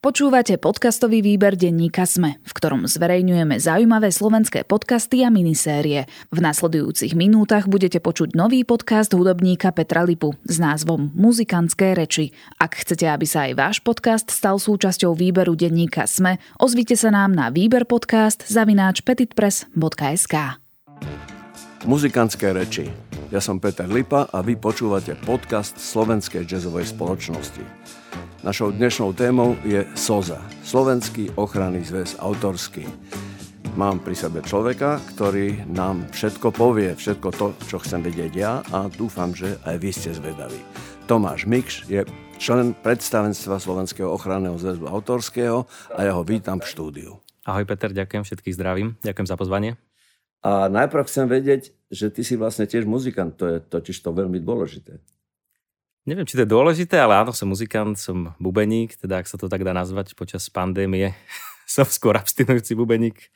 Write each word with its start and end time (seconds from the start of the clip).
Počúvate 0.00 0.56
podcastový 0.56 1.20
výber 1.20 1.60
denníka 1.60 2.08
Sme, 2.08 2.40
v 2.40 2.52
ktorom 2.56 2.88
zverejňujeme 2.88 3.60
zaujímavé 3.60 4.08
slovenské 4.08 4.64
podcasty 4.64 5.20
a 5.20 5.28
minisérie. 5.28 6.08
V 6.32 6.40
nasledujúcich 6.40 7.12
minútach 7.12 7.68
budete 7.68 8.00
počuť 8.00 8.32
nový 8.32 8.64
podcast 8.64 9.12
hudobníka 9.12 9.76
Petra 9.76 10.00
Lipu 10.00 10.32
s 10.48 10.56
názvom 10.56 11.12
Muzikantské 11.12 11.92
reči. 11.92 12.32
Ak 12.56 12.80
chcete, 12.80 13.12
aby 13.12 13.28
sa 13.28 13.44
aj 13.44 13.52
váš 13.60 13.76
podcast 13.84 14.32
stal 14.32 14.56
súčasťou 14.56 15.12
výberu 15.12 15.52
denníka 15.52 16.08
Sme, 16.08 16.40
ozvite 16.56 16.96
sa 16.96 17.12
nám 17.12 17.36
na 17.36 17.52
výberpodcast 17.52 18.48
zavináč 18.48 19.04
petitpress.sk. 19.04 20.64
Muzikantské 21.88 22.52
reči. 22.52 22.92
Ja 23.32 23.40
som 23.40 23.56
Peter 23.56 23.88
Lipa 23.88 24.28
a 24.28 24.44
vy 24.44 24.60
počúvate 24.60 25.16
podcast 25.16 25.80
Slovenskej 25.80 26.44
jazzovej 26.44 26.92
spoločnosti. 26.92 27.64
Našou 28.44 28.76
dnešnou 28.76 29.16
témou 29.16 29.56
je 29.64 29.88
SOZA, 29.96 30.44
Slovenský 30.60 31.32
ochranný 31.40 31.80
zväz 31.88 32.20
autorský. 32.20 32.84
Mám 33.80 34.04
pri 34.04 34.12
sebe 34.12 34.44
človeka, 34.44 35.00
ktorý 35.16 35.64
nám 35.72 36.04
všetko 36.12 36.52
povie, 36.52 36.92
všetko 36.92 37.28
to, 37.32 37.56
čo 37.64 37.80
chcem 37.80 38.04
vedieť 38.04 38.32
ja 38.36 38.60
a 38.76 38.92
dúfam, 38.92 39.32
že 39.32 39.56
aj 39.64 39.80
vy 39.80 39.90
ste 39.96 40.12
zvedaví. 40.12 40.60
Tomáš 41.08 41.48
Mikš 41.48 41.88
je 41.88 42.04
člen 42.36 42.76
predstavenstva 42.76 43.56
Slovenského 43.56 44.12
ochranného 44.12 44.60
zväzu 44.60 44.84
autorského 44.84 45.64
a 45.96 46.00
ja 46.04 46.12
ho 46.12 46.20
vítam 46.28 46.60
v 46.60 46.68
štúdiu. 46.68 47.12
Ahoj 47.48 47.64
Peter, 47.64 47.88
ďakujem, 47.88 48.28
všetkých 48.28 48.56
zdravím, 48.60 49.00
ďakujem 49.00 49.28
za 49.32 49.40
pozvanie. 49.40 49.89
A 50.40 50.72
najprv 50.72 51.04
chcem 51.04 51.28
vedieť, 51.28 51.76
že 51.92 52.08
ty 52.08 52.24
si 52.24 52.38
vlastne 52.40 52.64
tiež 52.64 52.88
muzikant, 52.88 53.36
to 53.36 53.44
je 53.44 53.56
totiž 53.60 54.00
to 54.00 54.10
veľmi 54.16 54.40
dôležité. 54.40 54.96
Neviem, 56.08 56.24
či 56.24 56.40
to 56.40 56.48
je 56.48 56.54
dôležité, 56.54 56.96
ale 56.96 57.20
áno, 57.20 57.36
som 57.36 57.52
muzikant, 57.52 57.92
som 58.00 58.32
bubeník, 58.40 58.96
teda 58.96 59.20
ak 59.20 59.28
sa 59.28 59.36
to 59.36 59.52
tak 59.52 59.60
dá 59.60 59.76
nazvať 59.76 60.16
počas 60.16 60.48
pandémie, 60.48 61.12
som 61.68 61.84
skôr 61.84 62.16
abstinujúci 62.16 62.72
bubeník, 62.72 63.28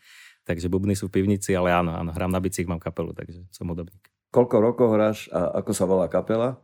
takže 0.49 0.73
bubny 0.73 0.97
sú 0.97 1.13
v 1.13 1.21
pivnici, 1.21 1.53
ale 1.53 1.77
áno, 1.77 1.93
áno, 1.93 2.09
hrám 2.17 2.33
na 2.33 2.41
bicích, 2.41 2.65
mám 2.65 2.81
kapelu, 2.81 3.13
takže 3.13 3.45
som 3.53 3.69
hudobník. 3.69 4.09
Koľko 4.33 4.57
rokov 4.65 4.89
hráš 4.97 5.19
a 5.29 5.61
ako 5.61 5.71
sa 5.77 5.85
volá 5.85 6.09
kapela? 6.09 6.57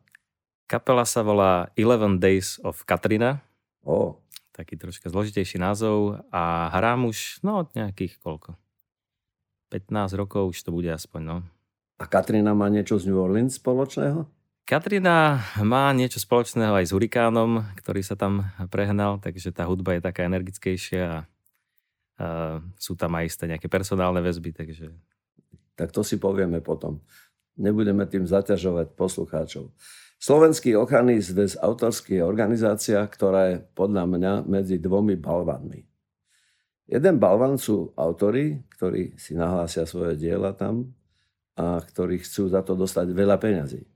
Kapela 0.65 1.05
sa 1.05 1.21
volá 1.21 1.69
Eleven 1.77 2.17
Days 2.17 2.57
of 2.65 2.83
Katrina. 2.89 3.45
O. 3.85 4.19
Taký 4.57 4.81
troška 4.81 5.13
zložitejší 5.13 5.61
názov 5.61 6.19
a 6.33 6.73
hrám 6.75 7.07
už, 7.13 7.45
no, 7.45 7.69
nejakých 7.77 8.19
koľko? 8.25 8.57
15 9.71 10.19
rokov 10.19 10.53
už 10.53 10.67
to 10.67 10.71
bude 10.75 10.91
aspoň, 10.91 11.23
no. 11.23 11.37
A 12.01 12.05
Katrina 12.11 12.53
má 12.57 12.67
niečo 12.67 12.99
z 12.99 13.07
New 13.07 13.21
Orleans 13.21 13.55
spoločného? 13.57 14.27
Katrina 14.65 15.43
má 15.67 15.91
niečo 15.91 16.23
spoločného 16.23 16.79
aj 16.79 16.89
s 16.89 16.95
Hurikánom, 16.95 17.67
ktorý 17.83 18.07
sa 18.07 18.15
tam 18.15 18.47
prehnal, 18.71 19.19
takže 19.19 19.51
tá 19.51 19.67
hudba 19.67 19.99
je 19.99 20.07
taká 20.07 20.23
energickejšia 20.31 21.03
a, 21.03 21.19
a 21.19 21.19
sú 22.79 22.95
tam 22.95 23.19
aj 23.19 23.25
isté 23.27 23.45
nejaké 23.51 23.67
personálne 23.67 24.23
väzby, 24.23 24.55
takže... 24.55 24.95
Tak 25.75 25.91
to 25.91 26.07
si 26.07 26.23
povieme 26.23 26.63
potom. 26.63 27.03
Nebudeme 27.59 28.07
tým 28.07 28.31
zaťažovať 28.31 28.95
poslucháčov. 28.95 29.75
Slovenský 30.21 30.77
ochranný 30.77 31.19
zväz 31.19 31.59
autorský 31.59 32.21
je 32.21 32.29
organizácia, 32.29 33.01
ktorá 33.03 33.41
je 33.51 33.57
podľa 33.75 34.05
mňa 34.07 34.33
medzi 34.47 34.79
dvomi 34.79 35.19
balvanmi. 35.19 35.90
Jeden 36.91 37.23
balvan 37.23 37.55
sú 37.55 37.95
autory, 37.95 38.59
ktorí 38.75 39.15
si 39.15 39.39
nahlásia 39.39 39.87
svoje 39.87 40.19
diela 40.19 40.51
tam 40.51 40.91
a 41.55 41.79
ktorí 41.79 42.19
chcú 42.19 42.51
za 42.51 42.67
to 42.67 42.75
dostať 42.75 43.15
veľa 43.15 43.39
peňazí 43.39 43.87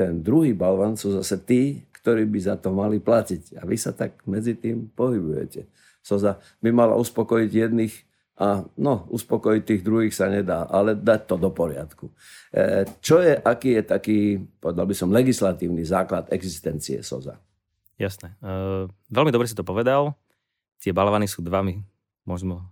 ten 0.00 0.24
druhý 0.24 0.56
balvan 0.56 0.96
sú 0.96 1.12
zase 1.12 1.36
tí, 1.44 1.84
ktorí 2.00 2.24
by 2.24 2.40
za 2.40 2.56
to 2.56 2.72
mali 2.72 2.96
platiť. 3.04 3.60
A 3.60 3.68
vy 3.68 3.76
sa 3.76 3.92
tak 3.92 4.24
medzi 4.24 4.56
tým 4.56 4.88
pohybujete. 4.88 5.68
Soza 6.00 6.40
by 6.64 6.72
mala 6.72 6.96
uspokojiť 6.96 7.50
jedných 7.52 7.94
a 8.40 8.64
no, 8.80 9.04
uspokojiť 9.12 9.62
tých 9.68 9.82
druhých 9.84 10.16
sa 10.16 10.32
nedá, 10.32 10.64
ale 10.64 10.96
dať 10.96 11.28
to 11.28 11.36
do 11.36 11.52
poriadku. 11.52 12.08
E, 12.48 12.88
čo 13.04 13.20
je, 13.20 13.36
aký 13.36 13.76
je 13.76 13.82
taký, 13.84 14.18
povedal 14.56 14.88
by 14.88 14.96
som, 14.96 15.12
legislatívny 15.12 15.84
základ 15.84 16.32
existencie 16.32 17.04
SOZA? 17.04 17.36
Jasné. 18.00 18.32
E, 18.40 18.88
veľmi 19.12 19.28
dobre 19.28 19.44
si 19.44 19.52
to 19.52 19.68
povedal. 19.68 20.16
Tie 20.80 20.96
balvany 20.96 21.28
sú 21.28 21.44
dva, 21.44 21.60
my 21.60 21.76
môžeme, 22.30 22.62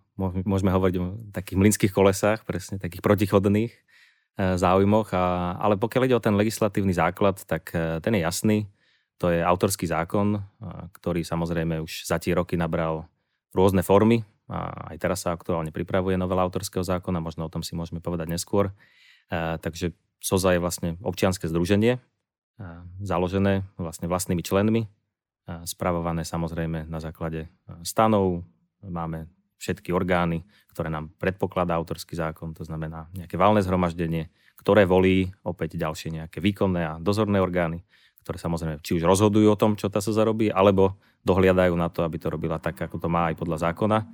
môžeme 0.47 0.71
hovoriť 0.71 0.95
o 1.03 1.05
takých 1.35 1.59
mlinských 1.59 1.93
kolesách, 1.93 2.47
presne 2.47 2.79
takých 2.79 3.03
protichodných. 3.03 3.75
E, 4.39 4.55
záujmoch. 4.55 5.11
A, 5.11 5.59
ale 5.59 5.75
pokiaľ 5.75 6.03
ide 6.07 6.17
o 6.17 6.23
ten 6.23 6.39
legislatívny 6.39 6.95
základ, 6.95 7.43
tak 7.43 7.75
e, 7.75 7.99
ten 7.99 8.15
je 8.15 8.23
jasný. 8.23 8.59
To 9.19 9.35
je 9.35 9.43
autorský 9.43 9.91
zákon, 9.91 10.39
e, 10.39 10.41
ktorý 10.95 11.27
samozrejme 11.27 11.83
už 11.83 12.07
za 12.07 12.23
tie 12.23 12.39
roky 12.39 12.55
nabral 12.55 13.11
rôzne 13.51 13.83
formy. 13.83 14.23
A 14.47 14.95
aj 14.95 14.97
teraz 15.03 15.27
sa 15.27 15.35
aktuálne 15.35 15.75
pripravuje 15.75 16.15
novela 16.15 16.47
autorského 16.47 16.87
zákona, 16.87 17.19
možno 17.19 17.51
o 17.51 17.53
tom 17.53 17.67
si 17.67 17.77
môžeme 17.77 18.01
povedať 18.01 18.33
neskôr. 18.33 18.73
Takže 19.29 19.93
SOZA 20.25 20.57
je 20.57 20.65
vlastne 20.65 20.91
občianske 21.05 21.45
združenie, 21.53 22.01
založené 22.97 23.69
vlastne 23.77 24.09
vlastnými 24.09 24.41
členmi, 24.41 24.89
spravované 25.69 26.25
samozrejme 26.25 26.89
na 26.89 26.97
základe 26.97 27.53
stanov. 27.85 28.41
Máme 28.81 29.29
všetky 29.59 29.91
orgány, 29.91 30.47
ktoré 30.73 30.89
nám 30.89 31.11
predpokladá 31.19 31.75
autorský 31.75 32.15
zákon, 32.15 32.55
to 32.55 32.63
znamená 32.63 33.11
nejaké 33.13 33.35
valné 33.35 33.61
zhromaždenie, 33.67 34.31
ktoré 34.59 34.87
volí 34.87 35.31
opäť 35.43 35.75
ďalšie 35.79 36.23
nejaké 36.23 36.39
výkonné 36.39 36.83
a 36.87 36.93
dozorné 37.03 37.43
orgány, 37.43 37.83
ktoré 38.23 38.39
samozrejme 38.39 38.83
či 38.83 38.99
už 38.99 39.07
rozhodujú 39.07 39.49
o 39.51 39.59
tom, 39.59 39.75
čo 39.75 39.91
tá 39.91 39.99
sa 39.99 40.15
zarobí, 40.15 40.51
alebo 40.51 40.99
dohliadajú 41.27 41.75
na 41.75 41.91
to, 41.91 42.07
aby 42.07 42.17
to 42.23 42.31
robila 42.31 42.63
tak, 42.63 42.79
ako 42.79 42.99
to 43.03 43.09
má 43.11 43.31
aj 43.31 43.39
podľa 43.39 43.71
zákona. 43.71 43.99
E, 43.99 44.07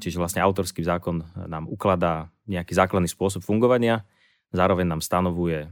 čiže 0.00 0.20
vlastne 0.20 0.44
autorský 0.44 0.80
zákon 0.84 1.24
nám 1.48 1.68
ukladá 1.68 2.32
nejaký 2.48 2.72
základný 2.72 3.08
spôsob 3.08 3.44
fungovania, 3.44 4.04
zároveň 4.52 4.86
nám 4.96 5.00
stanovuje 5.04 5.66
e, 5.66 5.70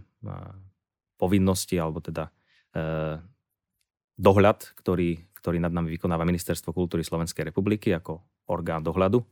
povinnosti, 1.20 1.76
alebo 1.76 2.00
teda 2.00 2.32
e, 2.72 2.80
dohľad, 4.20 4.76
ktorý, 4.76 5.20
ktorý 5.40 5.58
nad 5.60 5.72
nami 5.72 5.96
vykonáva 5.96 6.28
Ministerstvo 6.28 6.72
kultúry 6.76 7.04
Slovenskej 7.04 7.52
republiky 7.52 7.92
ako 7.92 8.24
orgán 8.50 8.82
dohľadu 8.82 9.22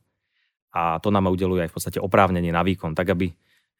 a 0.71 1.01
to 1.03 1.11
nám 1.11 1.27
udeluje 1.27 1.67
aj 1.67 1.69
v 1.69 1.75
podstate 1.75 1.99
oprávnenie 1.99 2.53
na 2.55 2.63
výkon, 2.63 2.95
tak 2.95 3.11
aby 3.11 3.33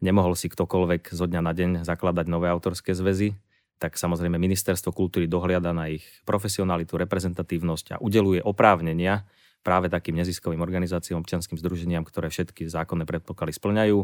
nemohol 0.04 0.36
si 0.36 0.52
ktokoľvek 0.52 1.14
zo 1.16 1.26
dňa 1.30 1.42
na 1.42 1.54
deň 1.56 1.70
zakladať 1.88 2.26
nové 2.28 2.52
autorské 2.52 2.92
zväzy, 2.92 3.38
tak 3.80 3.96
samozrejme 3.96 4.36
Ministerstvo 4.36 4.92
kultúry 4.92 5.30
dohliada 5.30 5.72
na 5.72 5.88
ich 5.88 6.04
profesionalitu, 6.28 7.00
reprezentatívnosť 7.00 7.96
a 7.96 8.02
udeluje 8.04 8.44
oprávnenia 8.44 9.24
práve 9.64 9.88
takým 9.88 10.20
neziskovým 10.20 10.60
organizáciám, 10.60 11.20
občianským 11.24 11.60
združeniam, 11.60 12.04
ktoré 12.04 12.28
všetky 12.32 12.68
zákonné 12.68 13.08
predpoklady 13.08 13.56
splňajú. 13.56 13.98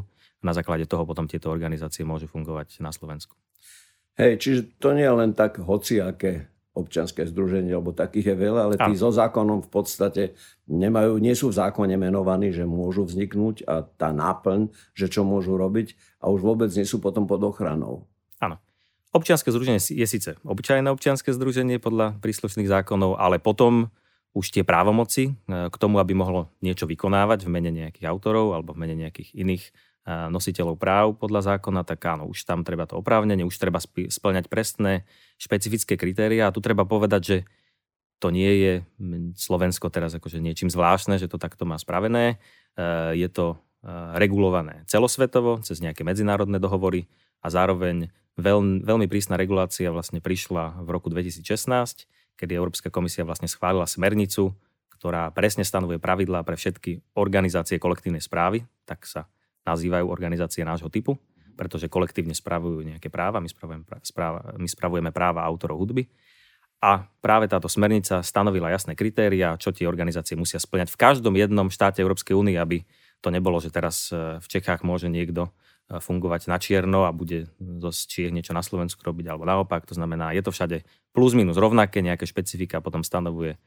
Na 0.44 0.52
základe 0.52 0.84
toho 0.88 1.08
potom 1.08 1.28
tieto 1.28 1.52
organizácie 1.52 2.08
môžu 2.08 2.28
fungovať 2.28 2.80
na 2.84 2.92
Slovensku. 2.92 3.36
Hej, 4.16 4.40
čiže 4.40 4.62
to 4.80 4.96
nie 4.96 5.04
je 5.04 5.16
len 5.16 5.32
tak 5.36 5.60
hociaké 5.60 6.48
občianské 6.76 7.24
združenie, 7.24 7.72
lebo 7.72 7.96
takých 7.96 8.32
je 8.32 8.36
veľa, 8.36 8.62
ale 8.68 8.76
tí 8.76 8.94
so 9.00 9.08
zákonom 9.08 9.64
v 9.64 9.70
podstate 9.72 10.24
nemajú, 10.68 11.18
nie 11.24 11.32
sú 11.32 11.50
v 11.50 11.58
zákone 11.64 11.96
menovaní, 11.96 12.52
že 12.52 12.68
môžu 12.68 13.08
vzniknúť 13.08 13.64
a 13.64 13.88
tá 13.88 14.12
náplň, 14.12 14.70
že 14.92 15.08
čo 15.08 15.24
môžu 15.24 15.56
robiť 15.56 15.96
a 16.20 16.28
už 16.28 16.44
vôbec 16.44 16.70
nie 16.76 16.84
sú 16.84 17.00
potom 17.00 17.26
pod 17.26 17.40
ochranou. 17.48 18.04
Áno. 18.44 18.60
Občianske 19.16 19.48
združenie 19.48 19.80
je 19.80 20.04
síce 20.04 20.36
obyčajné 20.44 20.92
občianske 20.92 21.32
združenie 21.32 21.80
podľa 21.80 22.20
príslušných 22.20 22.68
zákonov, 22.68 23.16
ale 23.16 23.40
potom 23.40 23.88
už 24.36 24.52
tie 24.52 24.68
právomoci 24.68 25.32
e, 25.32 25.72
k 25.72 25.76
tomu, 25.80 26.04
aby 26.04 26.12
mohlo 26.12 26.52
niečo 26.60 26.84
vykonávať 26.84 27.48
v 27.48 27.50
mene 27.56 27.72
nejakých 27.72 28.06
autorov 28.12 28.52
alebo 28.52 28.76
v 28.76 28.84
mene 28.84 29.08
nejakých 29.08 29.32
iných 29.32 29.64
nositeľov 30.06 30.78
práv 30.78 31.18
podľa 31.18 31.58
zákona, 31.58 31.82
tak 31.82 32.06
áno, 32.06 32.30
už 32.30 32.46
tam 32.46 32.62
treba 32.62 32.86
to 32.86 33.02
oprávnenie, 33.02 33.42
už 33.42 33.58
treba 33.58 33.82
splňať 33.82 34.46
presné 34.54 35.10
špecifické 35.42 35.98
kritéria. 35.98 36.46
A 36.46 36.54
tu 36.54 36.62
treba 36.62 36.86
povedať, 36.86 37.22
že 37.26 37.38
to 38.22 38.30
nie 38.30 38.54
je 38.62 38.74
Slovensko 39.36 39.90
teraz 39.90 40.14
akože 40.14 40.38
niečím 40.40 40.70
zvláštne, 40.70 41.18
že 41.18 41.28
to 41.28 41.42
takto 41.42 41.66
má 41.66 41.76
spravené. 41.82 42.38
E, 42.78 43.18
je 43.18 43.28
to 43.28 43.58
e, 43.82 43.92
regulované 44.22 44.86
celosvetovo, 44.88 45.60
cez 45.66 45.82
nejaké 45.82 46.06
medzinárodné 46.06 46.62
dohovory 46.62 47.10
a 47.42 47.50
zároveň 47.52 48.14
veľmi, 48.40 49.06
prísna 49.10 49.42
regulácia 49.42 49.92
vlastne 49.92 50.22
prišla 50.24 50.86
v 50.86 50.90
roku 50.92 51.10
2016, 51.12 52.08
kedy 52.38 52.52
Európska 52.56 52.94
komisia 52.94 53.28
vlastne 53.28 53.50
schválila 53.50 53.90
smernicu, 53.90 54.56
ktorá 54.96 55.34
presne 55.34 55.68
stanovuje 55.68 56.00
pravidlá 56.00 56.46
pre 56.48 56.56
všetky 56.56 57.04
organizácie 57.20 57.82
kolektívnej 57.82 58.24
správy, 58.24 58.64
tak 58.88 59.04
sa 59.04 59.28
nazývajú 59.66 60.06
organizácie 60.08 60.62
nášho 60.62 60.88
typu, 60.94 61.18
pretože 61.58 61.90
kolektívne 61.90 62.38
spravujú 62.38 62.86
nejaké 62.86 63.10
práva, 63.10 63.42
my 63.42 63.50
spravujeme, 63.50 63.84
správa, 64.06 64.40
my 64.56 64.68
spravujeme 64.70 65.12
práva 65.12 65.44
autorov 65.44 65.82
hudby. 65.82 66.06
A 66.84 67.08
práve 67.24 67.50
táto 67.50 67.66
smernica 67.66 68.22
stanovila 68.22 68.70
jasné 68.70 68.94
kritéria, 68.94 69.58
čo 69.58 69.74
tie 69.74 69.90
organizácie 69.90 70.38
musia 70.38 70.62
splňať 70.62 70.94
v 70.94 71.00
každom 71.02 71.34
jednom 71.34 71.72
štáte 71.72 72.04
Európskej 72.04 72.38
únie, 72.38 72.60
aby 72.60 72.86
to 73.24 73.34
nebolo, 73.34 73.58
že 73.58 73.74
teraz 73.74 74.14
e, 74.14 74.38
v 74.38 74.48
Čechách 74.48 74.86
môže 74.86 75.10
niekto 75.10 75.50
e, 75.90 75.98
fungovať 75.98 76.46
na 76.52 76.62
čierno 76.62 77.08
a 77.08 77.16
bude 77.16 77.50
zo 77.58 77.90
Čiech 77.90 78.30
niečo 78.30 78.54
na 78.54 78.62
Slovensku 78.62 79.02
robiť, 79.02 79.26
alebo 79.34 79.48
naopak. 79.50 79.88
To 79.90 79.98
znamená, 79.98 80.36
je 80.36 80.46
to 80.46 80.54
všade 80.54 80.86
plus 81.16 81.34
minus 81.34 81.58
rovnaké, 81.58 82.06
nejaké 82.06 82.28
špecifika 82.28 82.84
potom 82.84 83.02
stanovuje 83.02 83.58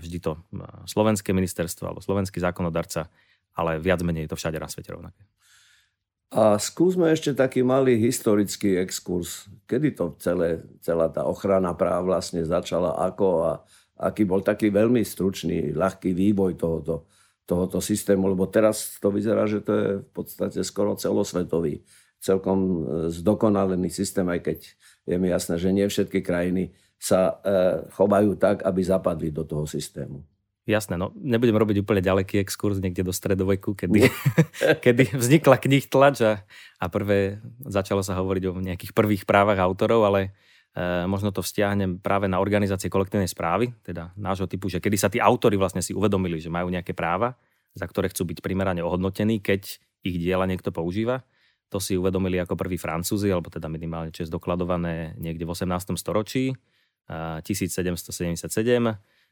vždy 0.00 0.18
to 0.24 0.40
slovenské 0.88 1.36
ministerstvo 1.36 1.84
alebo 1.84 2.00
slovenský 2.00 2.40
zákonodarca, 2.40 3.12
ale 3.56 3.82
viac 3.82 4.00
menej 4.02 4.26
je 4.26 4.30
to 4.34 4.40
všade 4.40 4.58
na 4.58 4.68
svete 4.70 4.90
rovnaké. 4.92 5.22
A 6.30 6.62
skúsme 6.62 7.10
ešte 7.10 7.34
taký 7.34 7.66
malý 7.66 7.98
historický 7.98 8.78
exkurs. 8.78 9.50
Kedy 9.66 9.98
to 9.98 10.14
celé, 10.22 10.62
celá 10.78 11.10
tá 11.10 11.26
ochrana 11.26 11.74
práv 11.74 12.06
vlastne 12.06 12.46
začala, 12.46 12.94
ako 13.02 13.26
a 13.42 13.52
aký 13.98 14.22
bol 14.22 14.38
taký 14.38 14.70
veľmi 14.70 15.02
stručný, 15.02 15.74
ľahký 15.74 16.14
výboj 16.14 16.54
tohoto, 16.54 17.10
tohoto 17.50 17.82
systému, 17.82 18.30
lebo 18.30 18.46
teraz 18.46 19.02
to 19.02 19.10
vyzerá, 19.10 19.50
že 19.50 19.58
to 19.58 19.72
je 19.74 19.88
v 20.06 20.10
podstate 20.14 20.62
skoro 20.62 20.94
celosvetový, 20.94 21.82
celkom 22.22 22.58
e, 22.62 22.78
zdokonalený 23.10 23.90
systém, 23.90 24.24
aj 24.30 24.40
keď 24.46 24.58
je 25.10 25.16
mi 25.18 25.34
jasné, 25.34 25.58
že 25.58 25.74
nie 25.74 25.90
všetky 25.90 26.22
krajiny 26.22 26.70
sa 26.94 27.42
e, 27.42 27.90
chovajú 27.90 28.38
tak, 28.38 28.62
aby 28.62 28.80
zapadli 28.86 29.34
do 29.34 29.42
toho 29.42 29.66
systému. 29.66 30.22
Jasné, 30.68 31.00
no 31.00 31.16
nebudem 31.16 31.56
robiť 31.56 31.80
úplne 31.80 32.04
ďaleký 32.04 32.44
exkurs 32.44 32.84
niekde 32.84 33.00
do 33.00 33.16
stredoveku, 33.16 33.72
kedy, 33.72 34.12
kedy 34.84 35.16
vznikla 35.16 35.56
knih 35.56 35.88
tlač 35.88 36.20
a, 36.20 36.44
a 36.76 36.84
prvé 36.92 37.40
začalo 37.64 38.04
sa 38.04 38.12
hovoriť 38.20 38.44
o 38.52 38.60
nejakých 38.60 38.92
prvých 38.92 39.24
právach 39.24 39.56
autorov, 39.56 40.04
ale 40.04 40.36
e, 40.76 41.08
možno 41.08 41.32
to 41.32 41.40
vzťahnem 41.40 42.04
práve 42.04 42.28
na 42.28 42.44
organizácie 42.44 42.92
kolektívnej 42.92 43.26
správy, 43.26 43.72
teda 43.80 44.12
nášho 44.20 44.44
typu, 44.44 44.68
že 44.68 44.84
kedy 44.84 44.96
sa 45.00 45.08
tí 45.08 45.16
autory 45.16 45.56
vlastne 45.56 45.80
si 45.80 45.96
uvedomili, 45.96 46.36
že 46.36 46.52
majú 46.52 46.68
nejaké 46.68 46.92
práva, 46.92 47.40
za 47.72 47.88
ktoré 47.88 48.12
chcú 48.12 48.28
byť 48.28 48.44
primerane 48.44 48.84
ohodnotení, 48.84 49.40
keď 49.40 49.80
ich 50.04 50.16
diela 50.20 50.44
niekto 50.44 50.76
používa. 50.76 51.24
To 51.72 51.80
si 51.80 51.96
uvedomili 51.96 52.36
ako 52.36 52.58
prví 52.58 52.76
Francúzi, 52.76 53.32
alebo 53.32 53.48
teda 53.48 53.70
minimálne, 53.70 54.12
čo 54.12 54.26
je 54.26 54.28
zdokladované 54.28 55.16
niekde 55.16 55.46
v 55.46 55.54
18. 55.54 55.94
storočí, 55.96 56.52
1777 57.10 58.50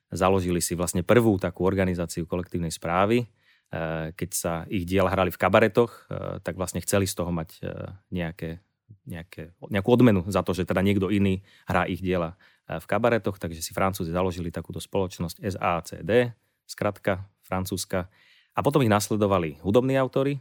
Založili 0.08 0.64
si 0.64 0.72
vlastne 0.72 1.04
prvú 1.04 1.36
takú 1.36 1.68
organizáciu 1.68 2.24
kolektívnej 2.24 2.72
správy. 2.72 3.28
E, 3.68 4.16
keď 4.16 4.30
sa 4.32 4.52
ich 4.72 4.88
diela 4.88 5.12
hrali 5.12 5.28
v 5.28 5.36
kabaretoch, 5.36 6.08
e, 6.08 6.40
tak 6.40 6.56
vlastne 6.56 6.80
chceli 6.80 7.04
z 7.04 7.12
toho 7.12 7.28
mať 7.28 7.60
e, 7.60 7.68
nejaké, 8.08 8.64
nejaké, 9.04 9.52
nejakú 9.68 9.90
odmenu 9.92 10.24
za 10.24 10.40
to, 10.40 10.56
že 10.56 10.64
teda 10.64 10.80
niekto 10.80 11.12
iný 11.12 11.44
hrá 11.68 11.84
ich 11.84 12.00
diela 12.00 12.40
v 12.68 12.84
kabaretoch, 12.84 13.40
takže 13.40 13.64
si 13.64 13.72
Francúzi 13.72 14.12
založili 14.12 14.52
takúto 14.52 14.76
spoločnosť 14.76 15.40
SACD, 15.40 16.36
skratka 16.68 17.24
francúzska. 17.40 18.12
A 18.52 18.60
potom 18.60 18.84
ich 18.84 18.92
nasledovali 18.92 19.56
hudobní 19.64 19.96
autory, 19.96 20.36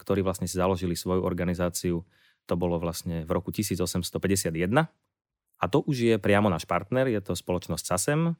ktorí 0.00 0.24
vlastne 0.24 0.48
si 0.48 0.56
založili 0.56 0.96
svoju 0.96 1.20
organizáciu. 1.20 2.08
To 2.48 2.54
bolo 2.56 2.80
vlastne 2.80 3.28
v 3.28 3.30
roku 3.36 3.52
1851. 3.52 4.00
A 5.60 5.64
to 5.68 5.84
už 5.84 5.96
je 6.08 6.16
priamo 6.16 6.48
náš 6.48 6.64
partner, 6.64 7.04
je 7.04 7.20
to 7.20 7.36
spoločnosť 7.36 7.84
SASEM, 7.84 8.32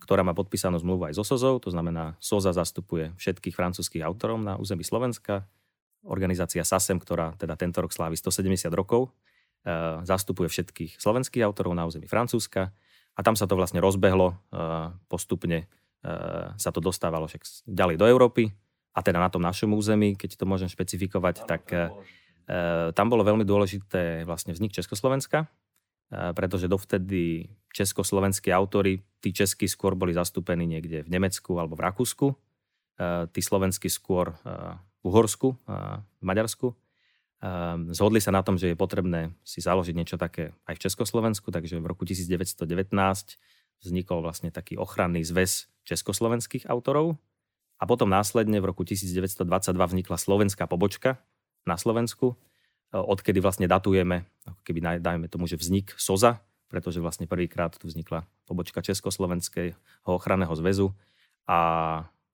ktorá 0.00 0.22
má 0.22 0.36
podpísanú 0.36 0.76
zmluvu 0.80 1.08
aj 1.10 1.14
so 1.16 1.24
SOZou, 1.24 1.60
to 1.60 1.72
znamená 1.72 2.14
SOZA 2.20 2.52
zastupuje 2.52 3.16
všetkých 3.16 3.56
francúzských 3.56 4.02
autorov 4.04 4.40
na 4.40 4.54
území 4.60 4.84
Slovenska. 4.84 5.48
Organizácia 6.06 6.62
SASEM, 6.62 7.02
ktorá 7.02 7.34
teda 7.34 7.58
tento 7.58 7.82
rok 7.82 7.90
slávi 7.90 8.14
170 8.14 8.70
rokov, 8.70 9.10
e, 9.66 10.04
zastupuje 10.06 10.46
všetkých 10.46 11.00
slovenských 11.00 11.42
autorov 11.42 11.74
na 11.74 11.88
území 11.88 12.06
Francúzska. 12.06 12.70
A 13.16 13.20
tam 13.24 13.34
sa 13.34 13.48
to 13.48 13.56
vlastne 13.56 13.82
rozbehlo 13.82 14.32
e, 14.32 14.36
postupne, 15.10 15.66
e, 16.04 16.12
sa 16.54 16.70
to 16.70 16.78
dostávalo 16.78 17.26
však 17.26 17.66
ďalej 17.66 17.96
do 17.98 18.06
Európy. 18.06 18.54
A 18.94 19.02
teda 19.02 19.20
na 19.20 19.28
tom 19.28 19.42
našom 19.44 19.74
území, 19.76 20.14
keď 20.16 20.40
to 20.40 20.48
môžem 20.48 20.72
špecifikovať, 20.72 21.44
tak 21.44 21.68
tam 22.96 23.06
bolo 23.12 23.26
veľmi 23.26 23.44
dôležité 23.44 24.24
vlastne 24.24 24.54
vznik 24.54 24.72
Československa, 24.72 25.50
pretože 26.10 26.70
dovtedy 26.70 27.50
československí 27.74 28.54
autory, 28.54 29.02
tí 29.20 29.34
českí 29.34 29.66
skôr 29.68 29.98
boli 29.98 30.14
zastúpení 30.14 30.64
niekde 30.64 31.02
v 31.02 31.12
Nemecku 31.12 31.58
alebo 31.58 31.74
v 31.76 31.84
Rakúsku, 31.84 32.26
tí 33.34 33.40
slovenskí 33.44 33.92
skôr 33.92 34.32
v 34.40 35.02
Uhorsku, 35.04 35.58
v 35.66 36.22
Maďarsku. 36.24 36.72
Zhodli 37.92 38.24
sa 38.24 38.32
na 38.32 38.40
tom, 38.40 38.56
že 38.56 38.72
je 38.72 38.76
potrebné 38.78 39.36
si 39.44 39.60
založiť 39.60 39.92
niečo 39.92 40.16
také 40.16 40.56
aj 40.64 40.80
v 40.80 40.82
Československu, 40.88 41.52
takže 41.52 41.76
v 41.76 41.86
roku 41.86 42.08
1919 42.08 42.64
vznikol 43.84 44.24
vlastne 44.24 44.48
taký 44.48 44.80
ochranný 44.80 45.20
zväz 45.20 45.68
československých 45.84 46.64
autorov 46.72 47.20
a 47.76 47.84
potom 47.84 48.08
následne 48.08 48.56
v 48.64 48.72
roku 48.72 48.88
1922 48.88 49.44
vznikla 49.76 50.16
slovenská 50.16 50.64
pobočka 50.64 51.20
na 51.68 51.76
Slovensku, 51.76 52.40
odkedy 52.94 53.42
vlastne 53.42 53.66
datujeme, 53.66 54.26
ako 54.46 54.60
keby 54.62 55.02
dajme 55.02 55.26
tomu, 55.26 55.50
že 55.50 55.58
vznik 55.58 55.94
SOZA, 55.98 56.42
pretože 56.70 57.02
vlastne 57.02 57.30
prvýkrát 57.30 57.74
tu 57.74 57.86
vznikla 57.86 58.26
pobočka 58.46 58.82
Československého 58.82 59.78
ochranného 60.06 60.54
zväzu 60.54 60.94
a 61.46 61.58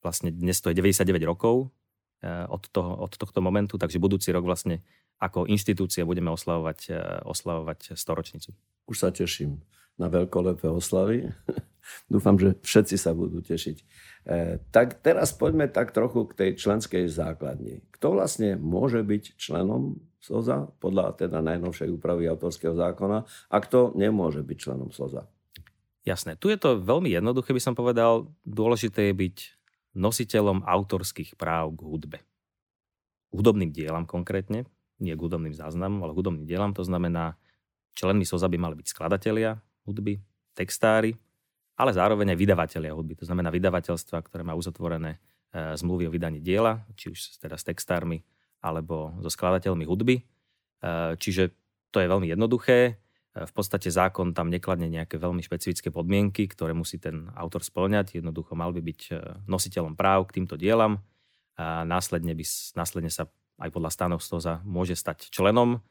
vlastne 0.00 0.32
dnes 0.32 0.58
to 0.60 0.72
je 0.72 0.76
99 0.76 1.04
rokov 1.28 1.68
eh, 2.24 2.44
od, 2.48 2.68
toho, 2.68 3.06
od 3.06 3.12
tohto 3.16 3.40
momentu, 3.44 3.76
takže 3.76 4.02
budúci 4.02 4.32
rok 4.32 4.44
vlastne 4.44 4.80
ako 5.22 5.46
inštitúcia 5.46 6.02
budeme 6.02 6.32
oslavovať, 6.32 6.78
eh, 6.90 6.96
oslavovať 7.24 7.94
storočnicu. 7.94 8.50
Už 8.88 8.96
sa 8.96 9.12
teším 9.12 9.62
na 10.00 10.08
veľkolepé 10.08 10.68
oslavy. 10.68 11.28
Dúfam, 12.12 12.38
že 12.40 12.56
všetci 12.62 12.96
sa 12.96 13.12
budú 13.12 13.42
tešiť. 13.42 13.76
E, 13.78 13.84
tak 14.70 15.02
teraz 15.02 15.34
poďme 15.34 15.66
tak 15.66 15.90
trochu 15.90 16.30
k 16.30 16.36
tej 16.38 16.50
členskej 16.56 17.10
základni. 17.10 17.82
Kto 17.98 18.16
vlastne 18.16 18.54
môže 18.56 19.02
byť 19.02 19.36
členom 19.36 19.98
SOZA 20.22 20.70
podľa 20.78 21.18
teda 21.18 21.42
najnovšej 21.42 21.90
úpravy 21.90 22.30
autorského 22.30 22.78
zákona 22.78 23.26
a 23.26 23.56
kto 23.58 23.90
nemôže 23.98 24.46
byť 24.46 24.56
členom 24.56 24.94
SOZA? 24.94 25.26
Jasné. 26.06 26.38
Tu 26.38 26.54
je 26.54 26.58
to 26.58 26.78
veľmi 26.78 27.10
jednoduché, 27.10 27.50
by 27.54 27.62
som 27.62 27.74
povedal. 27.74 28.30
Dôležité 28.46 29.10
je 29.10 29.14
byť 29.14 29.36
nositeľom 29.98 30.66
autorských 30.66 31.34
práv 31.34 31.74
k 31.74 31.80
hudbe. 31.82 32.18
Hudobným 33.34 33.70
dielam 33.70 34.06
konkrétne, 34.06 34.66
nie 35.02 35.14
k 35.14 35.22
hudobným 35.22 35.54
záznamom, 35.54 36.02
ale 36.06 36.14
hudobným 36.14 36.46
dielam. 36.46 36.74
To 36.74 36.82
znamená, 36.86 37.38
členmi 37.94 38.26
SOZA 38.26 38.50
by 38.50 38.58
mali 38.58 38.74
byť 38.78 38.86
skladatelia 38.90 39.58
hudby, 39.86 40.22
textári, 40.54 41.18
ale 41.74 41.90
zároveň 41.90 42.34
aj 42.34 42.38
vydavatelia 42.38 42.94
hudby. 42.94 43.18
To 43.18 43.26
znamená 43.26 43.50
vydavateľstva, 43.50 44.22
ktoré 44.22 44.42
má 44.46 44.54
uzatvorené 44.54 45.18
e, 45.50 45.74
zmluvy 45.74 46.06
o 46.06 46.14
vydaní 46.14 46.38
diela, 46.38 46.86
či 46.94 47.10
už 47.10 47.42
teda 47.42 47.58
s 47.58 47.66
textármi 47.66 48.22
alebo 48.62 49.18
so 49.20 49.28
skladateľmi 49.28 49.84
hudby. 49.84 50.22
E, 50.22 50.24
čiže 51.18 51.52
to 51.90 51.98
je 51.98 52.06
veľmi 52.06 52.30
jednoduché. 52.30 52.78
E, 53.34 53.44
v 53.44 53.52
podstate 53.52 53.90
zákon 53.90 54.32
tam 54.32 54.48
nekladne 54.48 54.86
nejaké 54.86 55.18
veľmi 55.18 55.42
špecifické 55.42 55.90
podmienky, 55.90 56.46
ktoré 56.46 56.72
musí 56.72 57.02
ten 57.02 57.28
autor 57.34 57.66
splňať. 57.66 58.22
Jednoducho 58.22 58.54
mal 58.54 58.70
by 58.70 58.80
byť 58.80 59.00
nositeľom 59.50 59.98
práv 59.98 60.30
k 60.30 60.40
týmto 60.40 60.54
dielam. 60.54 61.02
A 61.60 61.84
následne, 61.84 62.32
by, 62.32 62.44
následne 62.78 63.12
sa 63.12 63.28
aj 63.60 63.68
podľa 63.68 63.90
stanov 63.92 64.24
STOZA 64.24 64.64
môže 64.64 64.96
stať 64.96 65.28
členom. 65.28 65.84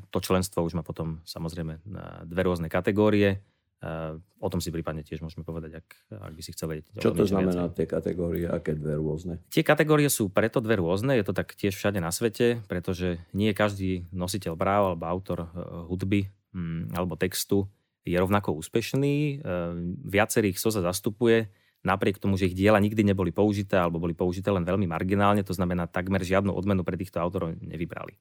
To 0.00 0.18
členstvo 0.24 0.64
už 0.64 0.80
má 0.80 0.82
potom 0.82 1.20
samozrejme 1.28 1.84
dve 2.24 2.42
rôzne 2.48 2.72
kategórie 2.72 3.44
o 3.78 4.48
tom 4.50 4.58
si 4.58 4.74
prípadne 4.74 5.06
tiež 5.06 5.22
môžeme 5.22 5.46
povedať, 5.46 5.78
ak, 5.78 5.88
ak 6.10 6.32
by 6.34 6.42
si 6.42 6.50
chcel 6.50 6.74
vedieť. 6.74 6.98
Čo 6.98 7.14
to 7.14 7.30
znamená 7.30 7.70
viacej. 7.70 7.76
tie 7.78 7.86
kategórie, 7.86 8.46
aké 8.50 8.74
dve 8.74 8.98
rôzne? 8.98 9.38
Tie 9.54 9.62
kategórie 9.62 10.10
sú 10.10 10.34
preto 10.34 10.58
dve 10.58 10.82
rôzne, 10.82 11.14
je 11.14 11.22
to 11.22 11.30
tak 11.30 11.54
tiež 11.54 11.78
všade 11.78 12.02
na 12.02 12.10
svete, 12.10 12.58
pretože 12.66 13.22
nie 13.30 13.54
každý 13.54 14.10
nositeľ 14.10 14.58
práv 14.58 14.82
alebo 14.94 15.04
autor 15.06 15.38
uh, 15.46 15.86
hudby 15.86 16.26
um, 16.50 16.90
alebo 16.90 17.14
textu 17.14 17.70
je 18.02 18.18
rovnako 18.18 18.58
úspešný. 18.58 19.46
Uh, 19.46 19.94
viacerých 20.02 20.58
sa 20.58 20.82
zastupuje, 20.82 21.46
napriek 21.86 22.18
tomu, 22.18 22.34
že 22.34 22.50
ich 22.50 22.58
diela 22.58 22.82
nikdy 22.82 23.06
neboli 23.06 23.30
použité 23.30 23.78
alebo 23.78 24.02
boli 24.02 24.10
použité 24.10 24.50
len 24.50 24.66
veľmi 24.66 24.90
marginálne, 24.90 25.46
to 25.46 25.54
znamená 25.54 25.86
takmer 25.86 26.26
žiadnu 26.26 26.50
odmenu 26.50 26.82
pre 26.82 26.98
týchto 26.98 27.22
autorov 27.22 27.54
nevybrali. 27.62 28.18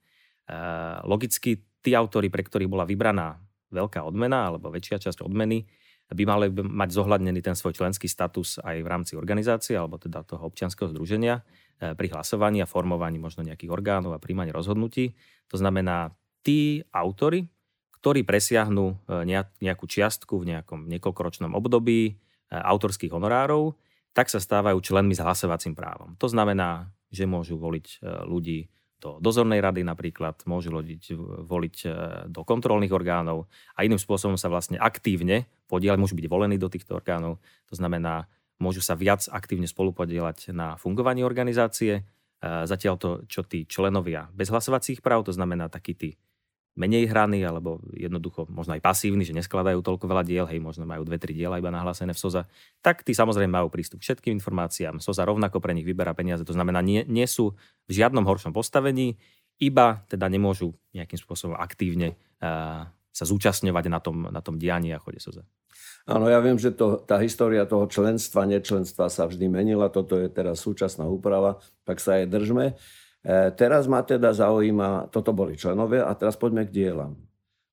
Logicky 1.04 1.60
tí 1.84 1.92
autory, 1.92 2.32
pre 2.32 2.40
ktorých 2.40 2.72
bola 2.72 2.88
vybraná 2.88 3.36
veľká 3.72 4.04
odmena 4.04 4.52
alebo 4.54 4.72
väčšia 4.72 5.04
časť 5.10 5.24
odmeny 5.24 5.68
by 6.08 6.24
mali 6.24 6.48
mať 6.52 6.90
zohľadnený 6.96 7.44
ten 7.44 7.52
svoj 7.52 7.76
členský 7.76 8.08
status 8.08 8.64
aj 8.64 8.80
v 8.80 8.88
rámci 8.88 9.14
organizácie 9.20 9.76
alebo 9.76 10.00
teda 10.00 10.24
toho 10.24 10.48
občianského 10.48 10.88
združenia 10.88 11.44
e, 11.84 11.92
pri 12.00 12.08
hlasovaní 12.16 12.64
a 12.64 12.70
formovaní 12.70 13.20
možno 13.20 13.44
nejakých 13.44 13.68
orgánov 13.68 14.16
a 14.16 14.24
príjmaní 14.24 14.56
rozhodnutí. 14.56 15.20
To 15.52 15.60
znamená, 15.60 16.16
tí 16.48 16.80
autory, 16.96 17.52
ktorí 18.00 18.24
presiahnu 18.24 18.96
e, 19.04 19.28
nejakú 19.60 19.84
čiastku 19.84 20.40
v 20.40 20.56
nejakom 20.56 20.88
niekoľkoročnom 20.88 21.52
období 21.52 22.00
e, 22.08 22.14
autorských 22.56 23.12
honorárov, 23.12 23.76
tak 24.16 24.32
sa 24.32 24.40
stávajú 24.40 24.80
členmi 24.80 25.12
s 25.12 25.20
hlasovacím 25.20 25.76
právom. 25.76 26.16
To 26.24 26.32
znamená, 26.32 26.88
že 27.12 27.28
môžu 27.28 27.60
voliť 27.60 28.02
ľudí 28.26 28.68
do 28.98 29.22
dozornej 29.22 29.62
rady 29.62 29.86
napríklad, 29.86 30.42
môžu 30.50 30.74
voliť, 30.74 31.04
voliť 31.46 31.76
e, 31.86 31.90
do 32.34 32.42
kontrolných 32.42 32.90
orgánov 32.90 33.46
a 33.78 33.86
iným 33.86 34.02
spôsobom 34.02 34.42
sa 34.42 34.50
vlastne 34.50 34.82
aktívne 34.82 35.46
podielať, 35.70 36.02
môžu 36.02 36.18
byť 36.18 36.26
volení 36.26 36.58
do 36.58 36.66
týchto 36.66 36.98
orgánov. 36.98 37.38
To 37.70 37.76
znamená, 37.78 38.26
môžu 38.58 38.82
sa 38.82 38.98
viac 38.98 39.30
aktívne 39.30 39.70
spolupodielať 39.70 40.50
na 40.50 40.74
fungovaní 40.82 41.22
organizácie. 41.22 42.02
E, 42.02 42.02
zatiaľ 42.42 42.96
to, 42.98 43.10
čo 43.30 43.46
tí 43.46 43.70
členovia 43.70 44.34
bez 44.34 44.50
hlasovacích 44.50 45.06
práv, 45.06 45.30
to 45.30 45.34
znamená 45.34 45.70
takí 45.70 45.94
tí 45.94 46.10
menej 46.78 47.10
hraní, 47.10 47.42
alebo 47.42 47.82
jednoducho 47.98 48.46
možno 48.48 48.78
aj 48.78 48.86
pasívni, 48.86 49.26
že 49.26 49.34
neskladajú 49.34 49.82
toľko 49.82 50.06
veľa 50.06 50.24
diel, 50.24 50.46
hej, 50.46 50.62
možno 50.62 50.86
majú 50.86 51.02
dve, 51.04 51.18
tri 51.18 51.34
diela 51.34 51.58
iba 51.58 51.74
nahlásené 51.74 52.14
v 52.14 52.22
SOZA, 52.22 52.46
tak 52.86 53.02
tí 53.02 53.18
samozrejme 53.18 53.50
majú 53.50 53.74
prístup 53.74 54.00
k 54.00 54.14
všetkým 54.14 54.38
informáciám. 54.38 55.02
SOZA 55.02 55.26
rovnako 55.26 55.58
pre 55.58 55.74
nich 55.74 55.84
vyberá 55.84 56.14
peniaze, 56.14 56.46
to 56.46 56.54
znamená, 56.54 56.86
nie, 56.86 57.02
nie 57.10 57.26
sú 57.26 57.58
v 57.90 57.92
žiadnom 57.92 58.24
horšom 58.24 58.54
postavení, 58.54 59.18
iba 59.58 60.06
teda 60.06 60.30
nemôžu 60.30 60.78
nejakým 60.94 61.18
spôsobom 61.18 61.58
aktívne 61.58 62.14
uh, 62.46 62.86
sa 63.10 63.26
zúčastňovať 63.26 63.86
na 63.90 63.98
tom, 63.98 64.30
na 64.30 64.42
tom 64.46 64.62
dianí 64.62 64.94
a 64.94 65.02
chode 65.02 65.18
SOZA. 65.18 65.42
Áno, 66.08 66.30
ja 66.32 66.40
viem, 66.40 66.56
že 66.56 66.72
to, 66.72 67.04
tá 67.04 67.20
história 67.20 67.68
toho 67.68 67.84
členstva, 67.90 68.48
nečlenstva 68.48 69.12
sa 69.12 69.28
vždy 69.28 69.52
menila. 69.52 69.92
Toto 69.92 70.16
je 70.16 70.32
teraz 70.32 70.64
súčasná 70.64 71.04
úprava, 71.04 71.60
tak 71.84 72.00
sa 72.00 72.16
jej 72.16 72.30
držme. 72.30 72.80
E, 73.28 73.52
teraz 73.52 73.92
ma 73.92 74.00
teda 74.08 74.32
zaujíma, 74.32 75.12
toto 75.12 75.36
boli 75.36 75.60
členovia 75.60 76.08
a 76.08 76.16
teraz 76.16 76.40
poďme 76.40 76.64
k 76.64 76.72
dielam. 76.72 77.20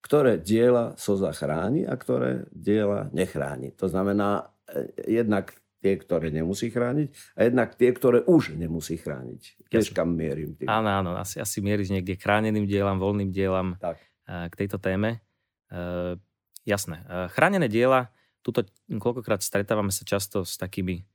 Ktoré 0.02 0.34
diela 0.36 0.98
so 0.98 1.14
zachráni 1.14 1.86
a 1.86 1.94
ktoré 1.94 2.50
diela 2.50 3.06
nechráni. 3.14 3.70
To 3.78 3.86
znamená 3.86 4.50
e, 4.66 5.14
jednak 5.22 5.54
tie, 5.78 5.94
ktoré 5.94 6.34
nemusí 6.34 6.74
chrániť 6.74 7.38
a 7.38 7.40
jednak 7.46 7.78
tie, 7.78 7.94
ktoré 7.94 8.26
už 8.26 8.58
nemusí 8.58 8.98
chrániť. 8.98 9.70
Tiež 9.70 9.94
kam 9.94 10.18
mierim. 10.18 10.58
Tým. 10.58 10.66
Áno, 10.66 10.90
áno, 10.90 11.10
asi, 11.14 11.38
asi 11.38 11.62
mieríš 11.62 11.94
niekde 11.94 12.18
chráneným 12.18 12.66
dielam, 12.66 12.98
voľným 12.98 13.30
dielam 13.30 13.78
tak. 13.78 14.02
E, 14.26 14.50
k 14.50 14.54
tejto 14.58 14.82
téme. 14.82 15.22
E, 15.70 16.18
jasné. 16.66 16.98
Chránené 17.30 17.70
diela, 17.70 18.10
tuto 18.42 18.66
koľkokrát 18.90 19.38
stretávame 19.38 19.94
sa 19.94 20.02
často 20.02 20.42
s 20.42 20.58
takými 20.58 21.06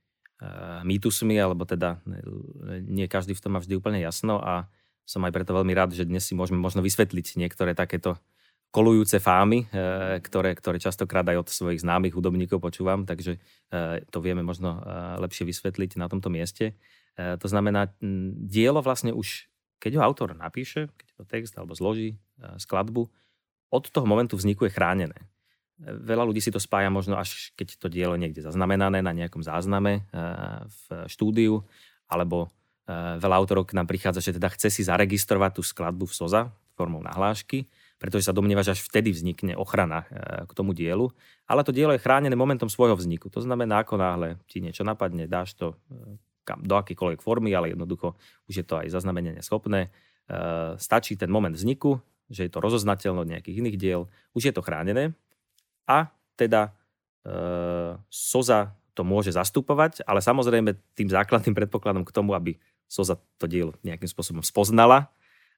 mýtusmi, 0.87 1.35
alebo 1.35 1.67
teda 1.67 1.99
nie 2.87 3.11
každý 3.11 3.35
v 3.35 3.43
tom 3.43 3.51
má 3.55 3.59
vždy 3.59 3.75
úplne 3.75 3.99
jasno 3.99 4.39
a 4.39 4.71
som 5.03 5.25
aj 5.25 5.33
preto 5.33 5.51
veľmi 5.57 5.73
rád, 5.73 5.97
že 5.97 6.05
dnes 6.05 6.23
si 6.23 6.37
môžeme 6.37 6.61
možno 6.61 6.85
vysvetliť 6.85 7.35
niektoré 7.35 7.73
takéto 7.75 8.15
kolujúce 8.69 9.17
fámy, 9.17 9.65
eh, 9.65 10.21
ktoré, 10.21 10.53
ktoré 10.53 10.77
častokrát 10.77 11.25
aj 11.25 11.37
od 11.41 11.47
svojich 11.49 11.81
známych 11.81 12.13
hudobníkov 12.13 12.61
počúvam, 12.61 13.03
takže 13.03 13.41
eh, 13.41 14.05
to 14.13 14.21
vieme 14.21 14.45
možno 14.45 14.79
lepšie 15.17 15.49
vysvetliť 15.49 15.97
na 15.97 16.05
tomto 16.07 16.29
mieste. 16.29 16.77
To 17.19 17.51
znamená, 17.51 17.91
dielo 18.47 18.79
vlastne 18.79 19.11
už, 19.11 19.51
keď 19.83 19.99
ho 19.99 20.01
autor 20.07 20.39
napíše, 20.39 20.87
keď 20.95 21.07
ho 21.19 21.23
text 21.27 21.51
alebo 21.59 21.75
zloží 21.75 22.15
skladbu, 22.39 23.11
od 23.67 23.83
toho 23.91 24.07
momentu 24.07 24.39
vzniku 24.39 24.63
je 24.63 24.71
chránené. 24.71 25.19
Veľa 25.79 26.27
ľudí 26.27 26.43
si 26.43 26.51
to 26.51 26.59
spája 26.59 26.91
možno 26.91 27.15
až 27.15 27.55
keď 27.55 27.79
to 27.79 27.87
dielo 27.87 28.19
niekde 28.19 28.43
zaznamenané 28.43 28.99
na 28.99 29.15
nejakom 29.15 29.39
zázname 29.39 30.03
eh, 30.03 30.67
v 30.67 31.07
štúdiu, 31.07 31.63
alebo 32.11 32.51
eh, 32.83 33.15
veľa 33.15 33.35
autorov 33.39 33.71
k 33.71 33.79
nám 33.79 33.87
prichádza, 33.87 34.19
že 34.19 34.35
teda 34.35 34.51
chce 34.51 34.67
si 34.75 34.81
zaregistrovať 34.83 35.55
tú 35.55 35.63
skladbu 35.63 36.03
v 36.03 36.17
SOZA 36.19 36.41
formou 36.75 36.99
nahlášky, 36.99 37.63
pretože 37.95 38.27
sa 38.27 38.35
domnieva, 38.35 38.63
že 38.63 38.75
až 38.75 38.83
vtedy 38.83 39.15
vznikne 39.15 39.55
ochrana 39.55 40.03
eh, 40.11 40.43
k 40.43 40.51
tomu 40.51 40.75
dielu. 40.75 41.07
Ale 41.47 41.63
to 41.63 41.71
dielo 41.71 41.95
je 41.95 42.03
chránené 42.03 42.35
momentom 42.35 42.67
svojho 42.67 42.99
vzniku. 42.99 43.31
To 43.31 43.39
znamená, 43.39 43.87
ako 43.87 43.95
náhle 43.95 44.35
ti 44.51 44.59
niečo 44.59 44.83
napadne, 44.83 45.31
dáš 45.31 45.55
to 45.55 45.79
do 46.59 46.75
akýkoľvek 46.75 47.23
formy, 47.23 47.55
ale 47.55 47.71
jednoducho 47.71 48.19
už 48.51 48.53
je 48.61 48.65
to 48.67 48.81
aj 48.81 48.89
zaznamenenie 48.89 49.39
schopné. 49.45 49.93
Stačí 50.81 51.13
ten 51.13 51.29
moment 51.29 51.53
vzniku, 51.53 52.01
že 52.25 52.49
je 52.49 52.51
to 52.53 52.57
rozoznateľné 52.57 53.19
od 53.21 53.29
nejakých 53.29 53.61
iných 53.61 53.77
diel, 53.77 54.01
už 54.33 54.49
je 54.49 54.53
to 54.53 54.65
chránené 54.65 55.13
a 55.89 56.13
teda 56.37 56.69
e, 57.25 57.97
SOZA 58.13 58.77
to 58.93 59.01
môže 59.01 59.33
zastupovať, 59.33 60.05
ale 60.05 60.21
samozrejme 60.21 60.77
tým 60.93 61.09
základným 61.09 61.57
predpokladom 61.57 62.05
k 62.05 62.13
tomu, 62.13 62.37
aby 62.37 62.53
SOZA 62.85 63.17
to 63.41 63.49
dielo 63.49 63.73
nejakým 63.81 64.05
spôsobom 64.05 64.45
spoznala, 64.45 65.09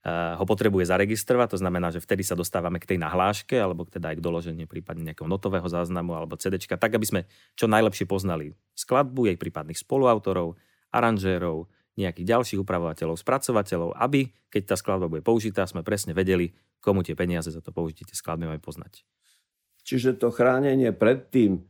e, 0.02 0.10
ho 0.12 0.46
potrebuje 0.48 0.88
zaregistrovať, 0.88 1.58
to 1.58 1.62
znamená, 1.62 1.92
že 1.92 2.00
vtedy 2.00 2.24
sa 2.24 2.40
dostávame 2.40 2.80
k 2.80 2.96
tej 2.96 2.98
nahláške, 3.04 3.60
alebo 3.60 3.84
teda 3.84 4.16
aj 4.16 4.18
k 4.18 4.26
doloženiu 4.26 4.66
prípadne 4.72 5.12
nejakého 5.12 5.28
notového 5.28 5.68
záznamu 5.68 6.16
alebo 6.16 6.40
CD, 6.40 6.56
tak 6.64 6.96
aby 6.96 7.04
sme 7.04 7.22
čo 7.60 7.68
najlepšie 7.68 8.08
poznali 8.08 8.56
skladbu, 8.74 9.28
jej 9.28 9.38
prípadných 9.38 9.78
spoluautorov, 9.78 10.56
aranžérov, 10.96 11.68
nejakých 12.00 12.28
ďalších 12.28 12.60
upravovateľov, 12.64 13.20
spracovateľov, 13.20 14.00
aby 14.00 14.32
keď 14.48 14.74
tá 14.74 14.76
skladba 14.80 15.12
bude 15.12 15.24
použitá, 15.24 15.68
sme 15.68 15.84
presne 15.84 16.16
vedeli, 16.16 16.56
komu 16.80 17.04
tie 17.04 17.16
peniaze 17.16 17.52
za 17.52 17.60
to 17.60 17.76
použitie 17.76 18.08
tie 18.08 18.16
skladby 18.16 18.48
máme 18.48 18.64
poznať. 18.64 19.04
Čiže 19.82 20.18
to 20.22 20.30
chránenie 20.30 20.94
predtým 20.94 21.58
e, 21.58 21.62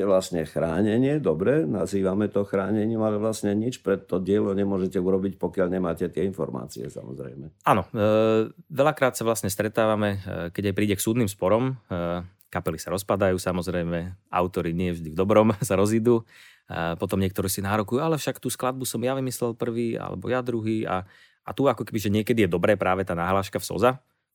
je 0.00 0.04
vlastne 0.04 0.44
chránenie, 0.44 1.18
dobre, 1.18 1.64
nazývame 1.64 2.28
to 2.28 2.44
chránením, 2.44 3.00
ale 3.00 3.16
vlastne 3.16 3.56
nič 3.56 3.80
pred 3.80 4.04
to 4.04 4.20
dielo 4.20 4.52
nemôžete 4.52 5.00
urobiť, 5.00 5.40
pokiaľ 5.40 5.68
nemáte 5.72 6.06
tie 6.12 6.28
informácie, 6.28 6.86
samozrejme. 6.92 7.64
Áno, 7.64 7.88
e, 7.90 8.52
veľakrát 8.68 9.16
sa 9.16 9.24
vlastne 9.24 9.48
stretávame, 9.48 10.20
e, 10.20 10.52
keď 10.52 10.72
aj 10.72 10.76
príde 10.76 10.94
k 11.00 11.04
súdnym 11.04 11.28
sporom, 11.32 11.80
e, 11.88 12.22
kapely 12.50 12.76
sa 12.82 12.90
rozpadajú, 12.90 13.38
samozrejme, 13.38 14.28
autory 14.28 14.74
nie 14.74 14.90
vždy 14.90 15.14
v 15.14 15.16
dobrom 15.16 15.54
sa 15.64 15.78
rozídu, 15.78 16.26
e, 16.66 16.98
potom 16.98 17.22
niektorí 17.22 17.48
si 17.48 17.62
nárokujú, 17.62 18.02
ale 18.02 18.18
však 18.18 18.42
tú 18.42 18.50
skladbu 18.50 18.84
som 18.84 19.00
ja 19.00 19.14
vymyslel 19.16 19.56
prvý, 19.56 19.96
alebo 19.96 20.28
ja 20.28 20.42
druhý 20.42 20.84
a, 20.84 21.06
a 21.46 21.50
tu 21.54 21.70
ako 21.70 21.86
keby, 21.86 21.98
že 22.02 22.10
niekedy 22.12 22.44
je 22.44 22.50
dobré 22.50 22.74
práve 22.74 23.06
tá 23.06 23.14
náhláška 23.14 23.62
v 23.62 23.68
SOZA, 23.70 23.92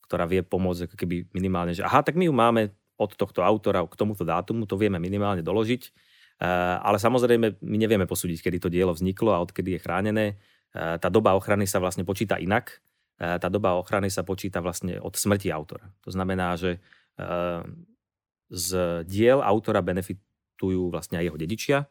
ktorá 0.08 0.24
vie 0.26 0.42
pomôcť 0.42 0.90
ako 0.90 0.96
keby 0.96 1.30
minimálne, 1.36 1.76
že 1.76 1.84
aha, 1.84 2.02
tak 2.02 2.16
my 2.16 2.26
ju 2.32 2.34
máme 2.34 2.72
od 2.96 3.12
tohto 3.16 3.44
autora 3.44 3.84
k 3.84 3.96
tomuto 3.96 4.24
dátumu, 4.24 4.64
to 4.64 4.80
vieme 4.80 5.00
minimálne 5.00 5.44
doložiť. 5.44 5.92
Eh, 6.36 6.76
ale 6.84 7.00
samozrejme, 7.00 7.64
my 7.64 7.78
nevieme 7.80 8.04
posúdiť, 8.04 8.44
kedy 8.44 8.58
to 8.60 8.68
dielo 8.68 8.92
vzniklo 8.92 9.32
a 9.32 9.40
odkedy 9.40 9.80
je 9.80 9.84
chránené. 9.84 10.26
Eh, 10.76 11.00
tá 11.00 11.08
doba 11.08 11.32
ochrany 11.32 11.64
sa 11.64 11.80
vlastne 11.80 12.04
počíta 12.04 12.36
inak. 12.36 12.84
Eh, 13.16 13.40
tá 13.40 13.48
doba 13.48 13.80
ochrany 13.80 14.12
sa 14.12 14.28
počíta 14.28 14.60
vlastne 14.60 15.00
od 15.00 15.16
smrti 15.16 15.48
autora. 15.52 15.88
To 16.04 16.12
znamená, 16.12 16.60
že 16.60 16.80
z 18.52 18.70
diel 19.08 19.40
autora 19.40 19.80
benefitujú 19.80 20.92
vlastne 20.92 21.16
aj 21.16 21.32
jeho 21.32 21.40
dedičia, 21.40 21.88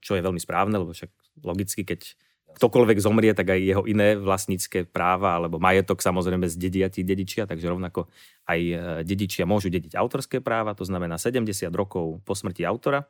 čo 0.00 0.16
je 0.16 0.24
veľmi 0.24 0.40
správne, 0.40 0.80
lebo 0.80 0.96
však 0.96 1.12
logicky, 1.44 1.84
keď 1.84 2.16
ktokoľvek 2.56 2.98
zomrie, 2.98 3.32
tak 3.32 3.54
aj 3.54 3.60
jeho 3.60 3.82
iné 3.86 4.18
vlastnícke 4.18 4.88
práva 4.88 5.38
alebo 5.38 5.62
majetok 5.62 6.02
samozrejme 6.02 6.50
zdedia 6.50 6.90
tí 6.90 7.06
dedičia, 7.06 7.46
takže 7.46 7.70
rovnako 7.70 8.10
aj 8.48 8.60
e, 8.60 8.74
dedičia 9.06 9.46
môžu 9.46 9.70
dediť 9.70 9.94
autorské 9.94 10.42
práva, 10.42 10.74
to 10.74 10.84
znamená 10.84 11.16
70 11.16 11.46
rokov 11.72 12.20
po 12.26 12.32
smrti 12.34 12.66
autora, 12.66 13.06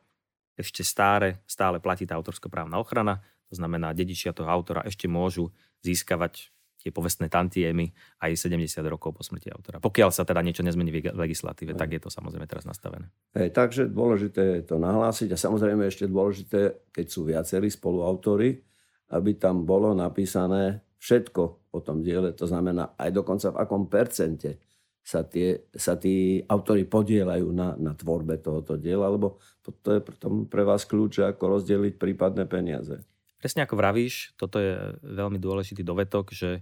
ešte 0.55 0.85
stále, 0.85 1.41
stále 1.49 1.81
platí 1.81 2.05
tá 2.05 2.19
právna 2.51 2.77
ochrana, 2.77 3.23
to 3.51 3.59
znamená 3.59 3.91
dedičia 3.91 4.31
toho 4.31 4.47
autora 4.47 4.85
ešte 4.87 5.11
môžu 5.11 5.51
získavať 5.83 6.53
tie 6.81 6.89
povestné 6.89 7.29
tantiemy 7.29 7.93
aj 8.25 8.33
70 8.49 8.81
rokov 8.89 9.13
po 9.13 9.21
smrti 9.21 9.53
autora. 9.53 9.77
Pokiaľ 9.77 10.09
sa 10.09 10.25
teda 10.25 10.41
niečo 10.41 10.65
nezmení 10.65 10.89
v 10.89 11.13
legislatíve, 11.13 11.77
tak 11.77 11.93
je 11.93 12.01
to 12.01 12.09
samozrejme 12.09 12.49
teraz 12.49 12.65
nastavené. 12.65 13.05
Hej, 13.37 13.53
takže 13.53 13.85
dôležité 13.85 14.61
je 14.61 14.63
to 14.65 14.81
nahlásiť 14.81 15.29
a 15.29 15.37
samozrejme 15.37 15.85
ešte 15.85 16.09
dôležité, 16.09 16.89
keď 16.89 17.05
sú 17.05 17.29
viacerí 17.29 17.69
spoluautori, 17.69 18.70
aby 19.11 19.35
tam 19.35 19.67
bolo 19.67 19.91
napísané 19.91 20.81
všetko 21.01 21.71
o 21.71 21.79
tom 21.79 22.03
diele, 22.03 22.31
to 22.35 22.45
znamená 22.47 22.95
aj 22.95 23.09
dokonca 23.11 23.51
v 23.51 23.59
akom 23.59 23.83
percente 23.87 24.59
sa, 25.01 25.25
tie, 25.25 25.65
sa 25.73 25.97
tí 25.97 26.45
autory 26.45 26.85
podielajú 26.85 27.49
na, 27.49 27.73
na 27.73 27.97
tvorbe 27.97 28.37
tohoto 28.37 28.77
diela, 28.77 29.09
lebo 29.09 29.41
to 29.65 29.97
je 29.97 30.01
potom 30.01 30.45
pre 30.45 30.61
vás 30.61 30.85
kľúč, 30.85 31.25
ako 31.25 31.57
rozdeliť 31.57 31.97
prípadné 31.97 32.45
peniaze. 32.45 33.01
Presne 33.41 33.65
ako 33.65 33.81
vravíš, 33.81 34.37
toto 34.37 34.61
je 34.61 34.77
veľmi 35.01 35.41
dôležitý 35.41 35.81
dovetok, 35.81 36.29
že 36.29 36.61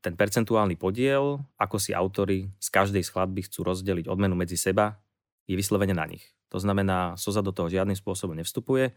ten 0.00 0.14
percentuálny 0.16 0.80
podiel, 0.80 1.44
ako 1.60 1.76
si 1.76 1.92
autory 1.92 2.48
z 2.56 2.68
každej 2.72 3.04
skladby 3.04 3.44
chcú 3.44 3.60
rozdeliť 3.68 4.08
odmenu 4.08 4.32
medzi 4.32 4.56
seba, 4.56 4.96
je 5.44 5.52
vyslovene 5.52 5.92
na 5.92 6.08
nich. 6.08 6.24
To 6.48 6.56
znamená, 6.56 7.20
SOZA 7.20 7.44
do 7.44 7.52
toho 7.52 7.68
žiadnym 7.68 7.96
spôsobom 7.96 8.32
nevstupuje. 8.32 8.96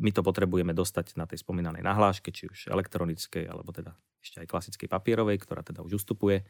My 0.00 0.08
to 0.14 0.24
potrebujeme 0.24 0.72
dostať 0.72 1.20
na 1.20 1.28
tej 1.28 1.44
spomínanej 1.44 1.84
nahláške, 1.84 2.32
či 2.32 2.48
už 2.48 2.72
elektronickej, 2.72 3.44
alebo 3.44 3.76
teda 3.76 3.92
ešte 4.24 4.40
aj 4.40 4.48
klasickej 4.48 4.88
papierovej, 4.88 5.36
ktorá 5.42 5.60
teda 5.60 5.84
už 5.84 6.00
ustupuje. 6.00 6.46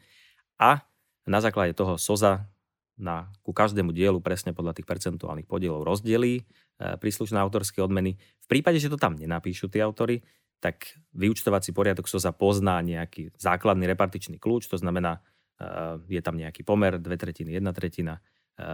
A 0.61 0.85
na 1.27 1.39
základe 1.43 1.75
toho 1.75 1.99
SOZA 1.99 2.47
na, 2.93 3.33
ku 3.41 3.51
každému 3.51 3.89
dielu 3.89 4.21
presne 4.21 4.53
podľa 4.53 4.77
tých 4.77 4.87
percentuálnych 4.87 5.49
podielov 5.49 5.81
rozdelí 5.81 6.41
e, 6.41 6.43
príslušné 6.77 7.41
autorské 7.41 7.81
odmeny. 7.81 8.21
V 8.45 8.47
prípade, 8.47 8.77
že 8.77 8.91
to 8.91 9.01
tam 9.01 9.17
nenapíšu 9.17 9.65
tí 9.65 9.81
autory, 9.81 10.21
tak 10.61 10.95
vyučtovací 11.11 11.73
poriadok 11.73 12.05
SOZA 12.05 12.31
pozná 12.31 12.79
nejaký 12.79 13.33
základný 13.35 13.89
repartičný 13.89 14.37
kľúč, 14.37 14.69
to 14.69 14.77
znamená, 14.77 15.19
e, 15.57 16.13
je 16.13 16.21
tam 16.21 16.37
nejaký 16.37 16.61
pomer, 16.61 17.01
dve 17.01 17.17
tretiny, 17.17 17.57
jedna 17.57 17.73
tretina, 17.73 18.21
e, 18.55 18.71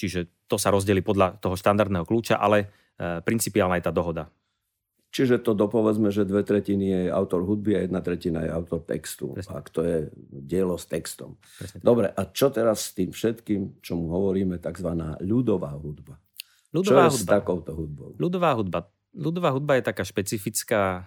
čiže 0.00 0.48
to 0.48 0.56
sa 0.56 0.72
rozdelí 0.72 1.04
podľa 1.04 1.36
toho 1.38 1.54
štandardného 1.54 2.08
kľúča, 2.08 2.40
ale 2.40 2.72
principiálna 3.22 3.78
je 3.80 3.84
tá 3.84 3.92
dohoda. 3.94 4.30
Čiže 5.12 5.44
to 5.44 5.52
dopovedzme, 5.52 6.08
že 6.08 6.24
dve 6.24 6.40
tretiny 6.40 6.86
je 6.88 7.02
autor 7.12 7.44
hudby 7.44 7.76
a 7.76 7.84
jedna 7.84 8.00
tretina 8.00 8.48
je 8.48 8.50
autor 8.50 8.80
textu. 8.80 9.36
Presne. 9.36 9.52
Ak 9.52 9.68
to 9.68 9.84
je 9.84 10.08
dielo 10.32 10.80
s 10.80 10.88
textom. 10.88 11.36
Presne. 11.60 11.84
Dobre, 11.84 12.08
a 12.08 12.22
čo 12.32 12.48
teraz 12.48 12.88
s 12.88 12.96
tým 12.96 13.12
všetkým, 13.12 13.84
čo 13.84 14.00
mu 14.00 14.08
hovoríme, 14.08 14.56
tzv. 14.56 14.88
ľudová 15.20 15.76
hudba? 15.76 16.16
Ľudová 16.72 17.12
čo 17.12 17.20
je 17.20 17.20
hudba. 17.20 17.28
s 17.28 17.36
takouto 17.36 17.70
hudbou? 17.76 18.16
Ľudová 18.16 18.56
hudba. 18.56 18.88
Ľudová 19.12 19.52
hudba 19.52 19.76
je 19.76 19.84
taká 19.84 20.00
špecifická 20.00 21.04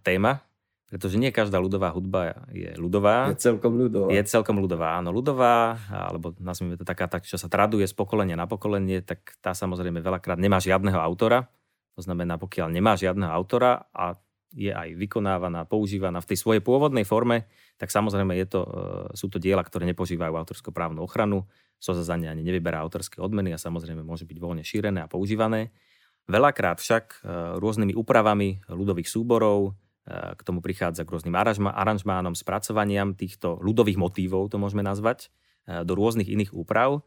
téma, 0.00 0.40
pretože 0.84 1.16
nie 1.16 1.32
každá 1.32 1.56
ľudová 1.58 1.90
hudba 1.96 2.44
je 2.52 2.76
ľudová. 2.76 3.32
Je 3.32 3.40
celkom 3.40 3.74
ľudová. 3.74 4.08
Je 4.12 4.22
celkom 4.28 4.56
ľudová, 4.60 5.00
áno, 5.00 5.10
ľudová, 5.10 5.80
alebo 5.88 6.36
nazvime 6.36 6.76
to 6.76 6.84
taká, 6.84 7.08
tak, 7.08 7.24
čo 7.24 7.40
sa 7.40 7.48
traduje 7.48 7.88
z 7.88 7.94
pokolenia 7.96 8.36
na 8.36 8.44
pokolenie, 8.44 9.00
tak 9.00 9.34
tá 9.40 9.56
samozrejme 9.56 10.04
veľakrát 10.04 10.36
nemá 10.36 10.60
žiadneho 10.60 11.00
autora. 11.00 11.48
To 11.96 12.02
znamená, 12.04 12.36
pokiaľ 12.36 12.68
nemá 12.68 12.94
žiadneho 13.00 13.32
autora 13.32 13.88
a 13.96 14.18
je 14.54 14.70
aj 14.70 14.94
vykonávaná, 14.94 15.66
používaná 15.66 16.22
v 16.22 16.30
tej 16.30 16.38
svojej 16.38 16.62
pôvodnej 16.62 17.02
forme, 17.02 17.50
tak 17.74 17.90
samozrejme 17.90 18.38
je 18.38 18.46
to, 18.46 18.60
e, 18.62 18.70
sú 19.18 19.26
to 19.26 19.42
diela, 19.42 19.66
ktoré 19.66 19.82
nepožívajú 19.90 20.30
autorsko-právnu 20.30 21.02
ochranu, 21.02 21.42
SOZA 21.82 22.06
za 22.06 22.16
ne 22.16 22.30
ani 22.30 22.46
nevyberá 22.46 22.78
autorské 22.80 23.18
odmeny 23.18 23.50
a 23.50 23.58
samozrejme 23.58 24.06
môže 24.06 24.24
byť 24.24 24.38
voľne 24.38 24.62
šírené 24.62 25.02
a 25.04 25.10
používané. 25.10 25.74
Veľakrát 26.30 26.78
však 26.78 27.04
e, 27.26 27.58
rôznymi 27.58 27.98
úpravami 27.98 28.70
ľudových 28.70 29.10
súborov, 29.10 29.74
k 30.08 30.40
tomu 30.44 30.60
prichádza 30.60 31.08
k 31.08 31.12
rôznym 31.16 31.32
aranžmánom, 31.72 32.36
spracovaniam 32.36 33.16
týchto 33.16 33.56
ľudových 33.64 33.96
motívov, 33.96 34.52
to 34.52 34.60
môžeme 34.60 34.84
nazvať, 34.84 35.32
e, 35.64 35.80
do 35.80 35.96
rôznych 35.96 36.28
iných 36.28 36.52
úprav. 36.52 37.00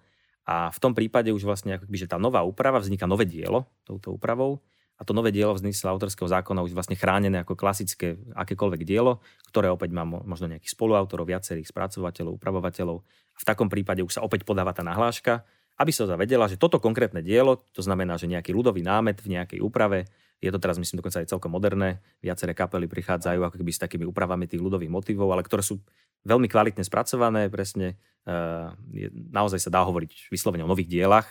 A 0.48 0.72
v 0.74 0.80
tom 0.82 0.96
prípade 0.98 1.30
už 1.30 1.44
vlastne 1.46 1.78
akoby, 1.78 2.08
že 2.08 2.10
tá 2.10 2.18
nová 2.18 2.42
úprava, 2.42 2.82
vzniká 2.82 3.06
nové 3.06 3.28
dielo 3.28 3.68
touto 3.86 4.16
úpravou 4.16 4.64
a 4.98 5.06
to 5.06 5.14
nové 5.14 5.30
dielo 5.30 5.54
v 5.54 5.70
autorského 5.70 6.26
zákona 6.26 6.66
už 6.66 6.74
vlastne 6.74 6.98
chránené 6.98 7.46
ako 7.46 7.54
klasické 7.54 8.18
akékoľvek 8.34 8.82
dielo, 8.82 9.22
ktoré 9.54 9.70
opäť 9.70 9.94
má 9.94 10.02
možno 10.02 10.50
nejakých 10.50 10.74
spoluautorov, 10.74 11.30
viacerých 11.30 11.70
spracovateľov, 11.70 12.34
upravovateľov. 12.42 12.98
A 13.06 13.38
v 13.38 13.46
takom 13.46 13.70
prípade 13.70 14.02
už 14.02 14.18
sa 14.18 14.26
opäť 14.26 14.42
podáva 14.42 14.74
tá 14.74 14.82
nahláška, 14.82 15.46
aby 15.78 15.94
sa 15.94 16.10
zavedela, 16.10 16.50
že 16.50 16.58
toto 16.58 16.82
konkrétne 16.82 17.22
dielo, 17.22 17.62
to 17.78 17.86
znamená, 17.86 18.18
že 18.18 18.26
nejaký 18.26 18.50
ľudový 18.50 18.82
námet 18.82 19.22
v 19.22 19.38
nejakej 19.38 19.62
úprave 19.62 20.10
je 20.38 20.52
to 20.54 20.60
teraz, 20.62 20.78
myslím, 20.78 21.02
dokonca 21.02 21.26
aj 21.26 21.34
celkom 21.34 21.50
moderné. 21.50 22.06
Viaceré 22.22 22.54
kapely 22.54 22.86
prichádzajú 22.86 23.42
ako 23.42 23.58
keby 23.58 23.72
s 23.74 23.82
takými 23.82 24.06
úpravami 24.06 24.46
tých 24.46 24.62
ľudových 24.62 24.94
motivov, 24.94 25.34
ale 25.34 25.42
ktoré 25.42 25.66
sú 25.66 25.82
veľmi 26.30 26.46
kvalitne 26.46 26.86
spracované, 26.86 27.50
presne. 27.50 27.98
Je, 28.92 29.08
naozaj 29.32 29.64
sa 29.64 29.74
dá 29.74 29.82
hovoriť 29.88 30.30
vyslovene 30.30 30.62
o 30.62 30.70
nových 30.70 30.92
dielach, 30.92 31.26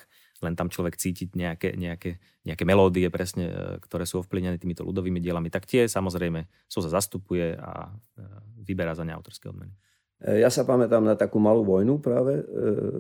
len 0.45 0.57
tam 0.57 0.69
človek 0.69 1.01
cíti 1.01 1.29
nejaké, 1.33 1.77
nejaké, 1.77 2.21
nejaké 2.45 2.65
melódie, 2.69 3.09
presne, 3.09 3.49
uh, 3.49 3.55
ktoré 3.81 4.05
sú 4.05 4.21
ovplyvnené 4.21 4.61
týmito 4.61 4.85
ľudovými 4.85 5.21
dielami. 5.21 5.49
Tak 5.49 5.65
tie 5.65 5.89
samozrejme 5.89 6.45
sú 6.69 6.85
sa 6.85 6.91
zastupuje 6.93 7.57
a 7.57 7.89
uh, 7.89 8.23
vyberá 8.61 8.93
za 8.93 9.07
ne 9.07 9.17
autorské 9.17 9.49
odmeny. 9.49 9.73
E, 10.21 10.41
ja 10.45 10.49
sa 10.53 10.65
pamätám 10.65 11.05
na 11.05 11.17
takú 11.17 11.37
malú 11.41 11.65
vojnu 11.65 12.01
práve 12.01 12.41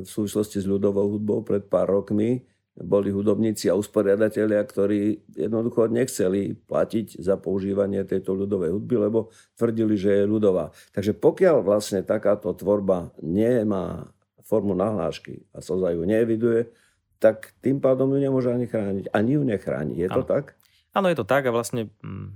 v 0.04 0.08
súvislosti 0.08 0.60
s 0.60 0.68
ľudovou 0.68 1.16
hudbou 1.16 1.40
pred 1.40 1.64
pár 1.64 1.88
rokmi, 1.88 2.44
boli 2.76 3.08
hudobníci 3.08 3.72
a 3.72 3.78
usporiadatelia, 3.78 4.60
ktorí 4.60 5.24
jednoducho 5.32 5.88
nechceli 5.88 6.52
platiť 6.68 7.16
za 7.16 7.40
používanie 7.40 8.04
tejto 8.04 8.36
ľudovej 8.36 8.76
hudby, 8.76 8.96
lebo 9.00 9.32
tvrdili, 9.56 9.96
že 9.96 10.22
je 10.22 10.24
ľudová. 10.28 10.76
Takže 10.92 11.16
pokiaľ 11.16 11.64
vlastne 11.64 12.04
takáto 12.04 12.52
tvorba 12.52 13.16
nemá 13.24 14.12
formu 14.44 14.76
nahlášky 14.76 15.48
a 15.56 15.64
SOZA 15.64 15.96
ju 15.96 16.04
neeviduje, 16.04 16.68
tak 17.16 17.56
tým 17.64 17.80
pádom 17.80 18.12
ju 18.12 18.20
nemôže 18.20 18.52
ani 18.52 18.68
chrániť. 18.68 19.08
Ani 19.10 19.40
ju 19.40 19.42
nechráni. 19.42 19.96
Je 19.96 20.12
to 20.12 20.20
ano. 20.22 20.28
tak? 20.28 20.54
Áno, 20.92 21.08
je 21.08 21.16
to 21.16 21.24
tak 21.24 21.48
a 21.48 21.50
vlastne, 21.50 21.88
hm, 22.04 22.28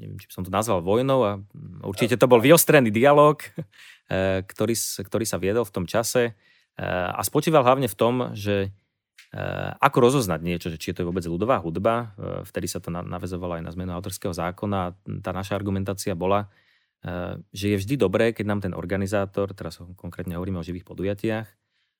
neviem, 0.00 0.16
či 0.16 0.32
som 0.32 0.40
to 0.40 0.48
nazval 0.48 0.80
vojnou 0.80 1.20
a 1.20 1.32
hm, 1.36 1.84
určite 1.84 2.16
to 2.16 2.24
bol 2.24 2.40
vyostrený 2.40 2.88
dialog, 2.88 3.44
eh, 4.08 4.40
ktorý, 4.40 4.72
ktorý 5.04 5.24
sa 5.28 5.36
viedol 5.36 5.68
v 5.68 5.74
tom 5.76 5.84
čase 5.84 6.32
eh, 6.32 6.84
a 6.88 7.20
spočíval 7.20 7.60
hlavne 7.60 7.92
v 7.92 7.96
tom, 7.96 8.32
že 8.32 8.72
ako 9.82 9.98
rozoznať 10.06 10.40
niečo, 10.40 10.68
že 10.70 10.78
či 10.78 10.94
je 10.94 11.02
to 11.02 11.08
vôbec 11.08 11.26
ľudová 11.26 11.58
hudba? 11.58 12.14
Eh, 12.16 12.46
vtedy 12.46 12.70
sa 12.70 12.78
to 12.78 12.88
navezovalo 12.88 13.58
aj 13.58 13.64
na 13.66 13.72
zmenu 13.74 13.92
autorského 13.92 14.32
zákona. 14.32 14.94
Tá 15.20 15.34
naša 15.34 15.58
argumentácia 15.58 16.14
bola, 16.14 16.48
eh, 17.02 17.36
že 17.50 17.74
je 17.74 17.80
vždy 17.82 17.94
dobré, 17.98 18.30
keď 18.32 18.44
nám 18.46 18.60
ten 18.62 18.72
organizátor, 18.72 19.52
teraz 19.52 19.82
konkrétne 19.98 20.38
hovoríme 20.38 20.62
o 20.62 20.66
živých 20.66 20.86
podujatiach, 20.86 21.46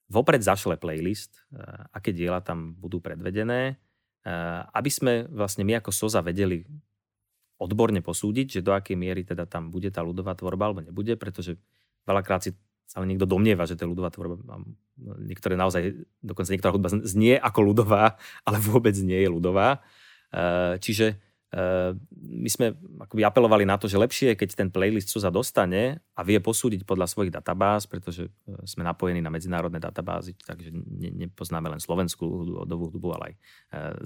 vopred 0.07 0.39
zašle 0.39 0.79
playlist, 0.79 1.43
aké 1.91 2.15
diela 2.15 2.39
tam 2.39 2.79
budú 2.79 3.03
predvedené, 3.03 3.75
aby 4.71 4.87
sme 4.87 5.27
vlastne 5.27 5.67
my 5.67 5.83
ako 5.83 5.91
SOZA 5.91 6.23
vedeli 6.23 6.63
odborne 7.59 7.99
posúdiť, 7.99 8.61
že 8.61 8.61
do 8.63 8.71
akej 8.71 8.95
miery 8.95 9.27
teda 9.27 9.51
tam 9.51 9.75
bude 9.75 9.91
tá 9.91 10.07
ľudová 10.07 10.39
tvorba 10.39 10.71
alebo 10.71 10.79
nebude, 10.79 11.19
pretože 11.19 11.59
veľakrát 12.07 12.47
si 12.47 12.55
sa 12.87 13.03
len 13.03 13.13
niekto 13.13 13.27
domnieva, 13.27 13.67
že 13.67 13.75
to 13.75 13.85
je 13.85 13.93
ľudová 13.93 14.15
tvorba. 14.15 14.39
Niektoré 15.27 15.59
naozaj, 15.59 16.07
dokonca 16.23 16.55
niektorá 16.55 16.73
hudba 16.73 16.89
znie 17.03 17.35
ako 17.37 17.61
ľudová, 17.75 18.15
ale 18.47 18.63
vôbec 18.63 18.95
nie 19.03 19.19
je 19.19 19.29
ľudová. 19.29 19.83
E, 20.31 20.79
čiže 20.79 21.19
e, 21.51 21.93
my 22.15 22.49
sme 22.49 22.79
akoby 23.03 23.27
apelovali 23.27 23.67
na 23.67 23.75
to, 23.75 23.91
že 23.91 23.99
lepšie 23.99 24.27
je, 24.33 24.39
keď 24.39 24.49
ten 24.55 24.69
playlist 24.71 25.11
sa 25.11 25.35
dostane 25.35 25.99
a 26.15 26.21
vie 26.23 26.39
posúdiť 26.39 26.87
podľa 26.87 27.11
svojich 27.11 27.35
databáz, 27.35 27.91
pretože 27.91 28.31
e, 28.31 28.55
sme 28.63 28.87
napojení 28.87 29.19
na 29.19 29.35
medzinárodné 29.35 29.83
databázy, 29.83 30.39
takže 30.39 30.71
ne, 30.71 31.27
nepoznáme 31.27 31.67
len 31.67 31.83
slovenskú 31.83 32.23
ľudovú 32.63 32.95
hudbu, 32.95 33.09
ale 33.19 33.25
aj 33.27 33.35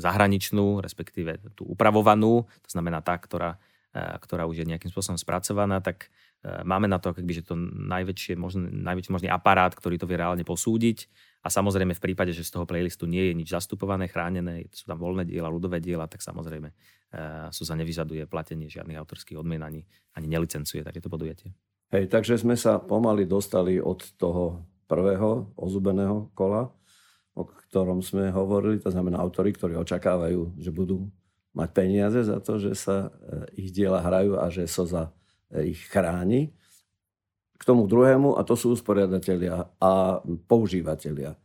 zahraničnú, 0.00 0.80
respektíve 0.80 1.36
tú 1.52 1.68
upravovanú, 1.68 2.48
to 2.64 2.70
znamená 2.72 3.04
tá, 3.04 3.12
ktorá, 3.20 3.60
ktorá 3.92 4.46
už 4.46 4.62
je 4.62 4.70
nejakým 4.70 4.88
spôsobom 4.88 5.18
spracovaná, 5.18 5.82
tak 5.82 6.08
máme 6.40 6.88
na 6.88 6.96
to 6.96 7.12
akoby, 7.12 7.42
že 7.42 7.48
to 7.48 7.58
najväčšie 7.58 8.34
možný, 8.36 8.72
najväčší 8.72 9.12
možný 9.12 9.28
aparát, 9.28 9.72
ktorý 9.76 10.00
to 10.00 10.08
vie 10.08 10.16
reálne 10.16 10.44
posúdiť. 10.44 11.08
A 11.40 11.48
samozrejme 11.48 11.96
v 11.96 12.04
prípade, 12.04 12.36
že 12.36 12.44
z 12.44 12.52
toho 12.56 12.68
playlistu 12.68 13.08
nie 13.08 13.32
je 13.32 13.34
nič 13.36 13.48
zastupované, 13.52 14.08
chránené, 14.08 14.68
sú 14.72 14.88
tam 14.88 15.00
voľné 15.00 15.24
diela, 15.24 15.52
ľudové 15.52 15.80
diela, 15.80 16.04
tak 16.04 16.20
samozrejme 16.20 16.68
sú 17.50 17.66
za 17.66 17.74
nevyžaduje 17.74 18.28
platenie 18.30 18.70
žiadnych 18.70 18.98
autorských 19.00 19.40
odmien 19.40 19.60
ani, 19.64 19.82
ani 20.14 20.26
nelicencuje 20.30 20.86
takéto 20.86 21.10
podujatie. 21.10 21.50
Hej, 21.90 22.06
takže 22.06 22.38
sme 22.38 22.54
sa 22.54 22.78
pomaly 22.78 23.26
dostali 23.26 23.82
od 23.82 23.98
toho 24.14 24.62
prvého 24.86 25.50
ozubeného 25.58 26.30
kola, 26.38 26.70
o 27.34 27.42
ktorom 27.46 27.98
sme 27.98 28.30
hovorili, 28.30 28.78
to 28.78 28.94
znamená 28.94 29.18
autory, 29.18 29.50
ktorí 29.50 29.74
očakávajú, 29.74 30.54
že 30.58 30.70
budú 30.70 31.10
mať 31.50 31.68
peniaze 31.74 32.20
za 32.22 32.38
to, 32.38 32.62
že 32.62 32.78
sa 32.78 33.10
eh, 33.10 33.58
ich 33.58 33.74
diela 33.74 33.98
hrajú 33.98 34.38
a 34.38 34.46
že 34.46 34.70
so 34.70 34.86
za 34.86 35.10
ich 35.58 35.90
chráni. 35.90 36.54
K 37.60 37.62
tomu 37.68 37.84
druhému, 37.84 38.40
a 38.40 38.42
to 38.46 38.56
sú 38.56 38.72
usporiadatelia 38.72 39.68
a 39.76 40.24
používateľia. 40.48 41.36
E, 41.36 41.38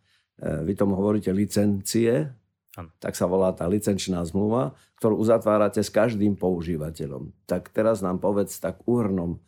vy 0.64 0.74
tomu 0.78 0.96
hovoríte 0.96 1.28
licencie, 1.36 2.32
ano. 2.80 2.90
tak 3.04 3.20
sa 3.20 3.28
volá 3.28 3.52
tá 3.52 3.68
licenčná 3.68 4.24
zmluva, 4.24 4.80
ktorú 5.04 5.20
uzatvárate 5.20 5.84
s 5.84 5.92
každým 5.92 6.40
používateľom. 6.40 7.36
Tak 7.44 7.76
teraz 7.76 8.00
nám 8.00 8.24
povedz 8.24 8.64
tak 8.64 8.80
úhrnom, 8.88 9.44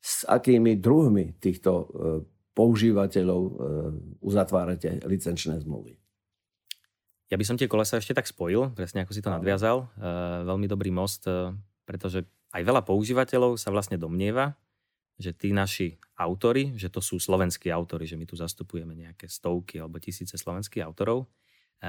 s 0.00 0.24
akými 0.24 0.78
druhmi 0.80 1.36
týchto 1.36 1.70
e, 1.76 1.84
používateľov 2.56 3.42
e, 3.42 3.52
uzatvárate 4.24 5.04
licenčné 5.04 5.60
zmluvy. 5.60 6.00
Ja 7.28 7.36
by 7.36 7.44
som 7.44 7.58
tie 7.58 7.68
kolesa 7.68 7.98
ešte 7.98 8.14
tak 8.14 8.24
spojil, 8.30 8.72
presne 8.72 9.02
ako 9.02 9.10
si 9.10 9.18
to 9.18 9.34
nadviazal. 9.34 9.90
Veľmi 10.46 10.70
dobrý 10.70 10.94
most, 10.94 11.26
pretože 11.82 12.22
aj 12.56 12.62
veľa 12.64 12.82
používateľov 12.88 13.60
sa 13.60 13.68
vlastne 13.68 14.00
domnieva, 14.00 14.56
že 15.20 15.36
tí 15.36 15.52
naši 15.52 16.00
autory, 16.16 16.72
že 16.76 16.88
to 16.88 17.04
sú 17.04 17.20
slovenskí 17.20 17.68
autory, 17.68 18.08
že 18.08 18.16
my 18.16 18.24
tu 18.24 18.36
zastupujeme 18.36 18.96
nejaké 18.96 19.28
stovky 19.28 19.80
alebo 19.80 20.00
tisíce 20.00 20.40
slovenských 20.40 20.84
autorov, 20.84 21.28
e, 21.80 21.88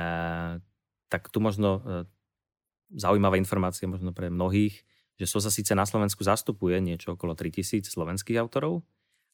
tak 1.08 1.32
tu 1.32 1.40
možno 1.40 1.80
e, 1.80 1.82
zaujímavá 3.00 3.40
informácia 3.40 3.88
možno 3.88 4.12
pre 4.12 4.28
mnohých, 4.28 4.84
že 5.16 5.26
SOZA 5.28 5.52
síce 5.52 5.72
na 5.76 5.88
Slovensku 5.88 6.24
zastupuje 6.24 6.80
niečo 6.84 7.16
okolo 7.16 7.36
3000 7.36 7.88
slovenských 7.88 8.40
autorov, 8.40 8.84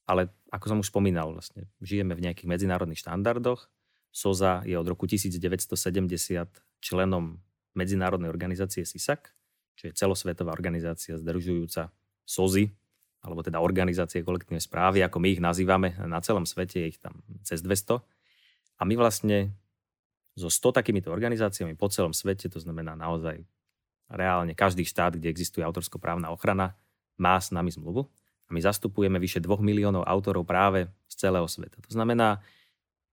ale 0.06 0.30
ako 0.54 0.65
som 0.69 0.78
už 0.82 0.93
spomínal, 0.93 1.34
vlastne 1.34 1.69
žijeme 1.82 2.13
v 2.13 2.30
nejakých 2.30 2.50
medzinárodných 2.50 3.02
štandardoch. 3.02 3.69
SOZA 4.13 4.65
je 4.69 4.78
od 4.78 4.86
roku 4.86 5.10
1970 5.10 5.74
členom 6.82 7.41
medzinárodnej 7.74 8.30
organizácie 8.30 8.86
SISAC, 8.86 9.34
čo 9.73 9.89
je 9.89 9.93
celosvetová 9.97 10.53
organizácia 10.53 11.17
združujúca 11.17 11.89
SOZY, 12.23 12.71
alebo 13.23 13.39
teda 13.39 13.63
organizácie 13.63 14.19
kolektívnej 14.21 14.59
správy, 14.59 14.99
ako 14.99 15.17
my 15.23 15.27
ich 15.31 15.41
nazývame 15.41 15.95
na 16.03 16.19
celom 16.19 16.43
svete, 16.43 16.83
je 16.83 16.88
ich 16.91 16.99
tam 16.99 17.23
cez 17.47 17.63
200. 17.63 18.03
A 18.77 18.81
my 18.83 18.93
vlastne 18.99 19.55
so 20.36 20.51
100 20.51 20.75
takýmito 20.75 21.07
organizáciami 21.07 21.77
po 21.79 21.88
celom 21.88 22.12
svete, 22.12 22.51
to 22.51 22.59
znamená 22.59 22.99
naozaj 22.99 23.39
reálne 24.12 24.51
každý 24.51 24.83
štát, 24.83 25.15
kde 25.15 25.31
existuje 25.31 25.63
autorskoprávna 25.63 26.29
ochrana, 26.36 26.75
má 27.15 27.39
s 27.39 27.53
nami 27.53 27.71
zmluvu. 27.71 28.09
A 28.47 28.49
my 28.51 28.59
zastupujeme 28.59 29.23
vyše 29.23 29.39
2 29.39 29.63
miliónov 29.63 30.03
autorov 30.03 30.43
práve 30.43 30.91
z 31.07 31.15
celého 31.15 31.47
sveta. 31.47 31.79
To 31.79 31.91
znamená, 31.95 32.43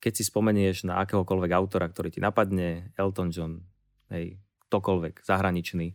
keď 0.03 0.12
si 0.18 0.25
spomenieš 0.27 0.88
na 0.88 0.99
akéhokoľvek 1.07 1.53
autora, 1.55 1.87
ktorý 1.87 2.11
ti 2.11 2.18
napadne, 2.18 2.90
Elton 2.99 3.31
John, 3.31 3.62
hej, 4.11 4.40
ktokoľvek, 4.66 5.23
zahraničný, 5.23 5.94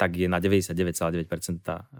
tak 0.00 0.16
je 0.16 0.26
na 0.32 0.40
99,9% 0.40 1.28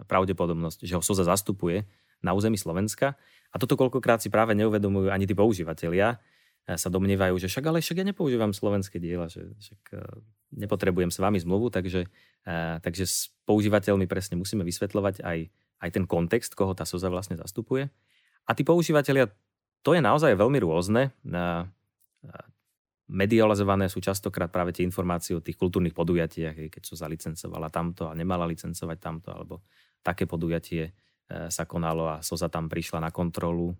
pravdepodobnosť, 0.09 0.89
že 0.89 0.97
ho 0.97 1.05
SOZA 1.05 1.29
zastupuje 1.37 1.85
na 2.25 2.33
území 2.33 2.57
Slovenska. 2.57 3.13
A 3.53 3.55
toto 3.61 3.77
koľkokrát 3.77 4.25
si 4.25 4.33
práve 4.33 4.57
neuvedomujú 4.57 5.13
ani 5.13 5.29
tí 5.29 5.37
používateľia. 5.37 6.17
Eh, 6.65 6.77
sa 6.79 6.89
domnievajú, 6.89 7.37
že 7.37 7.45
však 7.45 7.65
ale 7.69 7.85
však 7.85 8.01
ja 8.01 8.05
nepoužívam 8.09 8.57
slovenské 8.57 8.97
diela, 8.97 9.29
že 9.29 9.45
však 9.61 9.81
eh, 9.93 10.01
nepotrebujem 10.53 11.13
s 11.13 11.17
vami 11.21 11.41
zmluvu, 11.41 11.73
takže, 11.73 12.05
takže 12.85 13.09
s 13.09 13.33
používateľmi 13.49 14.05
presne 14.05 14.37
musíme 14.37 14.61
vysvetľovať 14.61 15.25
aj 15.25 15.49
aj 15.83 15.89
ten 15.91 16.07
kontext, 16.07 16.55
koho 16.55 16.71
tá 16.71 16.87
SOZA 16.87 17.11
vlastne 17.11 17.35
zastupuje. 17.35 17.91
A 18.47 18.55
tí 18.55 18.63
používateľia, 18.63 19.27
to 19.83 19.91
je 19.91 19.99
naozaj 19.99 20.39
veľmi 20.39 20.63
rôzne. 20.63 21.11
Medializované 23.11 23.91
sú 23.91 23.99
častokrát 23.99 24.47
práve 24.47 24.71
tie 24.71 24.87
informácie 24.87 25.35
o 25.35 25.43
tých 25.43 25.59
kultúrnych 25.59 25.91
podujatiach, 25.91 26.55
keď 26.71 26.81
sa 26.87 27.03
zalicencovala 27.07 27.67
tamto 27.67 28.07
a 28.07 28.15
nemala 28.15 28.47
licencovať 28.47 28.97
tamto, 28.99 29.29
alebo 29.35 29.63
také 29.99 30.23
podujatie 30.23 30.95
E, 31.33 31.47
sa 31.47 31.63
konalo 31.63 32.11
a 32.11 32.19
SOZA 32.19 32.51
tam 32.51 32.67
prišla 32.67 32.99
na 32.99 33.09
kontrolu, 33.09 33.73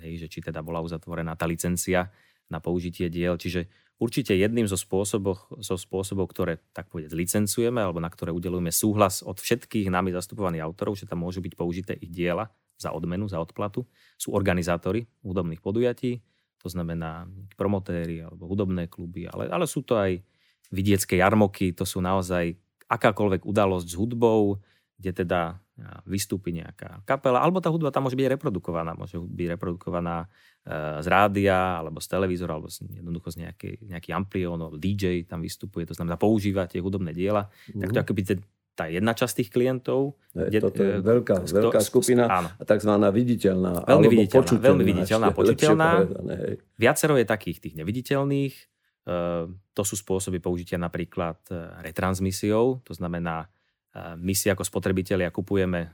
e, 0.00 0.14
že 0.14 0.30
či 0.30 0.38
teda 0.38 0.62
bola 0.62 0.78
uzatvorená 0.78 1.34
tá 1.34 1.44
licencia 1.44 2.08
na 2.46 2.62
použitie 2.62 3.10
diel. 3.10 3.34
Čiže 3.34 3.66
určite 3.98 4.32
jedným 4.32 4.70
zo 4.70 4.78
spôsobov, 4.78 5.58
zo 5.58 5.76
spôsobov 5.76 6.30
ktoré 6.30 6.62
tak 6.70 6.88
povedať 6.88 7.10
licencujeme 7.12 7.82
alebo 7.82 7.98
na 7.98 8.08
ktoré 8.08 8.30
udelujeme 8.30 8.70
súhlas 8.70 9.26
od 9.26 9.42
všetkých 9.42 9.90
nami 9.90 10.14
zastupovaných 10.14 10.62
autorov, 10.62 10.94
že 10.94 11.10
tam 11.10 11.26
môžu 11.26 11.42
byť 11.42 11.54
použité 11.58 11.92
ich 11.98 12.14
diela 12.14 12.54
za 12.78 12.94
odmenu, 12.94 13.26
za 13.26 13.42
odplatu, 13.42 13.86
sú 14.18 14.34
organizátori 14.34 15.06
hudobných 15.26 15.62
podujatí, 15.62 16.22
to 16.64 16.72
znamená 16.72 17.28
promotéry 17.60 18.24
alebo 18.24 18.48
hudobné 18.48 18.88
kluby, 18.88 19.28
ale, 19.28 19.52
ale 19.52 19.68
sú 19.68 19.84
to 19.84 20.00
aj 20.00 20.24
vidiecké 20.72 21.20
jarmoky, 21.20 21.76
to 21.76 21.84
sú 21.84 22.00
naozaj 22.00 22.56
akákoľvek 22.88 23.44
udalosť 23.44 23.86
s 23.92 23.94
hudbou, 24.00 24.56
kde 24.96 25.12
teda 25.12 25.60
vystúpi 26.06 26.54
nejaká 26.54 27.02
kapela, 27.02 27.42
alebo 27.42 27.58
tá 27.58 27.66
hudba 27.66 27.90
tam 27.90 28.06
môže 28.06 28.14
byť 28.14 28.38
reprodukovaná. 28.38 28.94
Môže 28.94 29.18
byť 29.18 29.58
reprodukovaná 29.58 30.30
e, 30.62 31.02
z 31.02 31.06
rádia, 31.10 31.82
alebo 31.82 31.98
z 31.98 32.06
televízora, 32.14 32.54
alebo 32.54 32.70
z, 32.70 32.86
jednoducho 32.86 33.34
z 33.34 33.42
nejakej, 33.42 33.74
nejaký 33.90 34.14
amplión, 34.14 34.54
alebo 34.54 34.78
DJ 34.78 35.26
tam 35.26 35.42
vystupuje, 35.42 35.82
to 35.90 35.98
znamená 35.98 36.14
používa 36.14 36.70
tie 36.70 36.78
hudobné 36.78 37.10
diela. 37.10 37.50
Mm. 37.74 37.82
Tak 37.82 37.90
to 37.90 37.98
mhm. 37.98 38.04
akoby 38.06 38.22
tá 38.74 38.90
jedna 38.90 39.14
časť 39.14 39.42
tých 39.42 39.50
klientov. 39.54 40.18
Je, 40.34 40.58
toto 40.58 40.82
je 40.82 40.98
veľká, 40.98 41.46
sk- 41.46 41.62
veľká 41.62 41.80
skupina 41.80 42.26
áno. 42.26 42.48
tzv. 42.58 42.90
viditeľná. 43.14 43.86
Veľmi 43.86 44.08
viditeľná, 44.10 44.42
počuteľná, 44.42 44.66
veľmi 44.66 44.84
viditeľná 44.84 45.26
a 45.30 45.34
počuteľná. 45.34 45.90
Viacero 46.74 47.14
je 47.14 47.26
takých 47.26 47.58
tých 47.62 47.74
neviditeľných. 47.78 48.54
Uh, 49.04 49.46
to 49.76 49.82
sú 49.86 49.94
spôsoby 49.94 50.42
použitia 50.42 50.80
napríklad 50.80 51.38
uh, 51.54 51.78
retransmisiou, 51.84 52.82
to 52.82 52.92
znamená 52.92 53.46
my 53.94 54.34
si 54.34 54.50
ako 54.50 54.66
spotrebitelia 54.66 55.30
kupujeme 55.30 55.86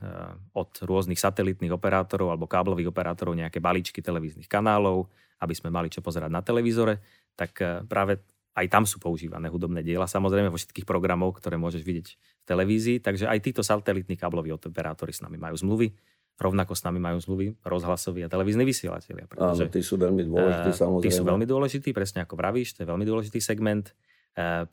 od 0.57 0.73
rôznych 0.81 1.21
satelitných 1.21 1.69
operátorov 1.69 2.33
alebo 2.33 2.49
káblových 2.49 2.89
operátorov 2.89 3.37
nejaké 3.37 3.61
balíčky 3.61 4.01
televíznych 4.01 4.49
kanálov, 4.49 5.05
aby 5.37 5.53
sme 5.53 5.69
mali 5.69 5.85
čo 5.93 6.01
pozerať 6.01 6.33
na 6.33 6.41
televízore, 6.41 6.97
tak 7.37 7.61
práve 7.85 8.25
aj 8.57 8.65
tam 8.73 8.89
sú 8.89 8.97
používané 8.97 9.53
hudobné 9.53 9.85
diela, 9.85 10.09
samozrejme 10.09 10.49
vo 10.49 10.57
všetkých 10.57 10.81
programoch, 10.81 11.37
ktoré 11.37 11.61
môžeš 11.61 11.85
vidieť 11.85 12.07
v 12.41 12.45
televízii, 12.49 12.97
takže 12.99 13.29
aj 13.29 13.39
títo 13.39 13.61
satelitní 13.61 14.17
kábloví 14.17 14.49
operátori 14.49 15.13
s 15.13 15.21
nami 15.21 15.37
majú 15.37 15.53
zmluvy, 15.53 15.93
rovnako 16.41 16.73
s 16.73 16.81
nami 16.81 16.97
majú 16.97 17.21
zmluvy 17.21 17.53
rozhlasoví 17.61 18.25
a 18.25 18.29
televízni 18.29 18.65
vysielatelia. 18.65 19.29
Áno, 19.37 19.53
tí 19.69 19.81
sú 19.85 20.01
veľmi 20.01 20.25
dôležití, 20.25 20.71
samozrejme. 20.73 21.05
Tí 21.05 21.11
sú 21.13 21.23
veľmi 21.23 21.45
dôležití, 21.45 21.89
presne 21.93 22.25
ako 22.25 22.33
vravíš, 22.33 22.73
to 22.73 22.79
je 22.81 22.87
veľmi 22.89 23.05
dôležitý 23.05 23.37
segment. 23.37 23.93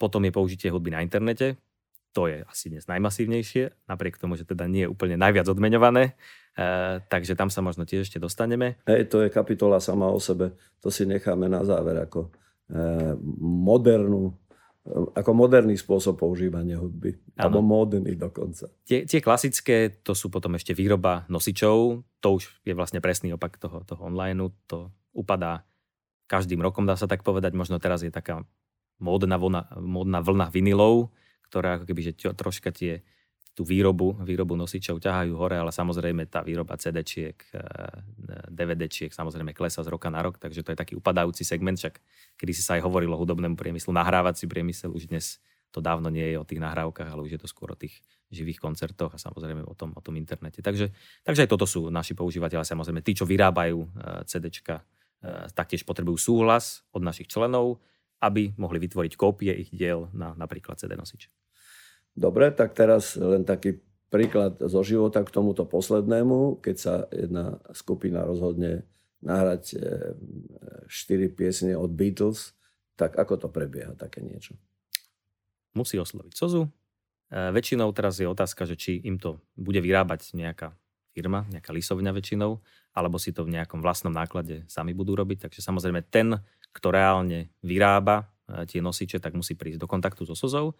Potom 0.00 0.24
je 0.24 0.32
použitie 0.32 0.72
hudby 0.72 0.94
na 0.94 1.04
internete, 1.04 1.60
to 2.16 2.24
je 2.26 2.40
asi 2.48 2.72
dnes 2.72 2.88
najmasívnejšie, 2.88 3.84
napriek 3.84 4.16
tomu, 4.16 4.34
že 4.34 4.48
teda 4.48 4.64
nie 4.64 4.88
je 4.88 4.90
úplne 4.90 5.20
najviac 5.20 5.44
odmeňované, 5.44 6.16
e, 6.56 6.98
takže 7.04 7.36
tam 7.36 7.52
sa 7.52 7.60
možno 7.60 7.84
tiež 7.84 8.08
ešte 8.08 8.18
dostaneme. 8.18 8.80
Hej, 8.88 9.12
to 9.12 9.20
je 9.22 9.28
kapitola 9.28 9.76
sama 9.78 10.08
o 10.08 10.16
sebe, 10.16 10.56
to 10.80 10.88
si 10.88 11.04
necháme 11.04 11.52
na 11.52 11.62
záver 11.68 12.00
ako 12.00 12.26
e, 12.26 12.30
modernú 13.44 14.32
ako 14.88 15.30
moderný 15.36 15.76
spôsob 15.76 16.16
používania 16.16 16.80
hudby. 16.80 17.14
Ano. 17.36 17.60
Alebo 17.60 17.60
módny 17.60 18.16
dokonca. 18.16 18.72
Tie, 18.88 19.04
tie 19.04 19.20
klasické, 19.20 19.92
to 20.00 20.16
sú 20.16 20.32
potom 20.32 20.56
ešte 20.56 20.72
výroba 20.72 21.28
nosičov. 21.28 22.02
To 22.24 22.28
už 22.40 22.64
je 22.64 22.72
vlastne 22.72 23.04
presný 23.04 23.36
opak 23.36 23.60
toho, 23.60 23.84
toho 23.84 24.08
online. 24.08 24.48
To 24.72 24.90
upadá 25.12 25.68
každým 26.28 26.60
rokom, 26.60 26.88
dá 26.88 26.96
sa 26.96 27.08
tak 27.08 27.24
povedať. 27.24 27.52
Možno 27.52 27.76
teraz 27.80 28.00
je 28.00 28.12
taká 28.12 28.44
módna 29.00 29.36
vlna, 29.38 29.62
módna 29.80 30.18
vlna 30.24 30.46
vinilov, 30.50 31.12
ktoré 31.48 31.80
ako 31.80 31.84
keby, 31.88 32.00
že 32.12 32.12
troška 32.34 32.72
tie, 32.72 33.04
tú 33.58 33.66
výrobu, 33.66 34.14
výrobu 34.22 34.54
nosičov 34.54 35.02
ťahajú 35.02 35.34
hore, 35.34 35.58
ale 35.58 35.74
samozrejme 35.74 36.30
tá 36.30 36.46
výroba 36.46 36.78
CD-čiek, 36.78 37.34
DVD-čiek 38.46 39.10
samozrejme 39.10 39.50
klesa 39.50 39.82
z 39.82 39.90
roka 39.90 40.06
na 40.06 40.22
rok, 40.22 40.38
takže 40.38 40.62
to 40.62 40.70
je 40.70 40.78
taký 40.78 40.94
upadajúci 40.94 41.42
segment, 41.42 41.74
však 41.74 41.98
kedy 42.38 42.52
si 42.54 42.62
sa 42.62 42.78
aj 42.78 42.86
hovorilo 42.86 43.18
o 43.18 43.20
hudobnému 43.26 43.58
priemyslu, 43.58 43.90
nahrávací 43.90 44.46
priemysel 44.46 44.94
už 44.94 45.10
dnes 45.10 45.42
to 45.68 45.84
dávno 45.84 46.08
nie 46.08 46.32
je 46.32 46.40
o 46.40 46.48
tých 46.48 46.64
nahrávkach, 46.64 47.12
ale 47.12 47.20
už 47.26 47.36
je 47.36 47.40
to 47.42 47.50
skôr 47.50 47.68
o 47.68 47.76
tých 47.76 48.00
živých 48.32 48.56
koncertoch 48.56 49.12
a 49.12 49.18
samozrejme 49.20 49.66
o 49.68 49.74
tom, 49.76 49.92
o 49.92 50.00
tom 50.00 50.16
internete. 50.16 50.64
Takže, 50.64 50.94
takže 51.26 51.44
aj 51.44 51.50
toto 51.52 51.68
sú 51.68 51.92
naši 51.92 52.16
používateľe, 52.16 52.64
samozrejme 52.64 53.04
tí, 53.04 53.12
čo 53.12 53.28
vyrábajú 53.28 53.84
CDčka, 54.24 54.80
taktiež 55.52 55.84
potrebujú 55.84 56.16
súhlas 56.16 56.86
od 56.94 57.04
našich 57.04 57.28
členov, 57.28 57.84
aby 58.22 58.56
mohli 58.56 58.80
vytvoriť 58.80 59.12
kópie 59.18 59.52
ich 59.52 59.68
diel 59.68 60.08
na 60.16 60.32
napríklad 60.38 60.80
CD 60.80 60.96
nosič. 60.96 61.28
Dobre, 62.18 62.50
tak 62.50 62.74
teraz 62.74 63.14
len 63.14 63.46
taký 63.46 63.78
príklad 64.10 64.58
zo 64.58 64.82
života 64.82 65.22
k 65.22 65.30
tomuto 65.30 65.62
poslednému, 65.62 66.58
keď 66.58 66.76
sa 66.76 66.94
jedna 67.14 67.62
skupina 67.70 68.26
rozhodne 68.26 68.82
nahrať 69.22 69.78
4 69.78 70.90
e, 70.90 71.28
piesne 71.30 71.78
od 71.78 71.94
Beatles, 71.94 72.58
tak 72.98 73.14
ako 73.14 73.46
to 73.46 73.48
prebieha 73.52 73.94
také 73.94 74.18
niečo? 74.18 74.58
Musí 75.78 75.94
osloviť 75.94 76.34
Sozu. 76.34 76.66
E, 77.30 77.54
väčšinou 77.54 77.86
teraz 77.94 78.18
je 78.18 78.26
otázka, 78.26 78.66
že 78.66 78.74
či 78.74 78.98
im 79.06 79.22
to 79.22 79.38
bude 79.54 79.78
vyrábať 79.78 80.34
nejaká 80.34 80.74
firma, 81.14 81.46
nejaká 81.54 81.70
lisovňa 81.70 82.10
väčšinou, 82.10 82.58
alebo 82.98 83.22
si 83.22 83.30
to 83.30 83.46
v 83.46 83.54
nejakom 83.54 83.78
vlastnom 83.78 84.10
náklade 84.10 84.66
sami 84.66 84.90
budú 84.90 85.14
robiť. 85.14 85.46
Takže 85.46 85.62
samozrejme 85.62 86.02
ten, 86.10 86.34
kto 86.74 86.88
reálne 86.90 87.54
vyrába 87.62 88.26
e, 88.50 88.66
tie 88.66 88.82
nosiče, 88.82 89.22
tak 89.22 89.38
musí 89.38 89.54
prísť 89.54 89.78
do 89.82 89.86
kontaktu 89.86 90.26
so 90.26 90.34
Sozou. 90.34 90.74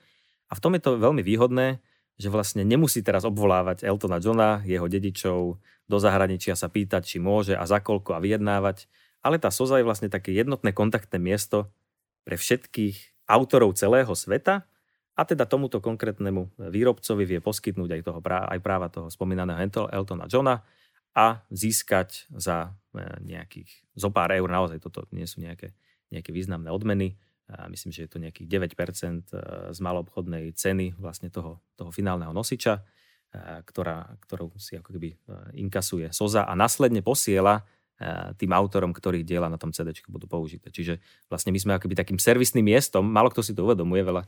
A 0.49 0.57
v 0.57 0.63
tom 0.65 0.73
je 0.75 0.83
to 0.83 0.97
veľmi 0.97 1.21
výhodné, 1.21 1.79
že 2.19 2.29
vlastne 2.33 2.67
nemusí 2.67 3.05
teraz 3.05 3.23
obvolávať 3.23 3.87
Eltona 3.87 4.19
Johna, 4.19 4.65
jeho 4.67 4.91
dedičov, 4.91 5.61
do 5.89 5.97
zahraničia 5.97 6.53
sa 6.53 6.69
pýtať, 6.69 7.17
či 7.17 7.17
môže 7.23 7.57
a 7.57 7.65
za 7.65 7.81
koľko 7.81 8.19
a 8.19 8.21
vyjednávať. 8.21 8.91
Ale 9.25 9.41
tá 9.41 9.49
Soza 9.49 9.81
je 9.81 9.89
vlastne 9.89 10.13
také 10.13 10.37
jednotné 10.37 10.77
kontaktné 10.77 11.17
miesto 11.17 11.73
pre 12.29 12.37
všetkých 12.37 13.25
autorov 13.25 13.77
celého 13.79 14.13
sveta 14.13 14.69
a 15.19 15.23
teda 15.27 15.49
tomuto 15.49 15.81
konkrétnemu 15.81 16.53
výrobcovi 16.61 17.25
vie 17.25 17.41
poskytnúť 17.41 17.91
aj, 17.99 18.03
toho, 18.05 18.21
aj 18.23 18.61
práva 18.61 18.87
toho 18.93 19.09
spomínaného 19.09 19.65
Eltona 19.91 20.29
Johna 20.31 20.63
a 21.17 21.43
získať 21.51 22.31
za 22.31 22.77
e, 22.95 23.03
nejakých 23.27 23.67
zo 23.99 24.15
pár 24.15 24.31
eur, 24.31 24.47
naozaj 24.47 24.79
toto 24.79 25.09
nie 25.11 25.27
sú 25.27 25.43
nejaké, 25.43 25.75
nejaké 26.15 26.31
významné 26.31 26.71
odmeny, 26.71 27.19
myslím, 27.49 27.91
že 27.93 28.05
je 28.05 28.11
to 28.11 28.19
nejakých 28.21 28.49
9% 28.49 29.33
e, 29.33 29.37
z 29.73 29.79
maloobchodnej 29.81 30.53
ceny 30.53 31.01
vlastne 31.01 31.33
toho, 31.33 31.65
toho 31.81 31.89
finálneho 31.89 32.33
nosiča, 32.37 32.81
e, 32.81 32.83
ktorá, 33.65 34.17
ktorú 34.29 34.53
si 34.61 34.77
ako 34.77 34.91
keby 34.93 35.17
inkasuje 35.57 36.13
Soza 36.13 36.45
a 36.45 36.53
následne 36.53 37.01
posiela 37.01 37.65
tým 38.39 38.55
autorom, 38.55 38.95
ktorých 38.95 39.27
diela 39.27 39.51
na 39.51 39.59
tom 39.59 39.75
CD 39.75 39.91
budú 40.07 40.31
použité. 40.31 40.71
Čiže 40.71 41.03
vlastne 41.27 41.51
my 41.51 41.59
sme 41.59 41.73
akoby 41.75 41.99
takým 41.99 42.15
servisným 42.15 42.63
miestom, 42.63 43.03
málo 43.03 43.27
kto 43.27 43.43
si 43.43 43.59
to 43.59 43.67
uvedomuje, 43.67 44.07
veľa, 44.07 44.23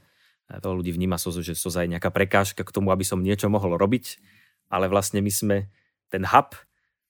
veľa 0.59 0.75
ľudí 0.75 0.91
vníma 0.91 1.23
Sozu, 1.23 1.39
že 1.47 1.55
Soza 1.55 1.87
je 1.87 1.95
nejaká 1.95 2.11
prekážka 2.11 2.67
k 2.67 2.75
tomu, 2.75 2.91
aby 2.91 3.07
som 3.07 3.23
niečo 3.23 3.47
mohol 3.47 3.79
robiť, 3.79 4.19
ale 4.75 4.91
vlastne 4.91 5.23
my 5.23 5.31
sme 5.31 5.57
ten 6.11 6.27
hub, 6.27 6.59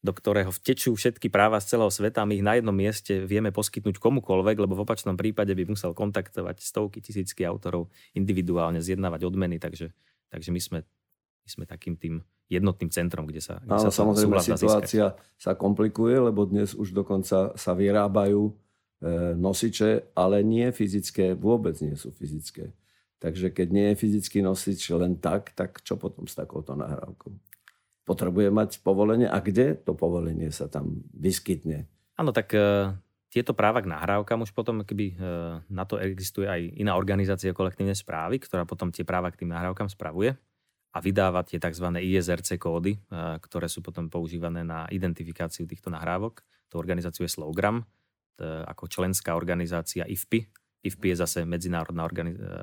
do 0.01 0.13
ktorého 0.17 0.49
vtečú 0.49 0.97
všetky 0.97 1.29
práva 1.29 1.61
z 1.61 1.77
celého 1.77 1.93
sveta, 1.93 2.25
my 2.25 2.41
ich 2.41 2.45
na 2.45 2.57
jednom 2.57 2.73
mieste 2.73 3.21
vieme 3.21 3.53
poskytnúť 3.53 4.01
komukoľvek, 4.01 4.57
lebo 4.57 4.73
v 4.73 4.85
opačnom 4.89 5.13
prípade 5.13 5.53
by 5.53 5.69
musel 5.69 5.93
kontaktovať 5.93 6.65
stovky, 6.65 7.05
tisícky 7.05 7.45
autorov 7.45 7.93
individuálne, 8.17 8.81
zjednávať 8.81 9.29
odmeny, 9.29 9.61
takže, 9.61 9.93
takže 10.33 10.51
my, 10.57 10.61
sme, 10.61 10.79
my 11.45 11.49
sme 11.53 11.65
takým 11.69 12.01
tým 12.01 12.25
jednotným 12.49 12.89
centrom, 12.89 13.29
kde 13.29 13.45
sa, 13.45 13.61
kde 13.61 13.77
Áno, 13.77 13.85
sa 13.87 13.93
samozrejme 13.93 14.41
situácia 14.41 15.15
sa 15.37 15.53
komplikuje, 15.55 16.17
lebo 16.17 16.49
dnes 16.49 16.73
už 16.73 16.97
dokonca 16.97 17.53
sa 17.55 17.73
vyrábajú 17.77 18.51
e, 18.51 18.53
nosiče, 19.37 20.17
ale 20.17 20.41
nie 20.41 20.73
fyzické, 20.73 21.37
vôbec 21.37 21.77
nie 21.85 21.95
sú 21.95 22.11
fyzické. 22.11 22.73
Takže 23.21 23.53
keď 23.53 23.69
nie 23.69 23.87
je 23.93 24.01
fyzický 24.01 24.41
nosič 24.41 24.97
len 24.97 25.21
tak, 25.21 25.53
tak 25.53 25.85
čo 25.85 26.01
potom 26.01 26.25
s 26.25 26.33
takouto 26.33 26.73
nahrávkou? 26.73 27.50
Potrebuje 28.11 28.51
mať 28.51 28.83
povolenie 28.83 29.31
a 29.31 29.39
kde 29.39 29.79
to 29.79 29.95
povolenie 29.95 30.51
sa 30.51 30.67
tam 30.67 31.07
vyskytne. 31.15 31.87
Áno, 32.19 32.35
tak 32.35 32.51
e, 32.59 32.91
tieto 33.31 33.55
práva 33.55 33.79
k 33.79 33.87
nahrávkam 33.87 34.43
už 34.43 34.51
potom, 34.51 34.83
keby 34.83 35.15
e, 35.15 35.17
na 35.71 35.87
to 35.87 36.03
existuje 36.03 36.51
aj 36.51 36.75
iná 36.75 36.99
organizácia 36.99 37.55
kolektívnej 37.55 37.95
správy, 37.95 38.43
ktorá 38.43 38.67
potom 38.67 38.91
tie 38.91 39.07
práva 39.07 39.31
k 39.31 39.47
tým 39.47 39.55
nahrávkam 39.55 39.87
spravuje 39.87 40.35
a 40.91 40.99
vydáva 40.99 41.47
tie 41.47 41.63
tzv. 41.63 41.87
ISRC 42.03 42.59
kódy, 42.59 42.99
e, 42.99 43.01
ktoré 43.39 43.71
sú 43.71 43.79
potom 43.79 44.11
používané 44.11 44.67
na 44.67 44.91
identifikáciu 44.91 45.71
týchto 45.71 45.95
nahrávok. 45.95 46.43
To 46.75 46.83
organizáciu 46.83 47.27
je 47.27 47.35
Slowgram, 47.35 47.87
ako 48.41 48.89
členská 48.89 49.37
organizácia 49.37 50.09
IFPI, 50.09 50.49
IFPI 50.81 51.13
je 51.13 51.17
zase 51.21 51.39
medzinárodná 51.45 52.09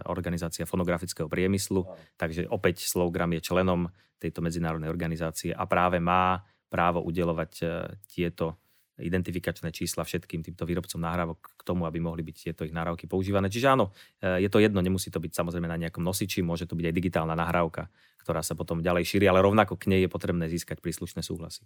organizácia 0.10 0.66
fonografického 0.66 1.30
priemyslu, 1.30 1.86
takže 2.18 2.50
opäť 2.50 2.90
Slowgram 2.90 3.38
je 3.38 3.46
členom 3.46 3.90
tejto 4.18 4.42
medzinárodnej 4.42 4.90
organizácie 4.90 5.54
a 5.54 5.64
práve 5.70 6.02
má 6.02 6.42
právo 6.68 7.06
udelovať 7.06 7.52
e, 7.62 7.66
tieto 8.10 8.58
identifikačné 8.98 9.70
čísla 9.70 10.02
všetkým 10.02 10.42
týmto 10.42 10.66
výrobcom 10.66 10.98
nahrávok 10.98 11.54
k 11.54 11.62
tomu, 11.62 11.86
aby 11.86 12.02
mohli 12.02 12.26
byť 12.26 12.36
tieto 12.36 12.62
ich 12.66 12.74
nahrávky 12.74 13.06
používané. 13.06 13.48
Čiže 13.48 13.78
áno, 13.78 13.94
e, 14.18 14.42
je 14.42 14.50
to 14.50 14.58
jedno, 14.58 14.82
nemusí 14.82 15.14
to 15.14 15.22
byť 15.22 15.38
samozrejme 15.38 15.70
na 15.70 15.78
nejakom 15.78 16.02
nosiči, 16.02 16.42
môže 16.42 16.66
to 16.66 16.74
byť 16.74 16.86
aj 16.90 16.96
digitálna 16.98 17.38
nahrávka, 17.38 17.94
ktorá 18.26 18.42
sa 18.42 18.58
potom 18.58 18.82
ďalej 18.82 19.06
šíri, 19.06 19.30
ale 19.30 19.46
rovnako 19.46 19.78
k 19.78 19.94
nej 19.94 20.02
je 20.04 20.10
potrebné 20.10 20.50
získať 20.50 20.82
príslušné 20.82 21.22
súhlasy. 21.22 21.64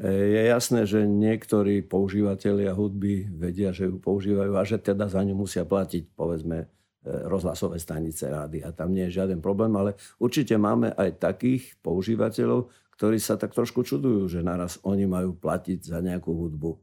E, 0.00 0.08
je 0.08 0.42
jasné, 0.48 0.80
že 0.88 1.04
niektorí 1.04 1.84
používateľia 1.84 2.72
hudby 2.72 3.28
vedia, 3.28 3.76
že 3.76 3.88
ju 3.90 4.00
používajú 4.00 4.52
a 4.56 4.62
že 4.64 4.80
teda 4.80 5.08
za 5.08 5.20
ňu 5.20 5.36
musia 5.36 5.68
platiť, 5.68 6.16
povedzme, 6.16 6.64
e, 6.64 6.66
rozhlasové 7.28 7.76
stanice 7.76 8.24
rády 8.32 8.64
a 8.64 8.72
tam 8.72 8.96
nie 8.96 9.04
je 9.10 9.20
žiaden 9.20 9.44
problém, 9.44 9.72
ale 9.76 10.00
určite 10.16 10.56
máme 10.56 10.96
aj 10.96 11.20
takých 11.20 11.76
používateľov, 11.84 12.72
ktorí 12.96 13.20
sa 13.20 13.36
tak 13.36 13.52
trošku 13.52 13.84
čudujú, 13.84 14.32
že 14.32 14.40
naraz 14.40 14.80
oni 14.86 15.04
majú 15.04 15.36
platiť 15.36 15.92
za 15.92 15.98
nejakú 16.00 16.32
hudbu. 16.32 16.72
E, 16.72 16.78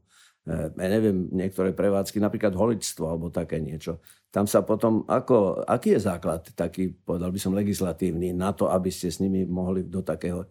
ja 0.70 0.88
neviem, 0.88 1.26
niektoré 1.34 1.74
prevádzky, 1.74 2.22
napríklad 2.22 2.54
holičstvo 2.54 3.10
alebo 3.10 3.34
také 3.34 3.58
niečo. 3.58 3.98
Tam 4.30 4.46
sa 4.46 4.62
potom, 4.62 5.02
ako, 5.10 5.66
aký 5.66 5.98
je 5.98 6.06
základ 6.06 6.46
taký, 6.54 6.94
povedal 6.94 7.34
by 7.34 7.38
som, 7.42 7.50
legislatívny 7.50 8.30
na 8.30 8.54
to, 8.54 8.70
aby 8.70 8.86
ste 8.86 9.10
s 9.10 9.18
nimi 9.18 9.42
mohli 9.42 9.82
do 9.82 10.06
takého 10.06 10.46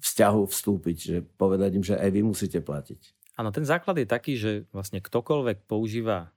vzťahu 0.00 0.40
vstúpiť, 0.50 0.96
že 0.96 1.16
povedať 1.36 1.70
im, 1.78 1.84
že 1.84 1.94
aj 1.98 2.10
vy 2.10 2.20
musíte 2.26 2.58
platiť. 2.58 3.14
Áno, 3.34 3.50
ten 3.50 3.66
základ 3.66 3.98
je 3.98 4.06
taký, 4.06 4.38
že 4.38 4.50
vlastne 4.70 5.02
ktokoľvek 5.02 5.66
používa 5.66 6.30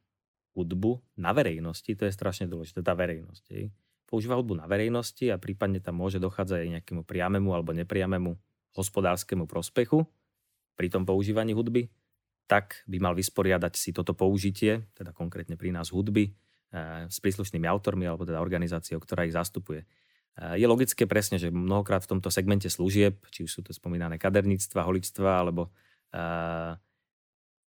hudbu 0.58 0.98
na 1.22 1.30
verejnosti, 1.38 1.94
to 1.94 2.10
je 2.10 2.14
strašne 2.14 2.50
dôležité, 2.50 2.82
tá 2.82 2.98
verejnosť. 2.98 3.44
Je. 3.54 3.70
Používa 4.10 4.34
hudbu 4.34 4.58
na 4.58 4.66
verejnosti 4.66 5.30
a 5.30 5.38
prípadne 5.38 5.78
tam 5.78 6.02
môže 6.02 6.18
dochádzať 6.18 6.58
aj 6.66 6.70
nejakému 6.82 7.06
priamému 7.06 7.54
alebo 7.54 7.78
nepriamému 7.78 8.34
hospodárskemu 8.74 9.46
prospechu 9.46 10.10
pri 10.74 10.90
tom 10.90 11.06
používaní 11.06 11.54
hudby, 11.54 11.90
tak 12.50 12.82
by 12.90 12.98
mal 12.98 13.14
vysporiadať 13.14 13.74
si 13.78 13.90
toto 13.94 14.18
použitie, 14.18 14.86
teda 14.98 15.14
konkrétne 15.14 15.54
pri 15.54 15.70
nás 15.70 15.94
hudby, 15.94 16.34
eh, 16.34 17.06
s 17.06 17.22
príslušnými 17.22 17.70
autormi 17.70 18.10
alebo 18.10 18.26
teda 18.26 18.42
organizáciou, 18.42 18.98
ktorá 18.98 19.26
ich 19.30 19.38
zastupuje. 19.38 19.86
Je 20.38 20.66
logické 20.70 21.10
presne, 21.10 21.42
že 21.42 21.50
mnohokrát 21.50 22.06
v 22.06 22.18
tomto 22.18 22.30
segmente 22.30 22.70
služieb, 22.70 23.18
či 23.34 23.42
už 23.42 23.52
sú 23.52 23.62
to 23.66 23.74
spomínané 23.74 24.22
kaderníctva, 24.22 24.86
holičstva 24.86 25.42
alebo 25.42 25.74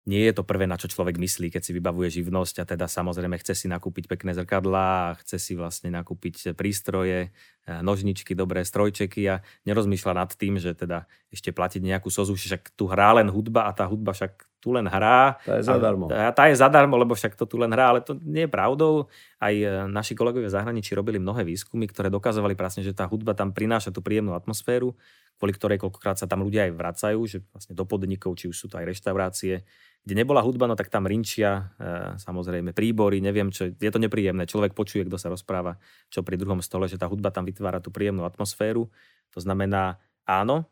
nie 0.02 0.22
je 0.26 0.34
to 0.34 0.42
prvé, 0.42 0.66
na 0.66 0.74
čo 0.74 0.90
človek 0.90 1.14
myslí, 1.14 1.54
keď 1.54 1.62
si 1.62 1.72
vybavuje 1.78 2.10
živnosť 2.10 2.62
a 2.62 2.64
teda 2.66 2.90
samozrejme 2.90 3.38
chce 3.38 3.54
si 3.54 3.66
nakúpiť 3.70 4.10
pekné 4.10 4.34
zrkadlá 4.34 5.14
chce 5.22 5.38
si 5.38 5.52
vlastne 5.54 5.94
nakúpiť 5.94 6.58
prístroje, 6.58 7.30
nožničky, 7.66 8.34
dobré 8.34 8.66
strojčeky 8.66 9.22
a 9.30 9.40
nerozmýšľa 9.62 10.12
nad 10.18 10.30
tým, 10.34 10.58
že 10.58 10.74
teda 10.74 11.06
ešte 11.30 11.54
platiť 11.54 11.78
nejakú 11.78 12.10
sozu, 12.10 12.34
však 12.34 12.74
tu 12.74 12.90
hrá 12.90 13.14
len 13.14 13.30
hudba 13.30 13.70
a 13.70 13.72
tá 13.72 13.86
hudba 13.86 14.10
však 14.10 14.50
tu 14.62 14.70
len 14.70 14.86
hrá. 14.86 15.42
Tá 15.42 15.58
je 15.58 15.66
zadarmo. 15.66 16.06
A 16.06 16.30
tá 16.30 16.46
je 16.46 16.54
zadarmo, 16.54 16.94
lebo 16.94 17.18
však 17.18 17.34
to 17.34 17.50
tu 17.50 17.58
len 17.58 17.74
hrá, 17.74 17.90
ale 17.90 17.98
to 17.98 18.14
nie 18.22 18.46
je 18.46 18.50
pravdou. 18.50 19.10
Aj 19.42 19.50
eh, 19.50 19.86
naši 19.90 20.14
kolegovia 20.14 20.46
v 20.46 20.54
zahraničí 20.54 20.94
robili 20.94 21.18
mnohé 21.18 21.42
výskumy, 21.42 21.90
ktoré 21.90 22.10
dokazovali 22.14 22.54
presne, 22.54 22.86
že 22.86 22.94
tá 22.94 23.10
hudba 23.10 23.34
tam 23.34 23.50
prináša 23.50 23.90
tú 23.90 23.98
príjemnú 24.06 24.38
atmosféru, 24.38 24.94
kvôli 25.42 25.52
ktorej 25.58 25.82
koľkokrát 25.82 26.14
sa 26.14 26.30
tam 26.30 26.46
ľudia 26.46 26.70
aj 26.70 26.72
vracajú, 26.78 27.20
že 27.26 27.42
vlastne 27.50 27.74
do 27.74 27.82
podnikov, 27.82 28.38
či 28.38 28.46
už 28.46 28.54
sú 28.54 28.66
to 28.70 28.78
aj 28.78 28.86
reštaurácie, 28.86 29.66
kde 30.02 30.14
nebola 30.18 30.42
hudba, 30.42 30.66
no 30.66 30.74
tak 30.74 30.90
tam 30.90 31.06
rinčia, 31.06 31.70
e, 31.78 32.18
samozrejme 32.18 32.74
príbory, 32.74 33.22
neviem 33.22 33.54
čo, 33.54 33.70
je 33.70 33.90
to 33.90 34.02
nepríjemné. 34.02 34.50
Človek 34.50 34.74
počuje, 34.74 35.06
kto 35.06 35.14
sa 35.14 35.30
rozpráva, 35.30 35.78
čo 36.10 36.26
pri 36.26 36.34
druhom 36.34 36.58
stole, 36.58 36.90
že 36.90 36.98
tá 36.98 37.06
hudba 37.06 37.30
tam 37.30 37.46
vytvára 37.46 37.78
tú 37.78 37.94
príjemnú 37.94 38.26
atmosféru. 38.26 38.90
To 39.30 39.38
znamená, 39.38 40.02
áno, 40.26 40.66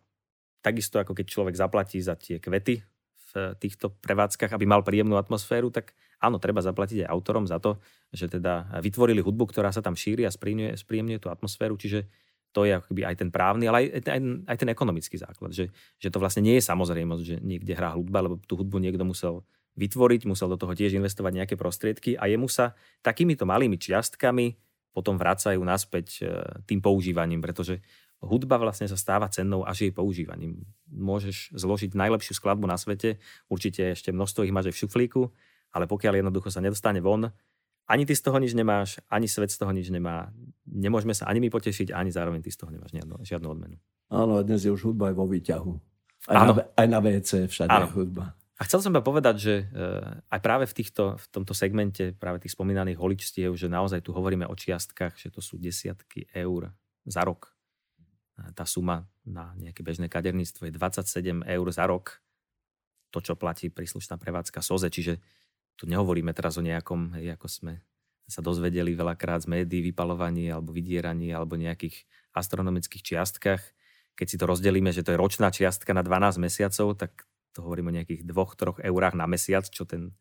takisto 0.66 0.98
ako 0.98 1.14
keď 1.14 1.26
človek 1.30 1.54
zaplatí 1.54 2.02
za 2.02 2.18
tie 2.18 2.42
kvety 2.42 2.82
v 3.30 3.54
týchto 3.62 3.94
prevádzkach, 4.02 4.50
aby 4.50 4.66
mal 4.66 4.82
príjemnú 4.82 5.14
atmosféru, 5.14 5.70
tak 5.70 5.94
áno, 6.18 6.42
treba 6.42 6.58
zaplatiť 6.58 7.06
aj 7.06 7.08
autorom 7.14 7.46
za 7.46 7.62
to, 7.62 7.78
že 8.10 8.26
teda 8.26 8.82
vytvorili 8.82 9.22
hudbu, 9.22 9.54
ktorá 9.54 9.70
sa 9.70 9.78
tam 9.78 9.94
šíri 9.94 10.26
a 10.26 10.34
spríjemňuje 10.34 11.22
tú 11.22 11.30
atmosféru. 11.30 11.78
Čiže 11.78 12.10
to 12.50 12.66
je 12.66 12.74
akoby 12.74 13.06
aj 13.06 13.16
ten 13.22 13.30
právny, 13.30 13.70
ale 13.70 13.86
aj, 13.86 14.10
aj, 14.10 14.20
aj 14.50 14.56
ten 14.58 14.68
ekonomický 14.70 15.16
základ. 15.18 15.54
Že, 15.54 15.70
že 15.98 16.08
to 16.10 16.18
vlastne 16.18 16.42
nie 16.42 16.58
je 16.58 16.64
samozrejmosť, 16.66 17.22
že 17.22 17.36
niekde 17.38 17.72
hrá 17.78 17.94
hudba, 17.94 18.26
lebo 18.26 18.42
tú 18.42 18.58
hudbu 18.58 18.82
niekto 18.82 19.06
musel 19.06 19.46
vytvoriť, 19.78 20.26
musel 20.26 20.50
do 20.50 20.58
toho 20.58 20.74
tiež 20.74 20.98
investovať 20.98 21.32
nejaké 21.42 21.54
prostriedky 21.54 22.18
a 22.18 22.26
jemu 22.26 22.50
sa 22.50 22.74
takýmito 23.06 23.46
malými 23.46 23.78
čiastkami 23.78 24.58
potom 24.90 25.14
vracajú 25.14 25.62
naspäť 25.62 26.06
e, 26.18 26.22
tým 26.66 26.82
používaním, 26.82 27.38
pretože 27.38 27.78
hudba 28.20 28.58
vlastne 28.58 28.90
sa 28.90 28.98
stáva 28.98 29.30
cennou 29.30 29.62
až 29.62 29.88
jej 29.88 29.92
používaním. 29.94 30.66
Môžeš 30.90 31.54
zložiť 31.54 31.94
najlepšiu 31.94 32.36
skladbu 32.36 32.66
na 32.66 32.76
svete, 32.76 33.22
určite 33.46 33.94
ešte 33.94 34.10
množstvo 34.10 34.44
ich 34.44 34.52
máš 34.52 34.70
aj 34.70 34.74
v 34.74 34.80
šuflíku, 34.84 35.22
ale 35.70 35.86
pokiaľ 35.86 36.20
jednoducho 36.20 36.50
sa 36.50 36.60
nedostane 36.60 36.98
von, 36.98 37.30
ani 37.90 38.06
ty 38.06 38.14
z 38.14 38.22
toho 38.22 38.38
nič 38.38 38.54
nemáš, 38.54 39.02
ani 39.10 39.26
svet 39.26 39.50
z 39.50 39.58
toho 39.58 39.74
nič 39.74 39.90
nemá. 39.90 40.30
Nemôžeme 40.70 41.12
sa 41.12 41.26
ani 41.26 41.42
my 41.42 41.50
potešiť, 41.50 41.90
ani 41.90 42.14
zároveň 42.14 42.40
ty 42.40 42.54
z 42.54 42.62
toho 42.62 42.70
nemáš 42.70 42.94
žiadnu, 42.94 43.26
žiadnu 43.26 43.48
odmenu. 43.50 43.76
Áno, 44.10 44.38
dnes 44.46 44.62
je 44.62 44.70
už 44.70 44.90
hudba 44.90 45.10
aj 45.10 45.16
vo 45.18 45.26
výťahu. 45.26 45.72
Aj, 46.30 46.36
Áno. 46.46 46.52
Na, 46.54 46.62
aj 46.78 46.86
na 46.86 46.98
WC 47.02 47.30
všade 47.50 47.70
Áno. 47.70 47.86
je 47.90 47.94
hudba. 47.98 48.38
A 48.60 48.68
chcel 48.68 48.84
som 48.84 48.92
iba 48.92 49.00
povedať, 49.00 49.36
že 49.40 49.54
uh, 49.72 50.20
aj 50.28 50.40
práve 50.44 50.64
v, 50.68 50.76
týchto, 50.76 51.16
v 51.16 51.26
tomto 51.32 51.56
segmente, 51.56 52.12
práve 52.12 52.44
tých 52.44 52.52
spomínaných 52.52 53.00
holičstiev, 53.00 53.56
že 53.56 53.72
naozaj 53.72 54.04
tu 54.04 54.12
hovoríme 54.12 54.44
o 54.44 54.52
čiastkách, 54.52 55.16
že 55.16 55.32
to 55.32 55.40
sú 55.40 55.56
desiatky 55.56 56.28
eur 56.36 56.68
za 57.08 57.24
rok. 57.24 57.56
Tá 58.52 58.64
suma 58.64 59.08
na 59.24 59.52
nejaké 59.56 59.80
bežné 59.84 60.08
kaderníctvo 60.08 60.68
je 60.68 60.72
27 60.76 61.44
eur 61.44 61.66
za 61.72 61.84
rok. 61.88 62.20
To, 63.10 63.18
čo 63.18 63.34
platí 63.34 63.72
príslušná 63.72 64.20
prevádzka 64.20 64.62
SOZE, 64.62 64.92
čiže 64.92 65.18
tu 65.74 65.88
nehovoríme 65.88 66.30
teraz 66.36 66.60
o 66.60 66.62
nejakom, 66.62 67.16
hej, 67.16 67.34
ako 67.34 67.46
sme 67.48 67.72
sa 68.30 68.40
dozvedeli 68.40 68.94
veľakrát 68.94 69.42
z 69.42 69.50
médií, 69.50 69.82
vypalovaní 69.90 70.48
alebo 70.48 70.70
vydieraní 70.70 71.34
alebo 71.34 71.58
nejakých 71.58 72.06
astronomických 72.30 73.02
čiastkách. 73.02 73.62
Keď 74.14 74.26
si 74.30 74.36
to 74.38 74.46
rozdelíme, 74.46 74.94
že 74.94 75.02
to 75.02 75.10
je 75.10 75.18
ročná 75.18 75.50
čiastka 75.50 75.90
na 75.90 76.06
12 76.06 76.38
mesiacov, 76.38 76.94
tak 76.94 77.26
to 77.50 77.66
hovoríme 77.66 77.90
o 77.90 77.96
nejakých 77.98 78.22
2-3 78.22 78.86
eurách 78.86 79.18
na 79.18 79.26
mesiac, 79.26 79.66
čo 79.66 79.82
ten 79.82 80.14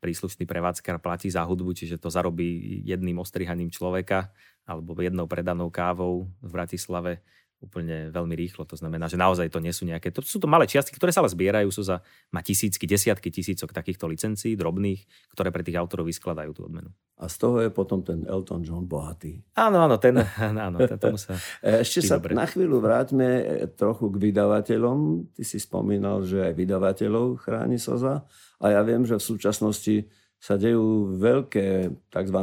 príslušný 0.00 0.48
prevádzkar 0.48 0.96
platí 1.04 1.28
za 1.28 1.44
hudbu, 1.44 1.76
čiže 1.76 2.00
to 2.00 2.08
zarobí 2.08 2.80
jedným 2.88 3.20
ostrihaním 3.20 3.68
človeka 3.68 4.32
alebo 4.64 4.96
jednou 4.96 5.28
predanou 5.28 5.68
kávou 5.68 6.32
v 6.40 6.50
Bratislave 6.56 7.20
úplne 7.62 8.10
veľmi 8.10 8.34
rýchlo. 8.34 8.66
To 8.66 8.74
znamená, 8.74 9.06
že 9.06 9.14
naozaj 9.14 9.46
to 9.48 9.62
nie 9.62 9.70
sú 9.70 9.86
nejaké... 9.86 10.10
To 10.10 10.20
sú 10.20 10.42
to 10.42 10.50
malé 10.50 10.66
čiastky, 10.66 10.98
ktoré 10.98 11.14
sa 11.14 11.22
ale 11.22 11.30
zbierajú, 11.30 11.70
sú 11.70 11.86
za 11.86 12.02
má 12.34 12.42
tisícky, 12.42 12.84
desiatky 12.84 13.30
tisícok 13.30 13.70
takýchto 13.70 14.10
licencií 14.10 14.58
drobných, 14.58 15.06
ktoré 15.30 15.54
pre 15.54 15.62
tých 15.62 15.78
autorov 15.78 16.10
vyskladajú 16.10 16.50
tú 16.52 16.66
odmenu. 16.66 16.90
A 17.22 17.30
z 17.30 17.36
toho 17.38 17.62
je 17.62 17.70
potom 17.70 18.02
ten 18.02 18.26
Elton 18.26 18.66
John 18.66 18.90
bohatý. 18.90 19.38
Áno, 19.54 19.86
áno, 19.86 19.96
ten, 20.02 20.18
áno, 20.42 20.78
ten 20.82 20.98
tomu 20.98 21.14
sa... 21.14 21.38
Ešte 21.62 22.02
sa 22.02 22.18
dobre. 22.18 22.34
na 22.34 22.44
chvíľu 22.50 22.82
vráťme 22.82 23.28
e, 23.30 23.44
trochu 23.70 24.10
k 24.10 24.16
vydavateľom. 24.18 25.30
Ty 25.38 25.42
si 25.46 25.62
spomínal, 25.62 26.26
že 26.26 26.50
aj 26.50 26.58
vydavateľov 26.58 27.38
chráni 27.46 27.78
SOZA. 27.78 28.26
A 28.58 28.66
ja 28.74 28.82
viem, 28.82 29.06
že 29.06 29.14
v 29.14 29.22
súčasnosti 29.22 30.10
sa 30.42 30.58
dejú 30.58 31.14
veľké 31.22 31.94
tzv. 32.10 32.38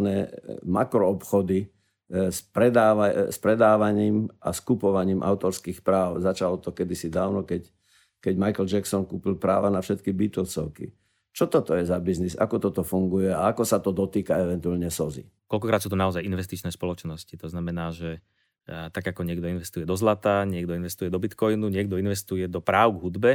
makroobchody, 0.64 1.68
E, 1.68 1.79
s, 2.10 2.42
predáva, 2.42 3.14
e, 3.14 3.30
s 3.30 3.38
predávaním 3.38 4.28
a 4.42 4.50
skupovaním 4.50 5.22
autorských 5.22 5.86
práv. 5.86 6.20
Začalo 6.26 6.58
to 6.58 6.74
kedysi 6.74 7.14
dávno, 7.14 7.46
keď, 7.46 7.70
keď 8.18 8.34
Michael 8.36 8.68
Jackson 8.68 9.06
kúpil 9.06 9.38
práva 9.38 9.70
na 9.70 9.80
všetky 9.80 10.10
Beatlesovky. 10.10 10.90
Čo 11.30 11.46
toto 11.46 11.78
je 11.78 11.86
za 11.86 12.02
biznis? 12.02 12.34
Ako 12.34 12.58
toto 12.58 12.82
funguje? 12.82 13.30
A 13.30 13.54
ako 13.54 13.64
sa 13.64 13.78
to 13.78 13.94
dotýka 13.94 14.42
eventuálne 14.42 14.90
sozy? 14.90 15.30
Koľkokrát 15.46 15.86
sú 15.86 15.94
to 15.94 15.96
naozaj 15.96 16.26
investičné 16.26 16.74
spoločnosti. 16.74 17.38
To 17.38 17.48
znamená, 17.48 17.94
že 17.94 18.20
e, 18.66 18.90
tak 18.90 19.06
ako 19.14 19.22
niekto 19.22 19.46
investuje 19.46 19.86
do 19.86 19.94
zlata, 19.94 20.50
niekto 20.50 20.74
investuje 20.74 21.14
do 21.14 21.22
bitcoinu, 21.22 21.70
niekto 21.70 22.02
investuje 22.02 22.50
do 22.50 22.58
práv 22.58 22.98
k 22.98 23.02
hudbe 23.06 23.32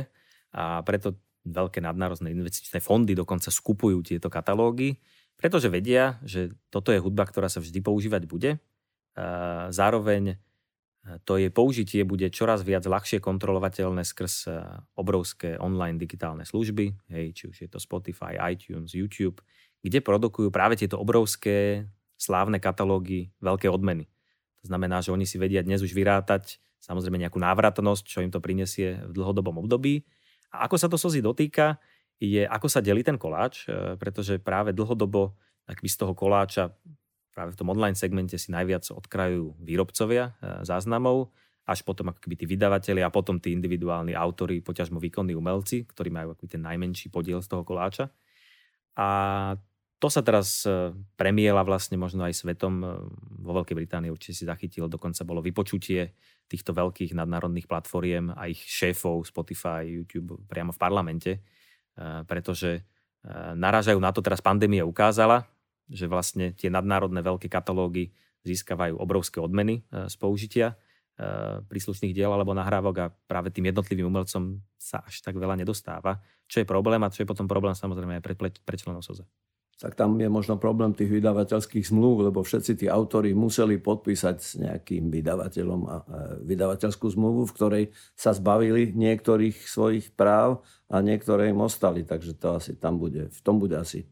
a 0.51 0.83
preto 0.83 1.15
veľké 1.45 1.79
nadnárodné 1.79 2.33
investičné 2.35 2.81
fondy 2.81 3.13
dokonca 3.13 3.53
skupujú 3.53 4.01
tieto 4.03 4.33
katalógy 4.33 4.99
pretože 5.45 5.69
vedia, 5.69 6.17
že 6.25 6.57
toto 6.73 6.89
je 6.89 7.05
hudba, 7.05 7.29
ktorá 7.29 7.53
sa 7.53 7.61
vždy 7.61 7.85
používať 7.85 8.25
bude. 8.25 8.57
Zároveň 9.69 10.41
to 11.29 11.37
jej 11.37 11.53
použitie 11.53 12.01
bude 12.09 12.33
čoraz 12.33 12.65
viac 12.65 12.89
ľahšie 12.89 13.21
kontrolovateľné 13.21 14.09
skrz 14.09 14.49
obrovské 14.97 15.61
online 15.61 16.01
digitálne 16.01 16.49
služby, 16.49 16.97
hej, 17.13 17.37
či 17.37 17.45
už 17.53 17.57
je 17.61 17.69
to 17.69 17.77
Spotify, 17.77 18.41
iTunes, 18.57 18.97
YouTube, 18.97 19.45
kde 19.85 20.01
produkujú 20.01 20.49
práve 20.49 20.81
tieto 20.81 20.97
obrovské 20.97 21.85
slávne 22.17 22.57
katalógy 22.57 23.29
veľké 23.45 23.69
odmeny. 23.69 24.09
To 24.65 24.73
znamená, 24.73 25.05
že 25.05 25.13
oni 25.13 25.29
si 25.29 25.37
vedia 25.37 25.61
dnes 25.61 25.85
už 25.85 25.93
vyrátať 25.93 26.57
samozrejme 26.81 27.21
nejakú 27.21 27.37
návratnosť, 27.37 28.05
čo 28.09 28.25
im 28.25 28.33
to 28.33 28.41
prinesie 28.41 28.97
v 29.05 29.13
dlhodobom 29.13 29.61
období. 29.61 30.09
A 30.57 30.65
ako 30.65 30.81
sa 30.81 30.89
to 30.89 30.97
SOZI 30.97 31.21
dotýka, 31.21 31.77
je, 32.23 32.43
ako 32.47 32.67
sa 32.71 32.81
delí 32.81 33.03
ten 33.03 33.19
koláč, 33.19 33.67
pretože 33.99 34.39
práve 34.39 34.71
dlhodobo 34.71 35.35
akby 35.65 35.89
z 35.89 35.97
toho 35.97 36.13
koláča 36.13 36.73
práve 37.35 37.51
v 37.51 37.59
tom 37.59 37.75
online 37.75 37.99
segmente 37.99 38.39
si 38.39 38.55
najviac 38.55 38.87
odkrajujú 38.95 39.59
výrobcovia 39.59 40.39
záznamov, 40.63 41.35
až 41.67 41.83
potom 41.83 42.15
ako 42.15 42.23
keby 42.23 42.35
tí 42.39 42.47
vydavateľi 42.47 43.03
a 43.03 43.11
potom 43.11 43.43
tí 43.43 43.51
individuálni 43.51 44.15
autory, 44.15 44.63
poťažmo 44.63 45.03
výkonní 45.03 45.35
umelci, 45.35 45.89
ktorí 45.91 46.15
majú 46.15 46.39
akoby 46.39 46.49
ten 46.55 46.63
najmenší 46.63 47.11
podiel 47.11 47.43
z 47.43 47.51
toho 47.51 47.67
koláča. 47.67 48.13
A 48.95 49.09
to 49.99 50.13
sa 50.13 50.21
teraz 50.21 50.69
e, 50.69 50.93
premiela 51.17 51.65
vlastne 51.65 51.97
možno 51.97 52.29
aj 52.29 52.37
svetom. 52.37 52.85
E, 52.85 52.87
vo 53.41 53.53
Veľkej 53.57 53.73
Británii 53.81 54.13
určite 54.13 54.37
si 54.37 54.45
zachytil, 54.45 54.87
dokonca 54.93 55.25
bolo 55.25 55.41
vypočutie 55.41 56.13
týchto 56.45 56.77
veľkých 56.77 57.17
nadnárodných 57.17 57.65
platformiem 57.65 58.37
a 58.37 58.45
ich 58.53 58.61
šéfov 58.61 59.25
Spotify, 59.25 59.89
YouTube 59.89 60.45
priamo 60.45 60.77
v 60.77 60.79
parlamente, 60.79 61.33
e, 61.33 61.64
pretože 62.27 62.83
narážajú 63.57 63.97
na 64.03 64.11
to, 64.11 64.21
teraz 64.21 64.43
pandémia 64.45 64.85
ukázala, 64.85 65.49
že 65.89 66.11
vlastne 66.11 66.53
tie 66.53 66.69
nadnárodné 66.69 67.25
veľké 67.25 67.49
katalógy 67.49 68.13
získavajú 68.45 69.01
obrovské 69.01 69.41
odmeny 69.41 69.87
z 69.89 70.15
použitia 70.21 70.77
Eh, 71.15 71.63
príslušných 71.71 72.11
diel 72.11 72.27
alebo 72.27 72.59
nahrávok 72.59 72.97
a 72.99 73.07
práve 73.31 73.47
tým 73.55 73.71
jednotlivým 73.71 74.11
umelcom 74.11 74.59
sa 74.75 74.99
až 75.07 75.23
tak 75.23 75.39
veľa 75.39 75.55
nedostáva. 75.55 76.19
Čo 76.51 76.59
je 76.59 76.67
problém 76.67 76.99
a 76.99 77.13
čo 77.15 77.23
je 77.23 77.31
potom 77.31 77.47
problém 77.47 77.71
samozrejme 77.71 78.19
aj 78.19 78.23
pre, 78.27 78.35
pre 78.51 78.75
členov 78.75 79.07
SOZE. 79.07 79.23
Tak 79.75 79.99
tam 79.99 80.15
je 80.17 80.31
možno 80.31 80.55
problém 80.55 80.95
tých 80.95 81.11
vydavateľských 81.11 81.91
zmluv, 81.91 82.31
lebo 82.31 82.47
všetci 82.47 82.85
tí 82.85 82.87
autori 82.87 83.35
museli 83.35 83.83
podpísať 83.83 84.37
s 84.39 84.51
nejakým 84.57 85.11
vydavateľom 85.11 85.81
a 85.91 85.97
vydavateľskú 86.47 87.11
zmluvu, 87.11 87.51
v 87.51 87.55
ktorej 87.59 87.85
sa 88.15 88.31
zbavili 88.31 88.95
niektorých 88.95 89.67
svojich 89.67 90.15
práv 90.15 90.63
a 90.87 91.03
niektoré 91.03 91.51
im 91.51 91.59
ostali. 91.59 92.07
Takže 92.07 92.39
to 92.39 92.55
asi 92.55 92.79
tam 92.79 93.03
bude, 93.03 93.27
v 93.29 93.41
tom 93.43 93.59
bude 93.59 93.75
asi 93.75 94.07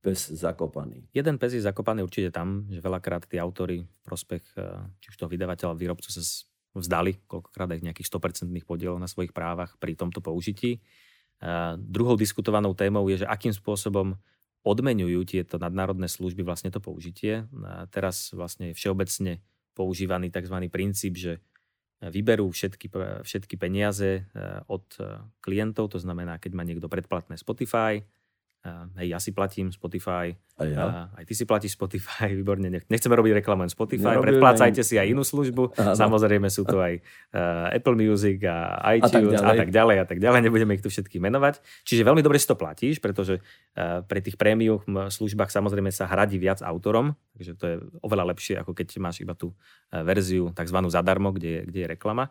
pes 0.00 0.32
zakopaný. 0.32 1.04
Jeden 1.12 1.36
pes 1.36 1.52
je 1.52 1.62
zakopaný 1.62 2.00
určite 2.00 2.32
tam, 2.32 2.64
že 2.72 2.80
veľakrát 2.80 3.28
tí 3.28 3.36
autory 3.36 3.84
v 3.84 4.00
prospech 4.00 4.44
eh, 4.56 4.88
či 4.98 5.06
už 5.12 5.16
toho 5.20 5.30
vydavateľa, 5.30 5.76
výrobcu 5.76 6.08
sa 6.08 6.24
vzdali, 6.70 7.26
koľkokrát 7.28 7.76
aj 7.76 7.84
nejakých 7.84 8.08
100% 8.08 8.48
podielov 8.64 8.96
na 8.96 9.10
svojich 9.10 9.36
právach 9.36 9.76
pri 9.76 9.94
tomto 9.94 10.24
použití. 10.24 10.80
Eh, 10.80 11.76
druhou 11.76 12.16
diskutovanou 12.16 12.72
témou 12.72 13.04
je, 13.12 13.22
že 13.22 13.26
akým 13.28 13.52
spôsobom 13.52 14.16
odmenujú 14.60 15.24
tieto 15.24 15.56
nadnárodné 15.56 16.06
služby 16.06 16.44
vlastne 16.44 16.68
to 16.68 16.82
použitie. 16.82 17.48
A 17.64 17.88
teraz 17.88 18.32
vlastne 18.36 18.72
je 18.72 18.78
všeobecne 18.78 19.40
používaný 19.72 20.28
tzv. 20.28 20.56
princíp, 20.68 21.16
že 21.16 21.40
vyberú 22.00 22.48
všetky, 22.48 22.92
všetky 23.24 23.60
peniaze 23.60 24.24
eh, 24.24 24.60
od 24.68 24.84
klientov, 25.44 25.92
to 25.92 25.98
znamená, 26.00 26.40
keď 26.40 26.52
má 26.56 26.64
niekto 26.64 26.88
predplatné 26.88 27.36
Spotify, 27.36 28.04
hej, 29.00 29.08
ja 29.08 29.16
si 29.16 29.32
platím 29.32 29.72
Spotify, 29.72 30.36
a 30.60 30.62
ja? 30.68 30.84
aj 31.16 31.24
ty 31.24 31.32
si 31.32 31.48
platíš 31.48 31.80
Spotify, 31.80 32.28
výborne, 32.40 32.68
nechceme 32.68 33.16
robiť 33.16 33.40
reklamu 33.40 33.64
len 33.64 33.72
Spotify, 33.72 34.20
predplácajte 34.20 34.84
si 34.84 35.00
aj 35.00 35.08
inú 35.08 35.24
službu, 35.24 35.72
Aha. 35.80 35.96
samozrejme 35.96 36.44
sú 36.52 36.68
to 36.68 36.76
aj 36.76 37.00
uh, 37.32 37.72
Apple 37.72 37.96
Music 37.96 38.44
a 38.44 38.76
iTunes 39.00 39.40
a 39.40 39.56
tak, 39.56 39.56
a 39.56 39.60
tak 39.64 39.70
ďalej 39.72 39.96
a 39.96 40.04
tak 40.04 40.18
ďalej, 40.20 40.40
nebudeme 40.44 40.76
ich 40.76 40.84
tu 40.84 40.92
všetky 40.92 41.16
menovať. 41.16 41.64
Čiže 41.88 42.04
veľmi 42.04 42.20
dobre 42.20 42.36
si 42.36 42.44
to 42.44 42.56
platíš, 42.60 43.00
pretože 43.00 43.40
uh, 43.40 44.04
pre 44.04 44.20
tých 44.20 44.36
prémium 44.36 44.84
službách 45.08 45.48
samozrejme 45.48 45.88
sa 45.88 46.04
hradí 46.04 46.36
viac 46.36 46.60
autorom, 46.60 47.16
takže 47.40 47.52
to 47.56 47.64
je 47.64 47.76
oveľa 48.04 48.36
lepšie, 48.36 48.60
ako 48.60 48.76
keď 48.76 49.00
máš 49.00 49.24
iba 49.24 49.32
tú 49.32 49.56
uh, 49.56 50.04
verziu 50.04 50.52
tzv. 50.52 50.78
zadarmo, 50.92 51.32
kde 51.32 51.48
je, 51.48 51.60
kde 51.64 51.80
je 51.80 51.88
reklama. 51.96 52.28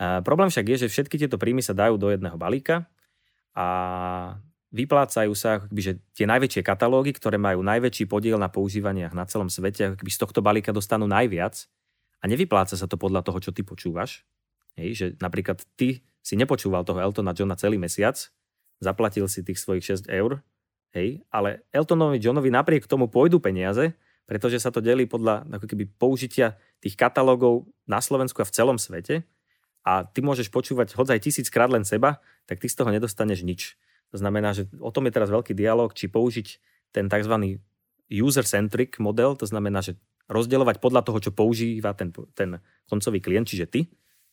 Uh, 0.00 0.24
problém 0.24 0.48
však 0.48 0.64
je, 0.64 0.76
že 0.86 0.92
všetky 0.96 1.20
tieto 1.20 1.36
príjmy 1.36 1.60
sa 1.60 1.76
dajú 1.76 2.00
do 2.00 2.08
jedného 2.08 2.40
balíka 2.40 2.88
a 3.52 3.66
vyplácajú 4.70 5.32
sa 5.32 5.62
akoby, 5.62 5.80
že 5.80 5.92
tie 6.12 6.28
najväčšie 6.28 6.60
katalógy, 6.60 7.16
ktoré 7.16 7.40
majú 7.40 7.64
najväčší 7.64 8.04
podiel 8.04 8.36
na 8.36 8.52
používaniach 8.52 9.16
na 9.16 9.24
celom 9.24 9.48
svete, 9.48 9.96
akoby 9.96 10.10
z 10.12 10.18
tohto 10.20 10.40
balíka 10.44 10.74
dostanú 10.74 11.08
najviac 11.08 11.64
a 12.20 12.24
nevypláca 12.28 12.76
sa 12.76 12.84
to 12.84 13.00
podľa 13.00 13.24
toho, 13.24 13.38
čo 13.40 13.50
ty 13.54 13.64
počúvaš. 13.64 14.28
Hej, 14.76 14.90
že 14.94 15.06
napríklad 15.18 15.64
ty 15.74 16.04
si 16.22 16.34
nepočúval 16.36 16.84
toho 16.84 17.00
Eltona 17.00 17.32
Johna 17.32 17.56
celý 17.56 17.80
mesiac, 17.80 18.14
zaplatil 18.78 19.26
si 19.26 19.42
tých 19.42 19.58
svojich 19.58 20.06
6 20.06 20.12
eur, 20.12 20.44
hej, 20.94 21.24
ale 21.32 21.66
Eltonovi 21.74 22.20
Johnovi 22.20 22.52
napriek 22.52 22.86
tomu 22.86 23.10
pôjdu 23.10 23.42
peniaze, 23.42 23.96
pretože 24.28 24.60
sa 24.60 24.68
to 24.68 24.84
delí 24.84 25.08
podľa 25.08 25.48
ako 25.48 25.64
keby 25.64 25.88
použitia 25.96 26.60
tých 26.84 26.94
katalógov 26.94 27.64
na 27.88 27.98
Slovensku 28.04 28.44
a 28.44 28.46
v 28.46 28.54
celom 28.54 28.76
svete 28.76 29.24
a 29.88 30.04
ty 30.04 30.20
môžeš 30.20 30.52
počúvať 30.52 30.92
hodzaj 30.92 31.24
tisíckrát 31.24 31.72
len 31.72 31.82
seba, 31.88 32.20
tak 32.44 32.60
ty 32.60 32.68
z 32.68 32.76
toho 32.76 32.92
nedostaneš 32.92 33.40
nič. 33.40 33.80
To 34.12 34.16
znamená, 34.16 34.56
že 34.56 34.68
o 34.80 34.88
tom 34.88 35.04
je 35.08 35.12
teraz 35.12 35.28
veľký 35.28 35.52
dialog, 35.52 35.92
či 35.92 36.08
použiť 36.08 36.48
ten 36.92 37.06
tzv. 37.12 37.60
user-centric 38.08 38.96
model, 39.00 39.36
to 39.36 39.44
znamená, 39.44 39.84
že 39.84 40.00
rozdeľovať 40.28 40.76
podľa 40.80 41.02
toho, 41.04 41.18
čo 41.20 41.30
používa 41.32 41.96
ten, 41.96 42.12
ten 42.36 42.60
koncový 42.88 43.20
klient, 43.20 43.48
čiže 43.48 43.66
ty, 43.68 43.80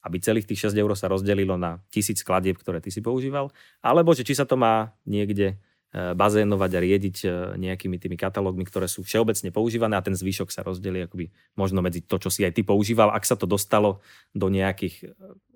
aby 0.06 0.22
celých 0.22 0.46
tých 0.46 0.70
6 0.70 0.78
eur 0.78 0.92
sa 0.94 1.10
rozdelilo 1.10 1.58
na 1.58 1.82
tisíc 1.90 2.22
skladieb, 2.22 2.60
ktoré 2.60 2.84
ty 2.84 2.94
si 2.94 3.02
používal, 3.02 3.50
alebo 3.82 4.14
že 4.14 4.28
či 4.28 4.38
sa 4.38 4.46
to 4.46 4.54
má 4.54 4.94
niekde 5.08 5.56
e, 5.92 6.14
bazénovať 6.14 6.72
a 6.78 6.84
riediť 6.84 7.18
e, 7.26 7.28
nejakými 7.58 7.98
tými 7.98 8.14
katalógmi, 8.20 8.68
ktoré 8.68 8.86
sú 8.86 9.02
všeobecne 9.02 9.50
používané 9.50 9.98
a 9.98 10.06
ten 10.06 10.14
zvyšok 10.14 10.54
sa 10.54 10.62
rozdelí 10.62 11.10
akoby 11.10 11.34
možno 11.58 11.82
medzi 11.82 12.06
to, 12.06 12.22
čo 12.22 12.30
si 12.30 12.46
aj 12.46 12.54
ty 12.54 12.62
používal, 12.62 13.10
ak 13.10 13.26
sa 13.26 13.34
to 13.34 13.50
dostalo 13.50 14.04
do 14.36 14.52
nejakých 14.52 15.16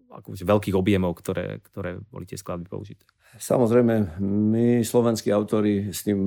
akože 0.09 0.43
veľkých 0.43 0.75
objemov, 0.75 1.13
ktoré, 1.21 1.61
ktoré 1.61 2.01
boli 2.09 2.25
tie 2.25 2.37
skladby 2.37 2.65
použité. 2.65 3.05
Samozrejme, 3.37 4.17
my 4.25 4.81
slovenskí 4.81 5.29
autori 5.29 5.93
s 5.93 6.01
tým 6.01 6.17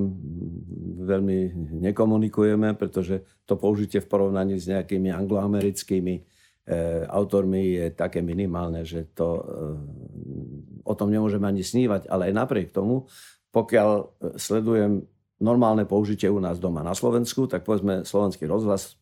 veľmi 1.03 1.39
nekomunikujeme, 1.83 2.79
pretože 2.79 3.43
to 3.43 3.59
použitie 3.59 3.99
v 3.99 4.07
porovnaní 4.07 4.55
s 4.55 4.71
nejakými 4.71 5.11
angloamerickými 5.11 6.15
e, 6.15 6.23
autormi 7.11 7.75
je 7.75 7.87
také 7.91 8.23
minimálne, 8.23 8.87
že 8.87 9.11
to, 9.19 9.29
e, 9.35 9.43
o 10.87 10.95
tom 10.95 11.11
nemôžeme 11.11 11.43
ani 11.43 11.67
snívať. 11.67 12.07
Ale 12.07 12.31
aj 12.31 12.39
napriek 12.39 12.69
tomu, 12.71 13.11
pokiaľ 13.51 13.91
e, 13.99 14.05
sledujem 14.39 15.03
normálne 15.43 15.83
použitie 15.91 16.31
u 16.31 16.39
nás 16.39 16.63
doma 16.63 16.87
na 16.87 16.95
Slovensku, 16.95 17.51
tak 17.51 17.67
povedzme 17.67 18.07
slovenský 18.07 18.47
rozhlas 18.47 18.95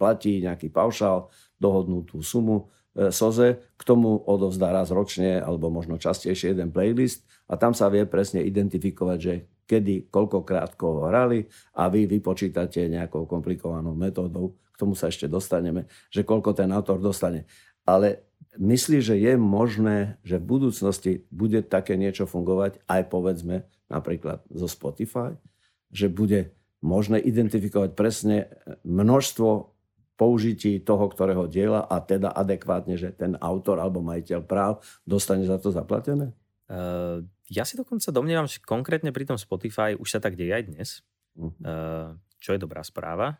platí 0.00 0.40
nejaký 0.40 0.72
paušál, 0.72 1.28
dohodnutú 1.60 2.24
sumu, 2.24 2.72
SOZE, 2.94 3.58
k 3.74 3.82
tomu 3.82 4.22
odovzdá 4.22 4.70
raz 4.70 4.94
ročne 4.94 5.42
alebo 5.42 5.66
možno 5.66 5.98
častejšie 5.98 6.54
jeden 6.54 6.70
playlist 6.70 7.26
a 7.50 7.58
tam 7.58 7.74
sa 7.74 7.90
vie 7.90 8.06
presne 8.06 8.46
identifikovať, 8.46 9.18
že 9.18 9.34
kedy, 9.66 10.12
koľkokrát 10.14 10.78
koho 10.78 11.10
hrali 11.10 11.50
a 11.74 11.90
vy 11.90 12.06
vypočítate 12.06 12.86
nejakou 12.86 13.26
komplikovanou 13.26 13.96
metódou, 13.98 14.54
k 14.74 14.76
tomu 14.78 14.94
sa 14.94 15.10
ešte 15.10 15.26
dostaneme, 15.26 15.90
že 16.14 16.22
koľko 16.22 16.54
ten 16.54 16.70
autor 16.70 17.02
dostane. 17.02 17.50
Ale 17.82 18.22
myslí, 18.58 18.98
že 19.02 19.18
je 19.18 19.34
možné, 19.34 20.22
že 20.22 20.38
v 20.38 20.46
budúcnosti 20.46 21.12
bude 21.34 21.66
také 21.66 21.98
niečo 21.98 22.30
fungovať 22.30 22.78
aj 22.86 23.02
povedzme 23.10 23.66
napríklad 23.90 24.46
zo 24.54 24.70
Spotify, 24.70 25.34
že 25.90 26.06
bude 26.06 26.54
možné 26.84 27.18
identifikovať 27.18 27.90
presne 27.96 28.52
množstvo 28.84 29.73
použití 30.14 30.78
toho, 30.78 31.10
ktorého 31.10 31.50
diela 31.50 31.82
a 31.82 31.98
teda 31.98 32.30
adekvátne, 32.30 32.94
že 32.94 33.10
ten 33.10 33.34
autor 33.42 33.82
alebo 33.82 33.98
majiteľ 33.98 34.40
práv 34.46 34.78
dostane 35.02 35.42
za 35.42 35.58
to 35.58 35.74
zaplatené? 35.74 36.30
Uh, 36.70 37.26
ja 37.50 37.66
si 37.66 37.76
dokonca 37.76 38.08
domnievam, 38.14 38.48
že 38.48 38.62
konkrétne 38.62 39.12
pri 39.12 39.28
tom 39.28 39.36
Spotify 39.36 39.92
už 39.98 40.08
sa 40.16 40.20
tak 40.22 40.38
deje 40.38 40.54
aj 40.54 40.64
dnes, 40.70 40.88
uh-huh. 41.36 41.50
uh, 41.60 42.08
čo 42.40 42.56
je 42.56 42.62
dobrá 42.62 42.80
správa. 42.86 43.36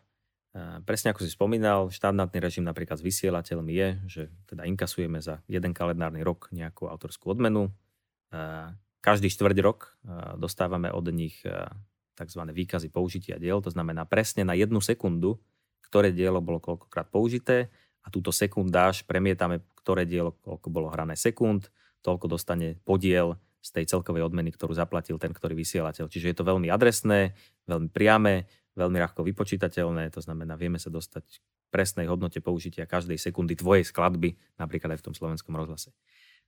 Uh, 0.51 0.83
presne 0.85 1.15
ako 1.15 1.25
si 1.25 1.31
spomínal, 1.31 1.89
štandardný 1.89 2.37
režim 2.43 2.67
napríklad 2.67 2.99
s 2.99 3.07
vysielateľmi 3.07 3.71
je, 3.73 3.87
že 4.05 4.23
teda 4.45 4.67
inkasujeme 4.67 5.23
za 5.23 5.41
jeden 5.49 5.71
kalendárny 5.73 6.21
rok 6.21 6.51
nejakú 6.53 6.91
autorskú 6.91 7.33
odmenu. 7.33 7.71
Uh, 8.29 8.75
každý 8.99 9.31
štvrť 9.31 9.57
rok 9.63 9.95
uh, 10.05 10.35
dostávame 10.35 10.91
od 10.91 11.07
nich 11.09 11.39
uh, 11.47 11.71
tzv. 12.19 12.41
výkazy 12.51 12.91
použitia 12.91 13.39
diel, 13.39 13.63
to 13.63 13.71
znamená 13.71 14.03
presne 14.07 14.43
na 14.43 14.55
jednu 14.55 14.79
sekundu 14.79 15.39
ktoré 15.95 16.11
dielo 16.11 16.43
bolo 16.43 16.59
koľkokrát 16.59 17.07
použité 17.07 17.71
a 18.03 18.11
túto 18.11 18.35
sekundáž 18.35 19.07
premietame, 19.07 19.63
ktoré 19.79 20.03
dielo 20.03 20.35
koľko 20.43 20.67
bolo 20.67 20.91
hrané 20.91 21.15
sekúnd, 21.15 21.71
toľko 22.03 22.35
dostane 22.35 22.75
podiel 22.83 23.39
z 23.63 23.79
tej 23.79 23.95
celkovej 23.95 24.27
odmeny, 24.27 24.51
ktorú 24.51 24.75
zaplatil 24.75 25.15
ten, 25.15 25.31
ktorý 25.31 25.55
vysielateľ. 25.55 26.11
Čiže 26.11 26.35
je 26.35 26.35
to 26.35 26.43
veľmi 26.43 26.67
adresné, 26.67 27.31
veľmi 27.63 27.87
priame, 27.95 28.43
veľmi 28.75 28.99
ľahko 29.07 29.23
vypočítateľné, 29.23 30.11
to 30.11 30.19
znamená, 30.19 30.59
vieme 30.59 30.83
sa 30.83 30.91
dostať 30.91 31.23
k 31.23 31.39
presnej 31.71 32.11
hodnote 32.11 32.43
použitia 32.43 32.83
každej 32.83 33.15
sekundy 33.15 33.55
tvojej 33.55 33.87
skladby, 33.87 34.35
napríklad 34.59 34.99
aj 34.99 34.99
v 34.99 35.05
tom 35.07 35.15
slovenskom 35.15 35.55
rozhlase. 35.55 35.95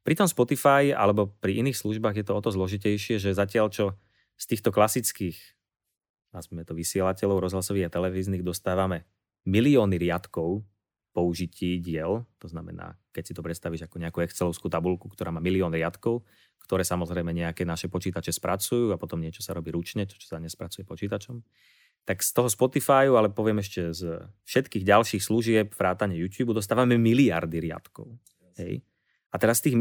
Pri 0.03 0.19
tom 0.19 0.27
Spotify 0.27 0.91
alebo 0.91 1.31
pri 1.39 1.63
iných 1.63 1.79
službách 1.79 2.19
je 2.19 2.25
to 2.27 2.35
o 2.35 2.43
to 2.43 2.51
zložitejšie, 2.51 3.15
že 3.15 3.31
zatiaľ 3.31 3.71
čo 3.71 3.95
z 4.35 4.43
týchto 4.43 4.75
klasických, 4.75 5.39
nazvime 6.35 6.67
to 6.67 6.75
vysielateľov 6.75 7.47
rozhlasových 7.47 7.87
a 7.87 7.93
televíznych 7.95 8.43
dostávame 8.43 9.07
milióny 9.47 9.95
riadkov 9.95 10.67
použití 11.15 11.81
diel, 11.81 12.27
to 12.37 12.45
znamená, 12.45 12.93
keď 13.09 13.23
si 13.25 13.33
to 13.33 13.41
predstavíš 13.41 13.89
ako 13.89 13.97
nejakú 13.97 14.21
excelovskú 14.21 14.69
tabulku, 14.69 15.09
ktorá 15.09 15.33
má 15.33 15.41
milión 15.41 15.73
riadkov, 15.73 16.21
ktoré 16.61 16.85
samozrejme 16.85 17.33
nejaké 17.33 17.65
naše 17.65 17.89
počítače 17.89 18.29
spracujú 18.29 18.93
a 18.93 19.01
potom 19.01 19.23
niečo 19.23 19.41
sa 19.41 19.57
robí 19.57 19.73
ručne, 19.73 20.05
čo, 20.05 20.19
čo 20.19 20.35
sa 20.35 20.37
nespracuje 20.37 20.85
počítačom. 20.85 21.41
Tak 22.05 22.21
z 22.21 22.31
toho 22.37 22.51
Spotify, 22.51 23.09
ale 23.09 23.33
poviem 23.33 23.63
ešte 23.63 23.95
z 23.95 24.29
všetkých 24.45 24.83
ďalších 24.85 25.23
služieb, 25.23 25.73
vrátane 25.73 26.13
YouTube, 26.13 26.53
dostávame 26.53 26.99
miliardy 26.99 27.63
riadkov. 27.65 28.13
Hej. 28.59 28.83
A 29.27 29.35
teraz 29.35 29.59
z 29.59 29.71
tých 29.71 29.75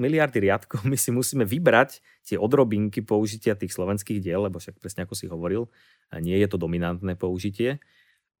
miliardy 0.00 0.38
riadkov 0.40 0.86
my 0.88 0.96
si 0.96 1.12
musíme 1.12 1.44
vybrať 1.44 2.00
tie 2.24 2.40
odrobinky 2.40 3.04
použitia 3.04 3.58
tých 3.58 3.76
slovenských 3.76 4.24
diel, 4.24 4.48
lebo 4.48 4.56
však 4.56 4.80
presne 4.80 5.04
ako 5.04 5.14
si 5.18 5.28
hovoril, 5.28 5.68
nie 6.16 6.36
je 6.40 6.48
to 6.48 6.56
dominantné 6.56 7.18
použitie. 7.18 7.82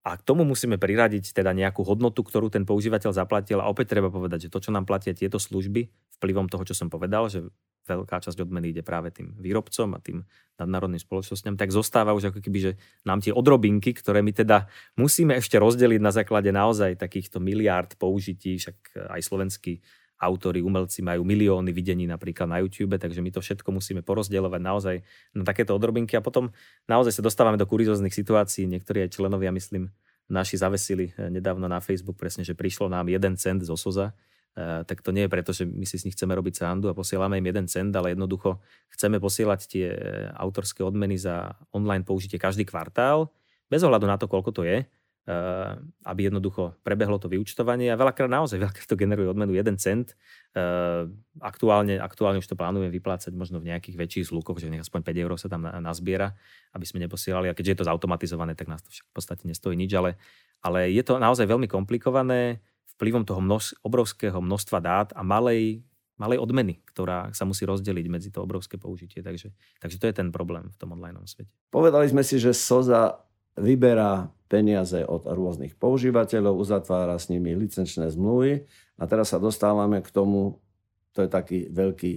A 0.06 0.14
k 0.14 0.22
tomu 0.22 0.46
musíme 0.46 0.78
priradiť 0.78 1.34
teda 1.34 1.50
nejakú 1.50 1.82
hodnotu, 1.82 2.22
ktorú 2.22 2.46
ten 2.46 2.62
používateľ 2.62 3.10
zaplatil. 3.10 3.58
A 3.58 3.66
opäť 3.66 3.98
treba 3.98 4.06
povedať, 4.06 4.46
že 4.46 4.52
to, 4.54 4.62
čo 4.62 4.70
nám 4.70 4.86
platia 4.86 5.10
tieto 5.10 5.42
služby, 5.42 5.90
vplyvom 6.22 6.46
toho, 6.46 6.62
čo 6.62 6.78
som 6.78 6.86
povedal, 6.86 7.26
že 7.26 7.50
veľká 7.86 8.22
časť 8.22 8.38
odmeny 8.42 8.70
ide 8.74 8.82
práve 8.86 9.14
tým 9.14 9.34
výrobcom 9.38 9.94
a 9.94 10.02
tým 10.02 10.22
nadnárodným 10.58 11.02
spoločnosťam, 11.02 11.58
tak 11.58 11.74
zostáva 11.74 12.14
už 12.14 12.30
ako 12.34 12.38
keby, 12.42 12.58
že 12.58 12.72
nám 13.06 13.22
tie 13.22 13.30
odrobinky, 13.34 13.94
ktoré 13.94 14.22
my 14.22 14.30
teda 14.34 14.66
musíme 14.98 15.38
ešte 15.38 15.58
rozdeliť 15.58 16.00
na 16.02 16.14
základe 16.14 16.50
naozaj 16.50 16.98
takýchto 16.98 17.38
miliárd 17.38 17.94
použití, 17.98 18.58
však 18.58 19.10
aj 19.10 19.20
slovenský 19.22 19.82
autori, 20.16 20.64
umelci 20.64 21.04
majú 21.04 21.22
milióny 21.24 21.70
videní 21.76 22.08
napríklad 22.08 22.48
na 22.48 22.58
YouTube, 22.64 22.96
takže 22.96 23.20
my 23.20 23.30
to 23.32 23.44
všetko 23.44 23.68
musíme 23.68 24.00
porozdeľovať 24.00 24.60
naozaj 24.64 24.96
na 25.36 25.44
takéto 25.44 25.76
odrobinky 25.76 26.16
a 26.16 26.24
potom 26.24 26.50
naozaj 26.88 27.20
sa 27.20 27.22
dostávame 27.22 27.60
do 27.60 27.68
kurióznych 27.68 28.16
situácií. 28.16 28.64
Niektorí 28.64 29.04
aj 29.04 29.20
členovia, 29.20 29.52
myslím, 29.52 29.92
naši 30.26 30.58
zavesili 30.58 31.12
eh, 31.14 31.28
nedávno 31.28 31.68
na 31.68 31.78
Facebook 31.84 32.16
presne, 32.16 32.42
že 32.42 32.56
prišlo 32.56 32.88
nám 32.88 33.12
jeden 33.12 33.36
cent 33.36 33.62
zo 33.62 33.76
SOZA, 33.76 34.12
Uh, 34.56 34.88
tak 34.88 35.04
to 35.04 35.12
nie 35.12 35.28
je 35.28 35.32
preto, 35.36 35.52
že 35.52 35.68
my 35.68 35.84
si 35.84 36.00
z 36.00 36.08
nich 36.08 36.16
chceme 36.16 36.32
robiť 36.32 36.64
srandu 36.64 36.88
a 36.88 36.96
posielame 36.96 37.36
im 37.36 37.44
jeden 37.44 37.68
cent, 37.68 37.92
ale 37.92 38.16
jednoducho 38.16 38.56
chceme 38.88 39.20
posielať 39.20 39.60
tie 39.68 39.86
eh, 39.92 40.32
autorské 40.32 40.80
odmeny 40.80 41.20
za 41.20 41.52
online 41.76 42.08
použitie 42.08 42.40
každý 42.40 42.64
kvartál, 42.64 43.28
bez 43.68 43.84
ohľadu 43.84 44.08
na 44.08 44.16
to, 44.16 44.24
koľko 44.24 44.56
to 44.56 44.64
je. 44.64 44.88
Eh, 45.26 45.72
aby 46.06 46.30
jednoducho 46.30 46.78
prebehlo 46.86 47.18
to 47.18 47.26
vyučtovanie 47.26 47.90
a 47.90 47.98
veľakrát 47.98 48.30
naozaj 48.30 48.62
veľakrát 48.62 48.86
to 48.86 48.94
generuje 48.94 49.26
odmenu 49.26 49.58
1 49.58 49.74
cent. 49.74 50.14
Eh, 50.54 51.02
aktuálne, 51.42 51.98
aktuálne 51.98 52.38
už 52.38 52.46
to 52.46 52.54
plánujeme 52.54 52.94
vyplácať 52.94 53.34
možno 53.34 53.58
v 53.58 53.74
nejakých 53.74 53.98
väčších 53.98 54.30
zlukoch, 54.30 54.62
že 54.62 54.70
nech 54.70 54.86
aspoň 54.86 55.02
5 55.02 55.18
eur 55.18 55.34
sa 55.34 55.50
tam 55.50 55.66
nazbiera, 55.82 56.38
aby 56.78 56.86
sme 56.86 57.02
neposielali. 57.02 57.50
A 57.50 57.58
keďže 57.58 57.74
je 57.74 57.78
to 57.82 57.88
zautomatizované, 57.90 58.54
tak 58.54 58.70
nás 58.70 58.86
to 58.86 58.94
však 58.94 59.02
v 59.02 59.14
podstate 59.18 59.42
nestojí 59.50 59.74
nič, 59.74 59.90
ale, 59.98 60.14
ale 60.62 60.94
je 60.94 61.02
to 61.02 61.18
naozaj 61.18 61.42
veľmi 61.42 61.66
komplikované 61.66 62.62
vplyvom 62.94 63.26
toho 63.26 63.42
množ, 63.42 63.74
obrovského 63.82 64.38
množstva 64.38 64.78
dát 64.78 65.08
a 65.18 65.26
malej, 65.26 65.82
malej 66.22 66.38
odmeny, 66.38 66.78
ktorá 66.86 67.34
sa 67.34 67.42
musí 67.42 67.66
rozdeliť 67.66 68.06
medzi 68.06 68.30
to 68.30 68.46
obrovské 68.46 68.78
použitie. 68.78 69.26
Takže, 69.26 69.50
takže 69.82 69.98
to 69.98 70.06
je 70.06 70.14
ten 70.14 70.30
problém 70.30 70.70
v 70.70 70.78
tom 70.78 70.94
online 70.94 71.18
svete. 71.26 71.50
Povedali 71.74 72.06
sme 72.06 72.22
si, 72.22 72.38
že 72.38 72.54
SOZA 72.54 73.25
vyberá 73.56 74.30
peniaze 74.46 75.02
od 75.02 75.26
rôznych 75.26 75.74
používateľov, 75.74 76.54
uzatvára 76.54 77.18
s 77.18 77.28
nimi 77.28 77.56
licenčné 77.58 78.12
zmluvy 78.14 78.62
a 78.96 79.02
teraz 79.10 79.34
sa 79.34 79.42
dostávame 79.42 79.98
k 80.00 80.08
tomu, 80.14 80.62
to 81.10 81.26
je 81.26 81.30
taký 81.30 81.58
veľký, 81.72 82.14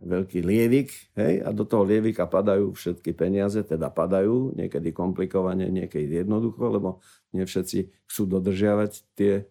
veľký 0.00 0.40
lievik, 0.40 0.88
hej, 1.20 1.44
a 1.44 1.52
do 1.52 1.68
toho 1.68 1.84
lievika 1.84 2.24
padajú 2.24 2.72
všetky 2.72 3.12
peniaze, 3.12 3.60
teda 3.60 3.92
padajú, 3.92 4.56
niekedy 4.56 4.96
komplikovane, 4.96 5.68
niekedy 5.68 6.24
jednoducho, 6.24 6.64
lebo 6.72 6.88
nie 7.36 7.44
všetci 7.44 8.08
chcú 8.08 8.22
dodržiavať 8.24 8.92
tie 9.12 9.32
e, 9.36 9.44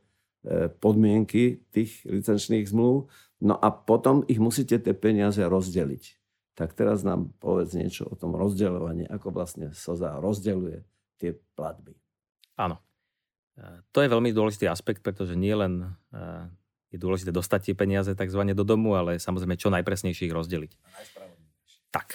podmienky 0.82 1.62
tých 1.70 2.02
licenčných 2.10 2.66
zmluv. 2.66 3.06
No 3.40 3.56
a 3.56 3.70
potom 3.70 4.26
ich 4.26 4.42
musíte 4.42 4.82
tie 4.82 4.96
peniaze 4.98 5.40
rozdeliť. 5.46 6.04
Tak 6.58 6.76
teraz 6.76 7.08
nám 7.08 7.32
povedz 7.40 7.72
niečo 7.78 8.10
o 8.10 8.18
tom 8.20 8.36
rozdeľovaní, 8.36 9.08
ako 9.08 9.32
vlastne 9.32 9.72
SOZA 9.72 10.20
rozdeľuje 10.20 10.99
tie 11.20 11.36
platby. 11.54 11.94
Áno. 12.56 12.80
E, 13.60 13.84
to 13.92 14.00
je 14.00 14.12
veľmi 14.12 14.32
dôležitý 14.32 14.66
aspekt, 14.72 15.04
pretože 15.04 15.36
nie 15.36 15.52
len 15.52 15.96
e, 16.16 16.18
je 16.96 16.98
dôležité 16.98 17.36
dostať 17.36 17.72
tie 17.72 17.76
peniaze 17.76 18.12
tzv. 18.16 18.42
do 18.56 18.64
domu, 18.64 18.96
ale 18.96 19.20
samozrejme 19.20 19.60
čo 19.60 19.70
najpresnejšie 19.70 20.32
ich 20.32 20.36
rozdeliť. 20.36 20.72
Tak. 21.92 22.08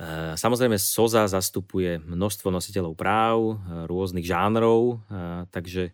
E, 0.00 0.34
samozrejme 0.40 0.80
SOZA 0.80 1.28
zastupuje 1.28 2.00
množstvo 2.00 2.48
nositeľov 2.48 2.96
práv, 2.96 3.60
rôznych 3.86 4.24
žánrov, 4.24 5.04
takže 5.52 5.92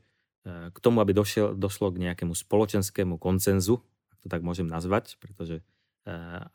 k 0.48 0.78
tomu, 0.80 1.04
aby 1.04 1.12
došiel, 1.12 1.52
došlo 1.52 1.92
k 1.92 2.08
nejakému 2.08 2.32
spoločenskému 2.32 3.20
koncenzu, 3.20 3.84
ak 4.08 4.18
to 4.24 4.28
tak 4.32 4.40
môžem 4.40 4.64
nazvať, 4.64 5.20
pretože 5.20 5.60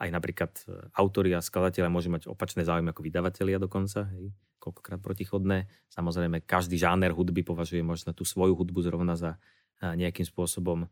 aj 0.02 0.10
napríklad 0.10 0.52
autori 0.98 1.38
a 1.38 1.46
skladatelia 1.46 1.94
môžu 1.94 2.10
mať 2.10 2.26
opačné 2.26 2.66
záujmy 2.66 2.90
ako 2.90 3.06
vydavatelia 3.06 3.62
dokonca. 3.62 4.10
Hej 4.18 4.34
koľkokrát 4.64 5.04
protichodné. 5.04 5.68
Samozrejme, 5.92 6.48
každý 6.48 6.80
žáner 6.80 7.12
hudby 7.12 7.44
považuje 7.44 7.84
možno 7.84 8.16
tú 8.16 8.24
svoju 8.24 8.56
hudbu 8.56 8.80
zrovna 8.80 9.20
za 9.20 9.36
nejakým 9.84 10.24
spôsobom 10.24 10.88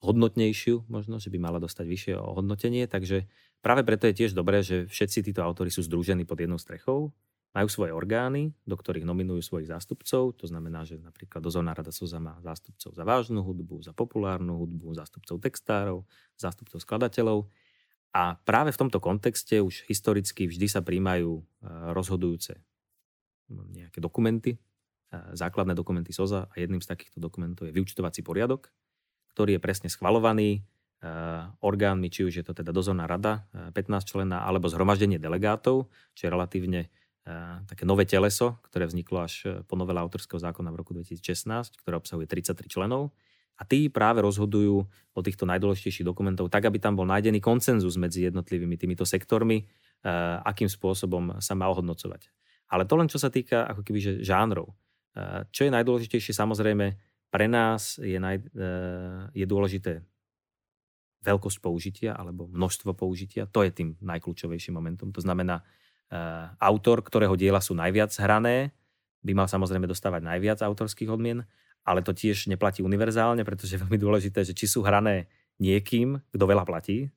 hodnotnejšiu, 0.00 0.88
možno, 0.88 1.20
že 1.20 1.28
by 1.28 1.36
mala 1.36 1.60
dostať 1.60 1.84
vyššie 1.84 2.12
ohodnotenie. 2.16 2.88
Takže 2.88 3.28
práve 3.60 3.84
preto 3.84 4.08
je 4.08 4.16
tiež 4.16 4.32
dobré, 4.32 4.64
že 4.64 4.88
všetci 4.88 5.28
títo 5.28 5.44
autory 5.44 5.68
sú 5.68 5.84
združení 5.84 6.24
pod 6.24 6.40
jednou 6.40 6.56
strechou, 6.56 7.12
majú 7.56 7.72
svoje 7.72 7.96
orgány, 7.96 8.52
do 8.68 8.76
ktorých 8.76 9.08
nominujú 9.08 9.40
svojich 9.40 9.72
zástupcov. 9.72 10.36
To 10.36 10.44
znamená, 10.44 10.84
že 10.84 11.00
napríklad 11.00 11.40
dozorná 11.40 11.72
rada 11.72 11.88
SOZA 11.88 12.20
má 12.20 12.36
zástupcov 12.44 12.92
za 12.92 13.00
vážnu 13.00 13.40
hudbu, 13.40 13.80
za 13.80 13.96
populárnu 13.96 14.60
hudbu, 14.60 14.92
zástupcov 14.92 15.40
textárov, 15.40 16.04
zástupcov 16.36 16.84
skladateľov. 16.84 17.48
A 18.12 18.36
práve 18.44 18.76
v 18.76 18.80
tomto 18.84 19.00
kontexte 19.00 19.64
už 19.64 19.88
historicky 19.88 20.44
vždy 20.44 20.68
sa 20.68 20.84
príjmajú 20.84 21.40
e, 21.40 21.42
rozhodujúce 21.96 22.60
nejaké 23.72 24.04
dokumenty, 24.04 24.56
e, 24.56 24.58
základné 25.32 25.72
dokumenty 25.72 26.12
SOZA 26.12 26.52
a 26.52 26.54
jedným 26.60 26.84
z 26.84 26.92
takýchto 26.92 27.24
dokumentov 27.24 27.72
je 27.72 27.72
vyučtovací 27.72 28.20
poriadok, 28.20 28.68
ktorý 29.32 29.56
je 29.56 29.64
presne 29.64 29.88
schvalovaný 29.88 30.60
e, 30.60 31.08
orgánmi, 31.64 32.12
či 32.12 32.28
už 32.28 32.40
je 32.40 32.44
to 32.44 32.52
teda 32.52 32.68
dozorná 32.72 33.08
rada 33.08 33.48
15 33.72 34.04
člená, 34.04 34.44
alebo 34.44 34.68
zhromaždenie 34.68 35.16
delegátov, 35.16 35.88
čo 36.12 36.20
je 36.20 36.32
relatívne 36.32 36.92
také 37.66 37.82
nové 37.82 38.06
teleso, 38.06 38.62
ktoré 38.70 38.86
vzniklo 38.86 39.26
až 39.26 39.62
po 39.66 39.74
novele 39.74 39.98
autorského 39.98 40.38
zákona 40.38 40.70
v 40.70 40.78
roku 40.78 40.94
2016, 40.94 41.74
ktoré 41.82 41.98
obsahuje 41.98 42.30
33 42.30 42.70
členov 42.70 43.10
a 43.56 43.62
tí 43.64 43.88
práve 43.88 44.20
rozhodujú 44.20 44.84
o 45.16 45.20
týchto 45.24 45.48
najdôležitejších 45.48 46.04
dokumentov 46.04 46.52
tak, 46.52 46.68
aby 46.68 46.76
tam 46.76 46.94
bol 46.94 47.08
nájdený 47.08 47.40
koncenzus 47.40 47.96
medzi 47.96 48.28
jednotlivými 48.28 48.76
týmito 48.76 49.08
sektormi, 49.08 49.64
eh, 49.64 50.08
akým 50.44 50.68
spôsobom 50.68 51.40
sa 51.40 51.56
má 51.56 51.66
ohodnocovať. 51.72 52.28
Ale 52.70 52.84
to 52.84 52.94
len 52.94 53.08
čo 53.08 53.18
sa 53.18 53.32
týka 53.32 53.64
ako 53.64 53.82
keby 53.82 53.98
že 53.98 54.12
žánrov. 54.22 54.70
Eh, 55.16 55.48
čo 55.50 55.64
je 55.66 55.74
najdôležitejšie 55.74 56.30
samozrejme 56.36 56.86
pre 57.26 57.50
nás 57.50 57.98
je, 57.98 58.16
naj, 58.16 58.38
je 59.34 59.44
dôležité 59.44 60.00
veľkosť 61.26 61.58
použitia 61.58 62.14
alebo 62.14 62.46
množstvo 62.46 62.94
použitia. 62.94 63.50
To 63.50 63.66
je 63.66 63.74
tým 63.74 63.98
najkľúčovejším 63.98 64.78
momentom. 64.78 65.10
To 65.10 65.20
znamená, 65.20 65.66
autor, 66.62 67.02
ktorého 67.02 67.34
diela 67.34 67.58
sú 67.58 67.74
najviac 67.74 68.14
hrané, 68.22 68.70
by 69.26 69.32
mal 69.34 69.50
samozrejme 69.50 69.90
dostávať 69.90 70.22
najviac 70.22 70.62
autorských 70.62 71.10
odmien 71.10 71.42
ale 71.86 72.02
to 72.02 72.10
tiež 72.10 72.50
neplatí 72.50 72.82
univerzálne, 72.82 73.46
pretože 73.46 73.78
je 73.78 73.82
veľmi 73.86 73.94
dôležité, 73.94 74.42
že 74.42 74.52
či 74.58 74.66
sú 74.66 74.82
hrané 74.82 75.30
niekým, 75.62 76.18
kto 76.34 76.44
veľa 76.44 76.66
platí, 76.66 77.14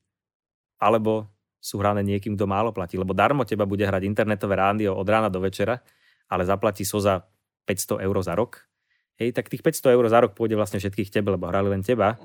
alebo 0.77 1.25
sú 1.59 1.81
hrané 1.81 2.05
niekým, 2.05 2.37
kto 2.37 2.45
málo 2.45 2.69
platí. 2.69 2.95
Lebo 2.95 3.17
darmo 3.17 3.43
teba 3.43 3.65
bude 3.65 3.83
hrať 3.83 4.05
internetové 4.05 4.61
rádio 4.61 4.93
od 4.93 5.03
rána 5.09 5.27
do 5.27 5.41
večera, 5.41 5.81
ale 6.29 6.45
zaplatí 6.45 6.85
so 6.85 7.01
za 7.01 7.25
500 7.65 8.05
eur 8.05 8.15
za 8.21 8.37
rok. 8.37 8.69
Hej, 9.17 9.35
tak 9.35 9.49
tých 9.49 9.65
500 9.65 9.97
eur 9.97 10.05
za 10.07 10.21
rok 10.23 10.37
pôjde 10.37 10.55
vlastne 10.55 10.79
všetkých 10.79 11.11
tebe, 11.11 11.33
lebo 11.33 11.49
hrali 11.49 11.73
len 11.73 11.81
teba. 11.81 12.15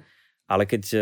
Ale 0.45 0.69
keď 0.69 0.83
e, 0.93 0.99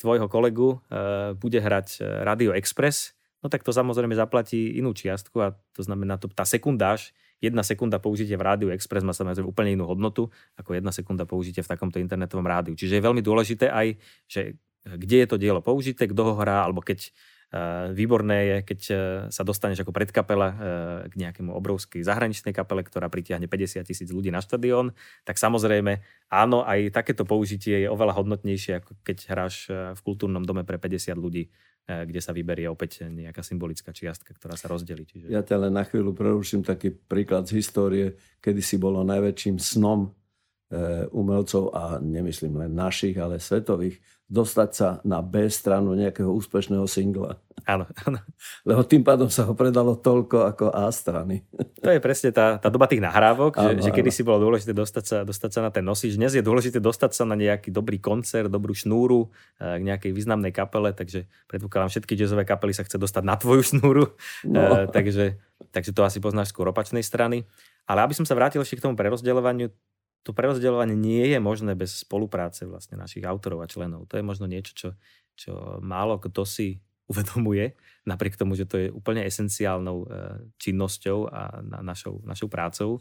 tvojho 0.00 0.26
kolegu 0.32 0.80
e, 0.88 1.36
bude 1.36 1.60
hrať 1.60 2.00
Radio 2.24 2.56
Express, 2.56 3.12
no 3.42 3.46
tak 3.46 3.62
to 3.62 3.70
samozrejme 3.70 4.14
zaplatí 4.14 4.78
inú 4.78 4.94
čiastku 4.94 5.36
a 5.38 5.54
to 5.74 5.82
znamená, 5.82 6.18
to, 6.18 6.26
tá 6.30 6.42
sekundáž 6.42 7.14
jedna 7.38 7.62
sekunda 7.62 8.02
použitia 8.02 8.34
v 8.34 8.46
rádiu 8.46 8.68
Express 8.74 9.06
má 9.06 9.14
samozrejme 9.14 9.46
úplne 9.46 9.78
inú 9.78 9.86
hodnotu 9.86 10.30
ako 10.58 10.74
jedna 10.74 10.90
sekunda 10.90 11.22
použitia 11.22 11.62
v 11.62 11.70
takomto 11.70 12.02
internetovom 12.02 12.46
rádiu. 12.46 12.74
Čiže 12.74 12.98
je 12.98 13.06
veľmi 13.06 13.22
dôležité 13.22 13.70
aj, 13.70 13.98
že 14.26 14.58
kde 14.82 15.16
je 15.22 15.28
to 15.28 15.36
dielo 15.38 15.62
použité, 15.62 16.08
kto 16.10 16.22
ho 16.22 16.34
hrá, 16.38 16.66
alebo 16.66 16.82
keď 16.82 17.10
Uh, 17.48 17.96
výborné 17.96 18.44
je, 18.44 18.56
keď 18.60 18.80
uh, 18.92 18.98
sa 19.32 19.40
dostaneš 19.40 19.80
ako 19.80 19.88
predkapela 19.88 20.48
uh, 20.52 20.56
k 21.08 21.16
nejakému 21.16 21.48
obrovskej 21.56 22.04
zahraničnej 22.04 22.52
kapele, 22.52 22.84
ktorá 22.84 23.08
pritiahne 23.08 23.48
50 23.48 23.88
tisíc 23.88 24.12
ľudí 24.12 24.28
na 24.28 24.44
štadión, 24.44 24.92
tak 25.24 25.40
samozrejme 25.40 26.04
áno, 26.28 26.60
aj 26.68 26.92
takéto 26.92 27.24
použitie 27.24 27.80
je 27.80 27.88
oveľa 27.88 28.20
hodnotnejšie, 28.20 28.84
ako 28.84 29.00
keď 29.00 29.32
hráš 29.32 29.72
v 29.72 30.00
kultúrnom 30.04 30.44
dome 30.44 30.60
pre 30.68 30.76
50 30.76 31.16
ľudí 31.16 31.48
kde 31.88 32.20
sa 32.20 32.36
vyberie 32.36 32.68
opäť 32.68 33.08
nejaká 33.08 33.40
symbolická 33.40 33.96
čiastka, 33.96 34.36
ktorá 34.36 34.60
sa 34.60 34.68
rozdelí. 34.68 35.08
Čiže... 35.08 35.32
Ja 35.32 35.40
ťa 35.40 35.64
len 35.64 35.72
na 35.72 35.88
chvíľu 35.88 36.12
preruším 36.12 36.60
taký 36.60 36.92
príklad 36.92 37.48
z 37.48 37.64
histórie, 37.64 38.06
kedy 38.44 38.60
si 38.60 38.76
bolo 38.76 39.00
najväčším 39.08 39.56
snom 39.56 40.12
umelcov 41.12 41.72
a 41.72 41.96
nemyslím 41.96 42.60
len 42.60 42.76
našich, 42.76 43.16
ale 43.16 43.40
svetových, 43.40 43.96
dostať 44.28 44.70
sa 44.76 44.88
na 45.08 45.24
B 45.24 45.48
stranu 45.48 45.96
nejakého 45.96 46.28
úspešného 46.28 46.84
singla. 46.84 47.40
Áno, 47.64 47.88
áno. 48.04 48.20
Lebo 48.68 48.84
tým 48.84 49.00
pádom 49.00 49.32
sa 49.32 49.48
ho 49.48 49.56
predalo 49.56 49.96
toľko 49.96 50.44
ako 50.52 50.66
A 50.68 50.92
strany. 50.92 51.48
To 51.80 51.88
je 51.88 52.00
presne 52.00 52.28
tá, 52.28 52.60
tá 52.60 52.68
doba 52.68 52.84
tých 52.84 53.00
nahrávok, 53.00 53.56
áno, 53.56 53.80
že, 53.80 53.88
že 53.88 53.90
kedy 53.90 54.12
si 54.12 54.22
bolo 54.24 54.44
dôležité 54.44 54.76
dostať 54.76 55.04
sa, 55.04 55.18
dostať 55.24 55.50
sa 55.56 55.60
na 55.64 55.70
ten 55.72 55.80
nosič. 55.80 56.20
Dnes 56.20 56.36
je 56.36 56.44
dôležité 56.44 56.76
dostať 56.76 57.16
sa 57.16 57.24
na 57.24 57.40
nejaký 57.40 57.72
dobrý 57.72 57.96
koncert, 57.96 58.52
dobrú 58.52 58.76
šnúru 58.76 59.32
eh, 59.60 59.80
k 59.80 59.82
nejakej 59.84 60.12
významnej 60.12 60.52
kapele, 60.52 60.92
takže 60.92 61.24
predpokladám, 61.48 61.88
všetky 61.88 62.12
jazzové 62.12 62.44
kapely 62.44 62.76
sa 62.76 62.84
chce 62.84 63.00
dostať 63.00 63.24
na 63.24 63.40
tvoju 63.40 63.64
šnúru, 63.64 64.04
no. 64.44 64.60
e, 64.60 64.92
takže, 64.92 65.40
takže 65.72 65.96
to 65.96 66.04
asi 66.04 66.20
poznáš 66.20 66.52
skôr 66.52 66.68
opačnej 66.68 67.00
strany. 67.00 67.48
Ale 67.88 68.04
aby 68.04 68.12
som 68.12 68.28
sa 68.28 68.36
vrátil 68.36 68.60
ešte 68.60 68.76
k 68.76 68.84
tomu 68.84 69.00
prerozdeľovaniu, 69.00 69.72
to 70.28 70.36
prerozdeľovanie 70.36 70.92
nie 70.92 71.24
je 71.24 71.40
možné 71.40 71.72
bez 71.72 72.04
spolupráce 72.04 72.68
vlastne 72.68 73.00
našich 73.00 73.24
autorov 73.24 73.64
a 73.64 73.70
členov. 73.70 74.04
To 74.12 74.20
je 74.20 74.28
možno 74.28 74.44
niečo, 74.44 74.76
čo, 74.76 74.88
čo 75.32 75.80
málo 75.80 76.20
kto 76.20 76.44
si 76.44 76.84
uvedomuje, 77.08 77.72
napriek 78.04 78.36
tomu, 78.36 78.52
že 78.52 78.68
to 78.68 78.76
je 78.76 78.92
úplne 78.92 79.24
esenciálnou 79.24 80.04
e, 80.04 80.06
činnosťou 80.60 81.32
a 81.32 81.64
našou, 81.80 82.20
našou 82.28 82.52
prácou. 82.52 83.00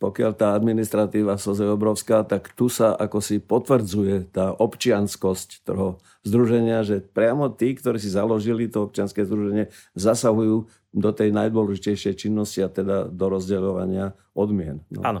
Pokiaľ 0.00 0.32
tá 0.32 0.56
administratíva 0.56 1.36
SOZ 1.36 1.68
je 1.68 1.76
obrovská, 1.76 2.24
tak 2.24 2.56
tu 2.56 2.72
sa 2.72 2.96
ako 2.96 3.20
si 3.20 3.36
potvrdzuje 3.38 4.32
tá 4.32 4.56
občianskosť 4.56 5.68
toho 5.68 6.00
združenia, 6.24 6.80
že 6.82 7.04
priamo 7.04 7.52
tí, 7.52 7.76
ktorí 7.76 8.00
si 8.00 8.08
založili 8.08 8.72
to 8.72 8.88
občianské 8.88 9.28
združenie, 9.28 9.68
zasahujú 9.92 10.66
do 10.96 11.10
tej 11.12 11.36
najdôležitejšej 11.36 12.16
činnosti 12.16 12.64
a 12.64 12.72
teda 12.72 13.12
do 13.12 13.26
rozdeľovania 13.28 14.16
odmien. 14.32 14.80
No. 14.90 15.04
Áno, 15.06 15.20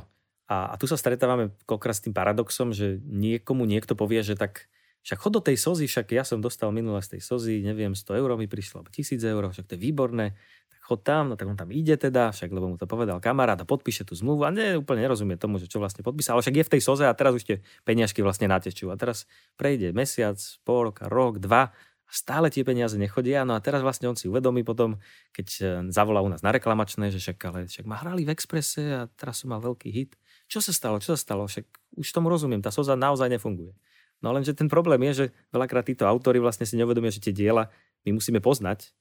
a, 0.50 0.72
a 0.72 0.74
tu 0.76 0.90
sa 0.90 0.98
stretávame 0.98 1.54
koľkokrát 1.64 1.96
s 1.96 2.04
tým 2.04 2.14
paradoxom, 2.14 2.74
že 2.74 2.98
niekomu 3.04 3.66
niekto 3.66 3.94
povie, 3.94 4.22
že 4.24 4.34
tak 4.34 4.72
však 5.02 5.18
chod 5.18 5.32
do 5.34 5.42
tej 5.42 5.58
sozy, 5.58 5.90
však 5.90 6.14
ja 6.14 6.22
som 6.22 6.38
dostal 6.38 6.70
minule 6.70 7.02
z 7.02 7.18
tej 7.18 7.22
sozy, 7.26 7.58
neviem, 7.58 7.90
100 7.90 8.22
eur 8.22 8.30
mi 8.38 8.46
prišlo, 8.46 8.82
alebo 8.82 8.90
1000 8.94 9.18
eur, 9.18 9.42
však 9.50 9.66
to 9.66 9.74
je 9.74 9.80
výborné, 9.82 10.38
tak 10.70 10.80
chod 10.86 11.02
tam, 11.02 11.30
no 11.30 11.34
tak 11.34 11.50
on 11.50 11.58
tam 11.58 11.74
ide 11.74 11.98
teda, 11.98 12.30
však 12.30 12.54
lebo 12.54 12.70
mu 12.70 12.76
to 12.78 12.86
povedal 12.86 13.18
kamarát 13.18 13.58
a 13.58 13.66
podpíše 13.66 14.06
tú 14.06 14.14
zmluvu 14.14 14.46
a 14.46 14.54
ne, 14.54 14.78
úplne 14.78 15.02
nerozumie 15.02 15.34
tomu, 15.34 15.58
že 15.58 15.66
čo 15.66 15.82
vlastne 15.82 16.06
podpísal, 16.06 16.38
ale 16.38 16.46
však 16.46 16.54
je 16.54 16.66
v 16.70 16.72
tej 16.78 16.82
soze 16.86 17.02
a 17.02 17.12
teraz 17.18 17.34
už 17.34 17.42
tie 17.42 17.56
peniažky 17.82 18.22
vlastne 18.22 18.46
natečú. 18.46 18.94
A 18.94 18.96
teraz 18.98 19.26
prejde 19.58 19.90
mesiac, 19.90 20.38
pol 20.62 20.94
roka, 20.94 21.10
rok, 21.10 21.42
dva 21.42 21.74
a 22.06 22.10
stále 22.14 22.46
tie 22.46 22.62
peniaze 22.62 22.94
nechodia. 22.94 23.42
No 23.42 23.58
a 23.58 23.60
teraz 23.64 23.82
vlastne 23.82 24.06
on 24.06 24.14
si 24.14 24.30
uvedomí 24.30 24.62
potom, 24.62 25.02
keď 25.34 25.46
e, 25.50 25.62
zavolá 25.90 26.22
u 26.22 26.30
nás 26.30 26.46
na 26.46 26.54
reklamačné, 26.54 27.10
že 27.10 27.18
však, 27.18 27.38
ale 27.42 27.58
však 27.66 27.86
ma 27.90 27.98
hrali 27.98 28.22
v 28.22 28.30
Exprese 28.38 28.84
a 28.86 29.10
teraz 29.18 29.42
som 29.42 29.50
mal 29.50 29.58
veľký 29.58 29.90
hit 29.90 30.14
čo 30.52 30.60
sa 30.60 30.76
stalo, 30.76 31.00
čo 31.00 31.16
sa 31.16 31.18
stalo, 31.18 31.48
však 31.48 31.64
už 31.96 32.08
tomu 32.12 32.28
rozumiem, 32.28 32.60
tá 32.60 32.68
soza 32.68 32.92
naozaj 32.92 33.32
nefunguje. 33.32 33.72
No 34.20 34.36
lenže 34.36 34.52
ten 34.52 34.68
problém 34.68 35.00
je, 35.08 35.24
že 35.24 35.26
veľakrát 35.48 35.88
títo 35.88 36.04
autory 36.04 36.36
vlastne 36.36 36.68
si 36.68 36.76
neuvedomia, 36.76 37.08
že 37.08 37.24
tie 37.24 37.32
diela 37.32 37.72
my 38.04 38.20
musíme 38.20 38.44
poznať, 38.44 38.92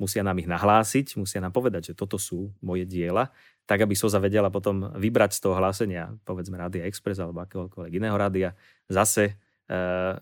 musia 0.00 0.24
nám 0.24 0.40
ich 0.40 0.48
nahlásiť, 0.48 1.20
musia 1.20 1.44
nám 1.44 1.52
povedať, 1.52 1.92
že 1.92 1.94
toto 1.94 2.16
sú 2.16 2.48
moje 2.64 2.88
diela, 2.88 3.28
tak 3.68 3.84
aby 3.84 3.92
Soza 3.92 4.16
vedela 4.16 4.48
potom 4.48 4.88
vybrať 4.96 5.36
z 5.36 5.40
toho 5.44 5.54
hlásenia, 5.60 6.16
povedzme 6.24 6.56
Rádia 6.56 6.88
Express 6.88 7.20
alebo 7.20 7.44
akéhokoľvek 7.44 7.92
iného 7.92 8.16
rádia, 8.16 8.56
zase 8.88 9.36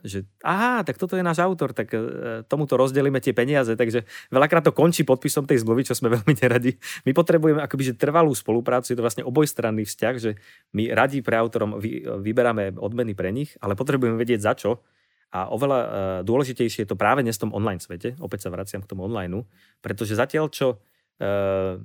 že 0.01 0.25
aha, 0.41 0.81
tak 0.89 0.97
toto 0.97 1.21
je 1.21 1.25
náš 1.25 1.45
autor, 1.45 1.77
tak 1.77 1.93
uh, 1.93 2.41
tomuto 2.49 2.81
rozdelíme 2.81 3.21
tie 3.21 3.37
peniaze, 3.37 3.77
takže 3.77 4.09
veľakrát 4.33 4.65
to 4.65 4.73
končí 4.73 5.05
podpisom 5.05 5.45
tej 5.45 5.61
zmluvy, 5.61 5.85
čo 5.85 5.93
sme 5.93 6.09
veľmi 6.17 6.33
neradi. 6.41 6.73
My 7.05 7.13
potrebujeme 7.13 7.61
akoby 7.61 7.93
že 7.93 7.95
trvalú 7.95 8.33
spoluprácu, 8.33 8.93
je 8.93 8.97
to 8.97 9.05
vlastne 9.05 9.25
obojstranný 9.29 9.85
vzťah, 9.85 10.15
že 10.17 10.41
my 10.73 10.97
radi 10.97 11.21
pre 11.21 11.37
autorom 11.37 11.77
vy, 11.77 12.09
vyberáme 12.25 12.81
odmeny 12.81 13.13
pre 13.13 13.29
nich, 13.37 13.53
ale 13.61 13.77
potrebujeme 13.77 14.17
vedieť 14.17 14.41
za 14.41 14.53
čo. 14.57 14.81
A 15.35 15.53
oveľa 15.53 15.79
uh, 15.85 15.91
dôležitejšie 16.25 16.89
je 16.89 16.89
to 16.89 16.97
práve 16.97 17.21
dnes 17.21 17.37
v 17.37 17.45
tom 17.45 17.53
online 17.53 17.85
svete, 17.85 18.17
opäť 18.25 18.49
sa 18.49 18.55
vraciam 18.55 18.81
k 18.81 18.89
tomu 18.89 19.05
online, 19.05 19.45
pretože 19.85 20.17
zatiaľ 20.17 20.49
čo 20.49 20.81
uh, 21.21 21.77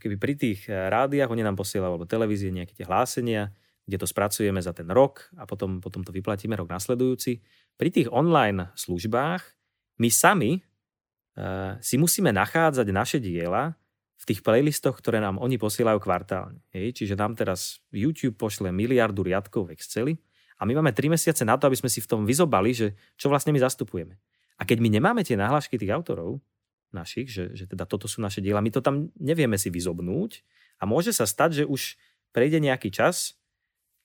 pri 0.00 0.34
tých 0.40 0.64
rádiách 0.64 1.28
oni 1.28 1.44
nám 1.44 1.60
posielajú, 1.60 2.00
alebo 2.00 2.08
televízie 2.08 2.48
nejaké 2.48 2.72
tie 2.72 2.88
hlásenia, 2.88 3.52
kde 3.86 3.96
to 3.98 4.06
spracujeme 4.06 4.62
za 4.62 4.70
ten 4.70 4.86
rok 4.90 5.26
a 5.34 5.46
potom, 5.46 5.82
potom 5.82 6.06
to 6.06 6.14
vyplatíme 6.14 6.54
rok 6.54 6.70
nasledujúci. 6.70 7.42
Pri 7.74 7.88
tých 7.90 8.08
online 8.10 8.70
službách 8.78 9.42
my 9.98 10.08
sami 10.08 10.62
uh, 10.62 11.76
si 11.82 11.98
musíme 11.98 12.30
nachádzať 12.30 12.86
naše 12.94 13.18
diela 13.18 13.74
v 14.22 14.24
tých 14.30 14.46
playlistoch, 14.46 14.94
ktoré 15.02 15.18
nám 15.18 15.42
oni 15.42 15.58
posielajú 15.58 15.98
kvartálne. 15.98 16.62
Hej? 16.70 17.02
Čiže 17.02 17.18
nám 17.18 17.34
teraz 17.34 17.82
YouTube 17.90 18.38
pošle 18.38 18.70
miliardu 18.70 19.26
riadkov 19.26 19.66
v 19.66 19.74
Exceli 19.74 20.14
a 20.58 20.62
my 20.62 20.78
máme 20.78 20.94
3 20.94 21.10
mesiace 21.10 21.42
na 21.42 21.58
to, 21.58 21.66
aby 21.66 21.74
sme 21.74 21.90
si 21.90 21.98
v 21.98 22.06
tom 22.06 22.22
vyzobali, 22.22 22.70
že 22.70 22.94
čo 23.18 23.26
vlastne 23.26 23.50
my 23.50 23.58
zastupujeme. 23.58 24.14
A 24.58 24.62
keď 24.62 24.78
my 24.78 24.94
nemáme 24.94 25.26
tie 25.26 25.34
náhlášky 25.34 25.74
tých 25.74 25.90
autorov, 25.90 26.38
našich, 26.94 27.32
že, 27.32 27.50
že 27.56 27.64
teda 27.66 27.88
toto 27.88 28.06
sú 28.06 28.22
naše 28.22 28.44
diela, 28.44 28.62
my 28.62 28.70
to 28.70 28.84
tam 28.84 29.10
nevieme 29.16 29.56
si 29.56 29.72
vyzobnúť 29.72 30.44
a 30.78 30.86
môže 30.86 31.10
sa 31.10 31.24
stať, 31.24 31.64
že 31.64 31.64
už 31.66 31.96
prejde 32.30 32.60
nejaký 32.60 32.92
čas 32.92 33.41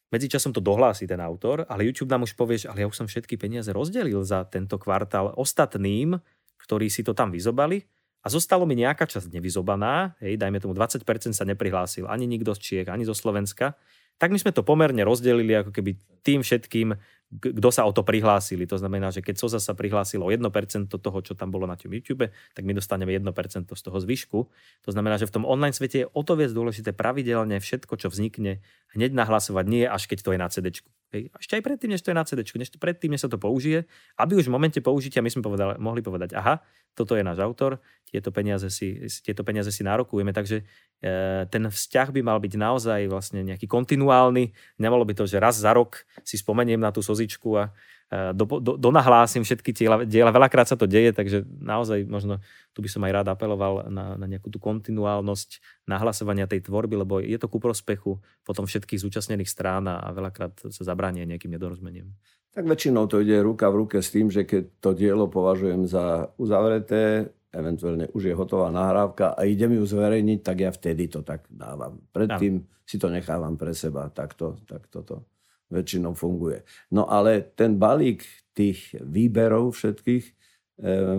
Medzičasom 0.08 0.56
to 0.56 0.64
dohlási 0.64 1.04
ten 1.04 1.20
autor, 1.20 1.68
ale 1.68 1.84
YouTube 1.84 2.08
nám 2.08 2.24
už 2.24 2.40
povie, 2.40 2.64
že 2.64 2.72
ale 2.72 2.84
ja 2.84 2.88
už 2.88 2.96
som 2.96 3.08
všetky 3.12 3.36
peniaze 3.36 3.68
rozdelil 3.76 4.24
za 4.24 4.48
tento 4.48 4.80
kvartál 4.80 5.36
ostatným, 5.36 6.16
ktorí 6.64 6.88
si 6.88 7.04
to 7.04 7.12
tam 7.12 7.32
vyzobali. 7.32 7.84
A 8.24 8.32
zostalo 8.32 8.68
mi 8.68 8.76
nejaká 8.76 9.08
časť 9.08 9.32
nevyzobaná, 9.32 10.16
hej, 10.24 10.40
dajme 10.40 10.60
tomu 10.60 10.76
20% 10.76 11.04
sa 11.32 11.48
neprihlásil 11.48 12.08
ani 12.08 12.28
nikto 12.28 12.56
z 12.56 12.60
Čiech, 12.60 12.88
ani 12.92 13.08
zo 13.08 13.16
Slovenska, 13.16 13.76
tak 14.18 14.34
my 14.34 14.40
sme 14.42 14.52
to 14.52 14.66
pomerne 14.66 15.00
rozdelili 15.06 15.54
ako 15.54 15.72
keby 15.72 15.96
tým 16.26 16.42
všetkým, 16.42 16.98
kto 17.28 17.70
sa 17.76 17.84
o 17.84 17.92
to 17.92 18.08
prihlásili. 18.08 18.64
To 18.72 18.80
znamená, 18.80 19.12
že 19.12 19.20
keď 19.20 19.36
SOZA 19.36 19.60
sa 19.60 19.76
prihlásilo 19.76 20.24
o 20.24 20.32
1% 20.32 20.48
toho, 20.88 21.18
čo 21.20 21.36
tam 21.36 21.52
bolo 21.52 21.68
na 21.68 21.76
tom 21.76 21.92
YouTube, 21.92 22.32
tak 22.56 22.64
my 22.64 22.72
dostaneme 22.72 23.12
1% 23.12 23.68
z 23.68 23.82
toho 23.84 23.98
zvyšku. 24.00 24.40
To 24.88 24.90
znamená, 24.96 25.20
že 25.20 25.28
v 25.28 25.36
tom 25.36 25.44
online 25.44 25.76
svete 25.76 25.98
je 26.04 26.08
o 26.08 26.22
to 26.24 26.40
viac 26.40 26.56
dôležité 26.56 26.96
pravidelne 26.96 27.60
všetko, 27.60 28.00
čo 28.00 28.08
vznikne, 28.08 28.64
hneď 28.96 29.12
nahlasovať, 29.12 29.66
nie 29.68 29.84
až 29.84 30.08
keď 30.08 30.20
to 30.24 30.30
je 30.32 30.40
na 30.40 30.48
CD. 30.48 30.68
Hej. 31.16 31.32
Ešte 31.40 31.56
aj 31.56 31.64
predtým, 31.64 31.96
než 31.96 32.04
to 32.04 32.12
je 32.12 32.20
na 32.20 32.28
CD, 32.28 32.44
než 32.44 32.68
to, 32.68 32.78
predtým, 32.84 33.16
než 33.16 33.24
sa 33.24 33.30
to 33.32 33.40
použije, 33.40 33.88
aby 34.20 34.36
už 34.36 34.52
v 34.52 34.56
momente 34.60 34.80
použitia 34.84 35.24
my 35.24 35.32
sme 35.32 35.40
povedali, 35.40 35.80
mohli 35.80 36.04
povedať, 36.04 36.36
aha, 36.36 36.60
toto 36.92 37.16
je 37.16 37.24
náš 37.24 37.40
autor, 37.40 37.80
tieto 38.04 38.28
peniaze 38.36 38.68
si, 38.68 39.08
tieto 39.24 39.48
peniaze 39.48 39.72
si 39.72 39.88
nárokujeme, 39.88 40.36
takže 40.36 40.68
e, 41.00 41.14
ten 41.48 41.64
vzťah 41.64 42.12
by 42.12 42.22
mal 42.28 42.44
byť 42.44 42.54
naozaj 42.60 43.02
vlastne 43.08 43.40
nejaký 43.40 43.72
kontinuálny, 43.72 44.52
nemalo 44.84 45.08
by 45.08 45.16
to, 45.16 45.24
že 45.24 45.40
raz 45.40 45.56
za 45.56 45.72
rok 45.72 46.04
si 46.28 46.36
spomeniem 46.36 46.84
na 46.84 46.92
tú 46.92 47.00
sozičku 47.00 47.56
a 47.56 47.72
do, 48.08 48.46
do, 48.64 48.80
donahlásim 48.80 49.44
všetky 49.44 49.76
diela, 49.76 49.98
diela. 50.08 50.32
Veľakrát 50.32 50.64
sa 50.64 50.80
to 50.80 50.88
deje, 50.88 51.12
takže 51.12 51.44
naozaj 51.60 52.08
možno 52.08 52.40
tu 52.72 52.80
by 52.80 52.88
som 52.88 53.04
aj 53.04 53.12
rád 53.12 53.28
apeloval 53.36 53.92
na, 53.92 54.16
na 54.16 54.26
nejakú 54.32 54.48
tú 54.48 54.64
kontinuálnosť 54.64 55.84
nahlasovania 55.92 56.48
tej 56.48 56.64
tvorby, 56.64 57.04
lebo 57.04 57.20
je 57.20 57.36
to 57.36 57.52
ku 57.52 57.60
prospechu 57.60 58.16
potom 58.48 58.64
všetkých 58.64 59.04
zúčastnených 59.04 59.52
strán 59.52 59.92
a, 59.92 60.00
veľakrát 60.16 60.56
sa 60.72 60.84
zabránia 60.88 61.28
nejakým 61.28 61.52
nedorozumeniem. 61.52 62.08
Tak 62.56 62.64
väčšinou 62.64 63.12
to 63.12 63.20
ide 63.20 63.44
ruka 63.44 63.68
v 63.68 63.84
ruke 63.84 64.00
s 64.00 64.10
tým, 64.10 64.32
že 64.32 64.48
keď 64.48 64.80
to 64.80 64.96
dielo 64.96 65.28
považujem 65.28 65.84
za 65.84 66.32
uzavreté, 66.40 67.28
eventuálne 67.52 68.08
už 68.16 68.32
je 68.32 68.34
hotová 68.34 68.72
nahrávka 68.72 69.36
a 69.36 69.44
idem 69.44 69.76
ju 69.78 69.84
zverejniť, 69.84 70.40
tak 70.48 70.58
ja 70.64 70.72
vtedy 70.72 71.12
to 71.12 71.28
tak 71.28 71.44
dávam. 71.52 72.00
Predtým 72.16 72.54
ja. 72.56 72.66
si 72.88 72.96
to 72.96 73.12
nechávam 73.12 73.60
pre 73.60 73.76
seba. 73.76 74.08
Takto, 74.10 74.58
tak 74.64 74.88
toto 74.88 75.37
väčšinou 75.72 76.16
funguje. 76.16 76.64
No 76.94 77.08
ale 77.08 77.54
ten 77.56 77.76
balík 77.76 78.24
tých 78.56 78.96
výberov 78.98 79.76
všetkých 79.76 80.24
e, 80.26 80.32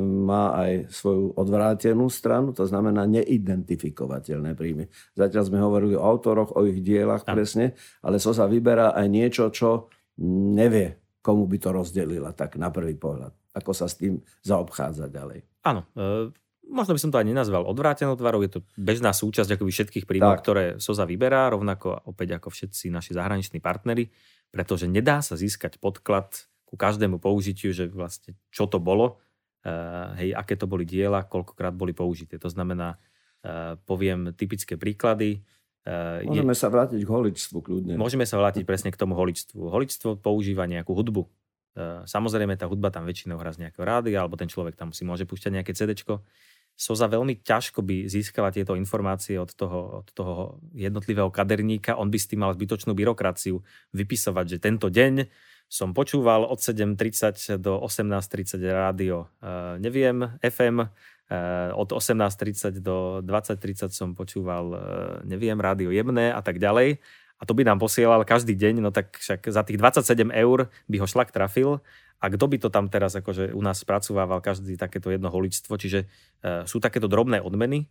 má 0.00 0.56
aj 0.56 0.90
svoju 0.90 1.36
odvrátenú 1.38 2.10
stranu, 2.10 2.50
to 2.56 2.66
znamená 2.66 3.04
neidentifikovateľné 3.06 4.56
príjmy. 4.58 4.88
Zatiaľ 5.14 5.42
sme 5.46 5.58
hovorili 5.62 5.94
o 5.94 6.02
autoroch, 6.02 6.56
o 6.56 6.64
ich 6.66 6.82
dielach 6.82 7.22
ja. 7.28 7.32
presne, 7.36 7.78
ale 8.02 8.16
so 8.18 8.32
sa 8.32 8.48
vyberá 8.50 8.96
aj 8.96 9.06
niečo, 9.06 9.52
čo 9.52 9.92
nevie 10.18 11.08
komu 11.28 11.44
by 11.44 11.58
to 11.60 11.70
rozdelila, 11.76 12.32
tak 12.32 12.56
na 12.56 12.72
prvý 12.72 12.96
pohľad. 12.96 13.36
Ako 13.52 13.76
sa 13.76 13.84
s 13.84 14.00
tým 14.00 14.22
zaobchádza 14.40 15.12
ďalej. 15.12 15.44
Áno, 15.66 15.84
e, 15.92 16.32
možno 16.72 16.96
by 16.96 17.00
som 17.04 17.10
to 17.12 17.20
aj 17.20 17.26
nenazval 17.28 17.68
odvrátenou 17.68 18.16
tvarou, 18.16 18.40
je 18.40 18.56
to 18.56 18.60
bežná 18.80 19.12
súčasť 19.12 19.60
akoby 19.60 19.68
všetkých 19.68 20.08
príjmov, 20.08 20.40
ktoré 20.40 20.64
SOZA 20.80 21.04
vyberá, 21.04 21.52
rovnako 21.52 22.08
opäť 22.08 22.40
ako 22.40 22.48
všetci 22.48 22.88
naši 22.88 23.12
zahraniční 23.12 23.58
partnery, 23.60 24.08
pretože 24.50 24.88
nedá 24.88 25.20
sa 25.20 25.36
získať 25.36 25.76
podklad 25.80 26.48
ku 26.68 26.76
každému 26.76 27.20
použitiu, 27.20 27.72
že 27.72 27.88
vlastne 27.88 28.36
čo 28.52 28.68
to 28.68 28.76
bolo, 28.80 29.20
e, 29.64 29.72
hej, 30.24 30.30
aké 30.36 30.56
to 30.56 30.68
boli 30.68 30.84
diela, 30.84 31.24
koľkokrát 31.24 31.72
boli 31.72 31.96
použité. 31.96 32.36
To 32.40 32.52
znamená, 32.52 33.00
e, 33.44 33.76
poviem 33.84 34.32
typické 34.36 34.76
príklady, 34.76 35.44
Uh, 35.88 36.20
môžeme 36.28 36.52
je, 36.52 36.60
sa 36.60 36.68
vrátiť 36.68 37.00
k 37.00 37.08
holičstvu 37.08 37.58
kľudne. 37.64 37.94
Môžeme 37.96 38.28
sa 38.28 38.36
vrátiť 38.36 38.68
presne 38.68 38.92
k 38.92 39.00
tomu 39.00 39.16
holičstvu. 39.16 39.72
Holičstvo 39.72 40.20
používa 40.20 40.68
nejakú 40.68 40.92
hudbu. 40.92 41.24
Samozrejme, 42.04 42.58
tá 42.58 42.66
hudba 42.66 42.90
tam 42.90 43.06
väčšinou 43.06 43.38
hrá 43.38 43.54
z 43.54 43.64
nejakého 43.64 43.86
rádia, 43.86 44.20
alebo 44.20 44.34
ten 44.34 44.50
človek 44.50 44.74
tam 44.74 44.90
si 44.90 45.06
môže 45.06 45.24
púšťať 45.24 45.62
nejaké 45.62 45.72
CD. 45.72 45.96
Soza 46.78 47.10
veľmi 47.10 47.42
ťažko 47.42 47.82
by 47.82 48.06
získala 48.06 48.54
tieto 48.54 48.78
informácie 48.78 49.34
od 49.34 49.50
toho, 49.50 50.06
od 50.06 50.08
toho 50.14 50.62
jednotlivého 50.78 51.26
kaderníka. 51.26 51.98
On 51.98 52.06
by 52.06 52.14
s 52.22 52.30
tým 52.30 52.46
mal 52.46 52.54
zbytočnú 52.54 52.94
byrokraciu 52.94 53.58
vypisovať, 53.90 54.46
že 54.46 54.58
tento 54.62 54.86
deň 54.86 55.26
som 55.66 55.90
počúval 55.90 56.46
od 56.46 56.62
7.30 56.62 57.58
do 57.58 57.82
18.30 57.82 58.62
rádio, 58.70 59.26
uh, 59.42 59.74
neviem, 59.82 60.38
FM, 60.38 60.86
uh, 60.86 61.74
od 61.74 61.90
18.30 61.90 62.78
do 62.78 63.26
20.30 63.26 63.90
som 63.90 64.14
počúval, 64.14 64.64
uh, 64.70 64.80
neviem, 65.26 65.58
rádio 65.58 65.90
jemné 65.90 66.30
a 66.30 66.40
tak 66.46 66.62
ďalej. 66.62 67.02
A 67.38 67.46
to 67.46 67.58
by 67.58 67.66
nám 67.66 67.82
posielal 67.82 68.22
každý 68.22 68.54
deň, 68.54 68.82
no 68.82 68.94
tak 68.94 69.18
však 69.18 69.50
za 69.50 69.62
tých 69.66 69.78
27 69.82 70.30
eur 70.30 70.70
by 70.86 70.96
ho 71.02 71.06
šlak 71.06 71.34
trafil 71.34 71.82
a 72.18 72.26
kto 72.26 72.44
by 72.50 72.56
to 72.58 72.68
tam 72.68 72.90
teraz 72.90 73.14
akože 73.14 73.54
u 73.54 73.62
nás 73.62 73.78
spracovával 73.78 74.42
každý 74.42 74.74
takéto 74.74 75.14
jedno 75.14 75.30
holičstvo, 75.30 75.78
čiže 75.78 76.04
uh, 76.04 76.66
sú 76.66 76.82
takéto 76.82 77.06
drobné 77.06 77.38
odmeny, 77.38 77.86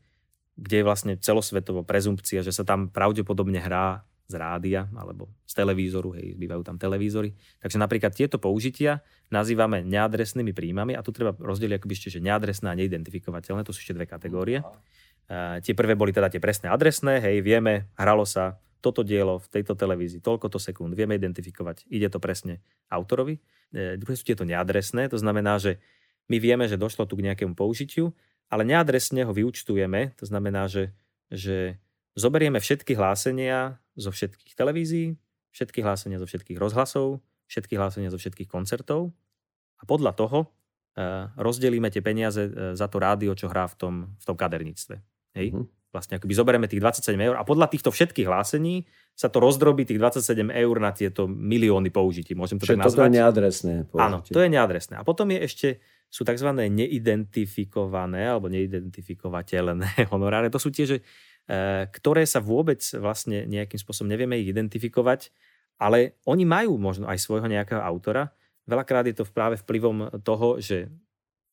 kde 0.57 0.83
je 0.83 0.87
vlastne 0.87 1.13
celosvetovo 1.15 1.87
prezumpcia, 1.87 2.43
že 2.43 2.51
sa 2.51 2.67
tam 2.67 2.91
pravdepodobne 2.91 3.61
hrá 3.61 4.03
z 4.27 4.35
rádia 4.35 4.91
alebo 4.91 5.31
z 5.47 5.53
televízoru, 5.55 6.11
hej, 6.19 6.35
bývajú 6.35 6.59
tam 6.67 6.75
televízory. 6.75 7.31
Takže 7.63 7.79
napríklad 7.79 8.11
tieto 8.11 8.35
použitia 8.35 8.99
nazývame 9.31 9.87
neadresnými 9.87 10.51
príjmami 10.51 10.99
a 10.99 11.05
tu 11.05 11.15
treba 11.15 11.31
rozdeliť 11.39 11.79
akoby 11.79 11.93
ešte, 11.95 12.09
že 12.11 12.19
neadresné 12.19 12.67
a 12.67 12.75
neidentifikovateľné, 12.75 13.63
to 13.63 13.71
sú 13.71 13.79
ešte 13.79 13.95
dve 13.95 14.03
kategórie. 14.03 14.59
Uh, 15.31 15.63
tie 15.63 15.71
prvé 15.71 15.95
boli 15.95 16.11
teda 16.11 16.27
tie 16.27 16.43
presné 16.43 16.67
adresné, 16.67 17.23
hej, 17.23 17.39
vieme, 17.39 17.87
hralo 17.95 18.27
sa 18.27 18.59
toto 18.79 19.01
dielo 19.01 19.41
v 19.41 19.47
tejto 19.49 19.73
televízii, 19.73 20.21
toľko 20.21 20.47
to 20.53 20.59
sekúnd, 20.61 20.93
vieme 20.93 21.17
identifikovať, 21.17 21.89
ide 21.89 22.07
to 22.07 22.21
presne 22.21 22.61
autorovi. 22.87 23.41
E, 23.73 23.97
druhé 23.97 24.15
sú 24.15 24.23
tieto 24.25 24.45
neadresné, 24.45 25.09
to 25.09 25.17
znamená, 25.17 25.57
že 25.57 25.81
my 26.27 26.37
vieme, 26.37 26.65
že 26.67 26.79
došlo 26.79 27.07
tu 27.07 27.17
k 27.17 27.25
nejakému 27.31 27.55
použitiu, 27.55 28.13
ale 28.47 28.63
neadresne 28.63 29.27
ho 29.27 29.33
vyučtujeme, 29.33 30.15
to 30.15 30.25
znamená, 30.27 30.71
že, 30.71 30.95
že 31.31 31.79
zoberieme 32.15 32.59
všetky 32.61 32.95
hlásenia 32.95 33.79
zo 33.99 34.13
všetkých 34.13 34.53
televízií, 34.55 35.17
všetky 35.51 35.83
hlásenia 35.83 36.21
zo 36.21 36.27
všetkých 36.29 36.59
rozhlasov, 36.59 37.23
všetky 37.47 37.75
hlásenia 37.75 38.11
zo 38.11 38.19
všetkých 38.19 38.47
koncertov 38.47 39.15
a 39.79 39.83
podľa 39.83 40.13
toho 40.15 40.39
e, 40.43 40.47
rozdelíme 41.39 41.87
tie 41.89 42.03
peniaze 42.03 42.47
e, 42.47 42.51
za 42.75 42.87
to 42.91 42.97
rádio, 42.99 43.33
čo 43.33 43.47
hrá 43.49 43.65
v 43.67 43.75
tom, 43.75 43.93
v 44.15 44.23
tom 44.23 44.35
kaderníctve. 44.35 44.95
Hej? 45.35 45.49
Mm-hmm 45.55 45.76
vlastne 45.97 46.21
akoby 46.21 46.33
zoberieme 46.37 46.69
tých 46.69 46.77
27 46.77 47.17
eur 47.17 47.35
a 47.35 47.43
podľa 47.43 47.73
týchto 47.73 47.89
všetkých 47.89 48.29
hlásení 48.29 48.85
sa 49.17 49.33
to 49.33 49.41
rozdrobí 49.41 49.81
tých 49.81 49.97
27 49.97 50.53
eur 50.53 50.75
na 50.77 50.93
tieto 50.93 51.25
milióny 51.25 51.89
použití. 51.89 52.37
Môžem 52.37 52.61
to 52.61 52.69
Čiže 52.69 52.77
tak 52.77 52.85
nazvať? 52.85 52.93
toto 52.93 53.01
je 53.09 53.17
neadresné. 53.17 53.73
Použitie. 53.89 54.05
Áno, 54.05 54.17
to 54.21 54.39
je 54.45 54.49
neadresné. 54.53 54.93
A 55.01 55.03
potom 55.03 55.27
je 55.33 55.39
ešte, 55.41 55.67
sú 56.05 56.21
tzv. 56.21 56.53
neidentifikované 56.53 58.29
alebo 58.29 58.45
neidentifikovateľné 58.53 60.05
honoráre. 60.13 60.53
To 60.53 60.61
sú 60.61 60.69
tie, 60.69 60.85
že, 60.85 60.97
e, 61.49 61.89
ktoré 61.89 62.29
sa 62.29 62.37
vôbec 62.37 62.85
vlastne 63.01 63.49
nejakým 63.49 63.81
spôsobom 63.81 64.05
nevieme 64.05 64.37
ich 64.37 64.53
identifikovať, 64.53 65.33
ale 65.81 66.21
oni 66.29 66.45
majú 66.45 66.77
možno 66.77 67.09
aj 67.09 67.17
svojho 67.17 67.49
nejakého 67.49 67.81
autora. 67.81 68.29
Veľakrát 68.69 69.09
je 69.09 69.17
to 69.17 69.25
práve 69.25 69.57
vplyvom 69.57 70.21
toho, 70.21 70.61
že 70.61 70.93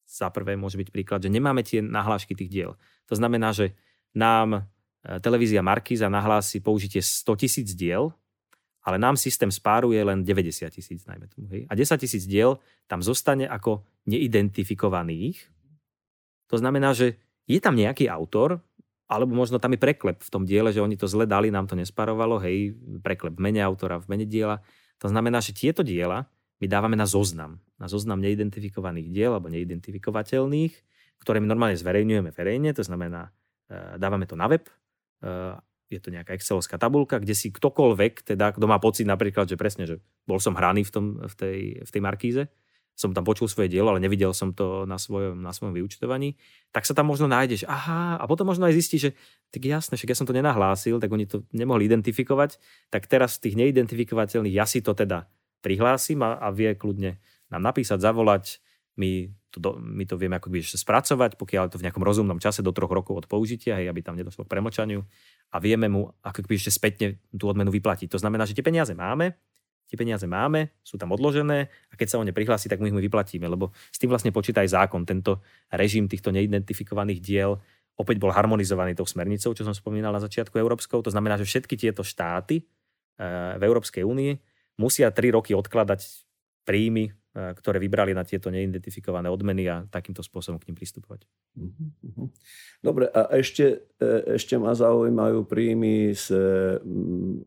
za 0.04 0.28
prvé 0.28 0.54
môže 0.54 0.76
byť 0.76 0.88
príklad, 0.92 1.24
že 1.24 1.32
nemáme 1.32 1.64
tie 1.64 1.80
nahlášky 1.80 2.36
tých 2.36 2.52
diel. 2.52 2.70
To 3.08 3.14
znamená, 3.16 3.56
že 3.56 3.72
nám 4.14 4.54
e, 4.54 4.60
televízia 5.20 5.60
Markíza 5.60 6.08
nahlási 6.08 6.62
použitie 6.62 7.02
100 7.02 7.36
tisíc 7.36 7.68
diel, 7.74 8.14
ale 8.84 9.00
nám 9.00 9.16
systém 9.16 9.50
spáruje 9.50 9.98
len 10.04 10.22
90 10.22 10.70
tisíc, 10.70 11.02
najmä 11.08 11.26
tomu. 11.32 11.48
Hej? 11.50 11.66
A 11.68 11.74
10 11.74 12.00
tisíc 12.00 12.24
diel 12.28 12.60
tam 12.86 13.02
zostane 13.02 13.48
ako 13.48 13.82
neidentifikovaných. 14.06 15.40
To 16.52 16.56
znamená, 16.60 16.92
že 16.92 17.16
je 17.48 17.58
tam 17.60 17.76
nejaký 17.76 18.08
autor, 18.08 18.60
alebo 19.08 19.36
možno 19.36 19.60
tam 19.60 19.72
je 19.72 19.80
preklep 19.80 20.20
v 20.20 20.30
tom 20.32 20.44
diele, 20.44 20.72
že 20.72 20.80
oni 20.80 20.96
to 20.96 21.08
zle 21.08 21.28
dali, 21.28 21.52
nám 21.52 21.68
to 21.68 21.76
nesparovalo, 21.76 22.40
hej, 22.40 22.72
preklep 23.04 23.36
v 23.36 23.40
mene 23.40 23.60
autora, 23.60 24.00
v 24.00 24.08
mene 24.16 24.26
diela. 24.28 24.60
To 25.00 25.08
znamená, 25.08 25.44
že 25.44 25.56
tieto 25.56 25.84
diela 25.84 26.28
my 26.60 26.66
dávame 26.68 26.96
na 26.96 27.04
zoznam. 27.04 27.60
Na 27.76 27.88
zoznam 27.90 28.20
neidentifikovaných 28.20 29.08
diel 29.12 29.32
alebo 29.36 29.52
neidentifikovateľných, 29.52 30.72
ktoré 31.20 31.40
my 31.40 31.48
normálne 31.48 31.76
zverejňujeme 31.76 32.30
verejne, 32.32 32.72
to 32.72 32.84
znamená 32.84 33.32
dávame 33.70 34.28
to 34.28 34.36
na 34.36 34.46
web, 34.50 34.66
eh, 35.24 35.56
je 35.92 36.00
to 36.00 36.10
nejaká 36.10 36.34
excelovská 36.34 36.80
tabulka, 36.80 37.20
kde 37.20 37.36
si 37.36 37.52
ktokoľvek, 37.52 38.34
teda 38.34 38.56
kto 38.56 38.64
má 38.66 38.80
pocit 38.80 39.06
napríklad, 39.06 39.46
že 39.46 39.60
presne, 39.60 39.84
že 39.86 40.00
bol 40.26 40.40
som 40.40 40.56
hraný 40.56 40.82
v, 40.88 40.90
tom, 40.90 41.04
v, 41.22 41.34
tej, 41.36 41.58
v 41.84 41.90
tej 41.92 42.02
markíze, 42.02 42.42
som 42.94 43.10
tam 43.10 43.26
počul 43.26 43.50
svoje 43.50 43.66
dielo, 43.66 43.90
ale 43.90 43.98
nevidel 43.98 44.30
som 44.30 44.54
to 44.54 44.86
na 44.86 45.02
svojom, 45.02 45.42
na 45.42 45.50
svojom 45.50 45.74
vyučtovaní, 45.74 46.38
tak 46.70 46.86
sa 46.86 46.94
tam 46.94 47.10
možno 47.10 47.26
nájdeš, 47.26 47.66
aha, 47.66 48.22
a 48.22 48.24
potom 48.30 48.46
možno 48.46 48.70
aj 48.70 48.74
zistí, 48.74 49.02
že 49.02 49.18
tak 49.50 49.66
jasné, 49.66 49.98
však 49.98 50.14
ja 50.14 50.18
som 50.18 50.26
to 50.30 50.34
nenahlásil, 50.34 51.02
tak 51.02 51.10
oni 51.10 51.26
to 51.26 51.42
nemohli 51.50 51.90
identifikovať, 51.90 52.58
tak 52.94 53.10
teraz 53.10 53.38
z 53.38 53.50
tých 53.50 53.54
neidentifikovateľných 53.58 54.54
ja 54.54 54.66
si 54.66 54.78
to 54.78 54.94
teda 54.94 55.26
prihlásim 55.58 56.22
a, 56.22 56.38
a 56.38 56.54
vie 56.54 56.70
kľudne 56.78 57.18
nám 57.50 57.62
napísať, 57.66 57.98
zavolať, 57.98 58.62
my 58.94 59.26
to, 59.54 59.62
do, 59.62 59.70
my 59.78 60.02
to 60.02 60.18
vieme 60.18 60.34
ako 60.34 60.50
spracovať, 60.50 61.38
pokiaľ 61.38 61.70
to 61.70 61.78
v 61.78 61.86
nejakom 61.86 62.02
rozumnom 62.02 62.42
čase 62.42 62.66
do 62.66 62.74
troch 62.74 62.90
rokov 62.90 63.22
od 63.22 63.26
použitia, 63.30 63.78
hej, 63.78 63.86
aby 63.86 64.02
tam 64.02 64.18
nedošlo 64.18 64.42
k 64.42 64.50
premočaniu 64.50 65.06
a 65.54 65.56
vieme 65.62 65.86
mu 65.86 66.10
ako 66.26 66.42
keby 66.42 66.58
ešte 66.58 66.74
spätne 66.74 67.22
tú 67.30 67.46
odmenu 67.46 67.70
vyplatiť. 67.70 68.10
To 68.10 68.18
znamená, 68.18 68.50
že 68.50 68.58
tie 68.58 68.66
peniaze 68.66 68.90
máme, 68.98 69.38
tie 69.86 69.94
peniaze 69.94 70.26
máme, 70.26 70.74
sú 70.82 70.98
tam 70.98 71.14
odložené 71.14 71.70
a 71.70 71.94
keď 71.94 72.08
sa 72.10 72.16
o 72.18 72.26
ne 72.26 72.34
prihlási, 72.34 72.66
tak 72.66 72.82
my 72.82 72.90
ich 72.90 72.96
mu 72.96 72.98
vyplatíme, 72.98 73.46
lebo 73.46 73.70
s 73.94 74.02
tým 74.02 74.10
vlastne 74.10 74.34
počíta 74.34 74.66
aj 74.66 74.74
zákon. 74.74 75.06
Tento 75.06 75.38
režim 75.70 76.10
týchto 76.10 76.34
neidentifikovaných 76.34 77.22
diel 77.22 77.62
opäť 77.94 78.18
bol 78.18 78.34
harmonizovaný 78.34 78.98
tou 78.98 79.06
smernicou, 79.06 79.54
čo 79.54 79.62
som 79.62 79.70
spomínal 79.70 80.10
na 80.10 80.18
začiatku 80.18 80.58
európskou. 80.58 80.98
To 81.06 81.14
znamená, 81.14 81.38
že 81.38 81.46
všetky 81.46 81.78
tieto 81.78 82.02
štáty 82.02 82.66
eh, 82.66 83.54
v 83.54 83.62
Európskej 83.62 84.02
únii 84.02 84.32
musia 84.82 85.14
tri 85.14 85.30
roky 85.30 85.54
odkladať 85.54 86.02
príjmy 86.66 87.14
ktoré 87.34 87.82
vybrali 87.82 88.14
na 88.14 88.22
tieto 88.22 88.46
neidentifikované 88.46 89.26
odmeny 89.26 89.66
a 89.66 89.82
takýmto 89.90 90.22
spôsobom 90.22 90.62
k 90.62 90.70
ním 90.70 90.78
pristupovať. 90.78 91.26
Mhm, 91.58 91.84
mhm. 92.14 92.24
Dobre, 92.78 93.10
a 93.10 93.26
ešte, 93.34 93.90
e, 93.98 94.38
ešte 94.38 94.54
ma 94.54 94.70
zaujímajú 94.70 95.42
príjmy 95.42 96.14
z, 96.14 96.30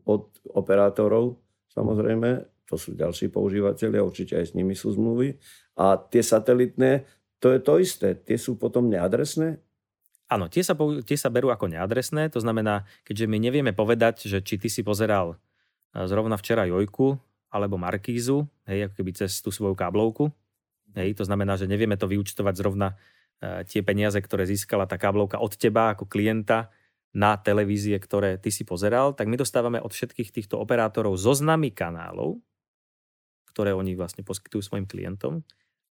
od 0.04 0.28
operátorov, 0.52 1.40
samozrejme, 1.72 2.44
to 2.68 2.76
sú 2.76 2.92
ďalší 2.92 3.32
používateľia, 3.32 4.04
určite 4.04 4.36
aj 4.36 4.52
s 4.52 4.56
nimi 4.56 4.76
sú 4.76 4.92
zmluvy. 4.92 5.40
A 5.80 5.96
tie 5.96 6.20
satelitné, 6.20 7.08
to 7.40 7.48
je 7.48 7.60
to 7.64 7.80
isté, 7.80 8.12
tie 8.12 8.36
sú 8.36 8.60
potom 8.60 8.92
neadresné? 8.92 9.56
Áno, 10.28 10.52
tie 10.52 10.60
sa, 10.60 10.76
tie 11.08 11.16
sa 11.16 11.32
berú 11.32 11.48
ako 11.48 11.72
neadresné, 11.72 12.28
to 12.28 12.44
znamená, 12.44 12.84
keďže 13.08 13.24
my 13.24 13.40
nevieme 13.40 13.72
povedať, 13.72 14.28
že 14.28 14.44
či 14.44 14.60
ty 14.60 14.68
si 14.68 14.84
pozeral 14.84 15.40
e, 15.96 16.04
zrovna 16.04 16.36
včera 16.36 16.68
Jojku, 16.68 17.16
alebo 17.48 17.80
Markízu, 17.80 18.44
hej, 18.68 18.88
ako 18.88 18.94
keby 19.00 19.10
cez 19.16 19.40
tú 19.40 19.48
svoju 19.48 19.72
káblovku. 19.72 20.28
Hej, 20.96 21.16
to 21.20 21.24
znamená, 21.24 21.56
že 21.56 21.68
nevieme 21.68 21.96
to 21.96 22.08
vyučtovať 22.08 22.54
zrovna 22.56 22.96
e, 23.40 23.64
tie 23.64 23.80
peniaze, 23.84 24.16
ktoré 24.20 24.44
získala 24.48 24.88
tá 24.88 25.00
káblovka 25.00 25.40
od 25.40 25.56
teba 25.56 25.92
ako 25.92 26.08
klienta 26.08 26.72
na 27.16 27.40
televízie, 27.40 27.96
ktoré 27.96 28.36
ty 28.36 28.52
si 28.52 28.68
pozeral, 28.68 29.16
tak 29.16 29.32
my 29.32 29.40
dostávame 29.40 29.80
od 29.80 29.92
všetkých 29.92 30.28
týchto 30.28 30.60
operátorov 30.60 31.16
zoznamy 31.16 31.72
kanálov, 31.72 32.36
ktoré 33.52 33.72
oni 33.72 33.96
vlastne 33.96 34.22
poskytujú 34.22 34.60
svojim 34.60 34.84
klientom. 34.84 35.40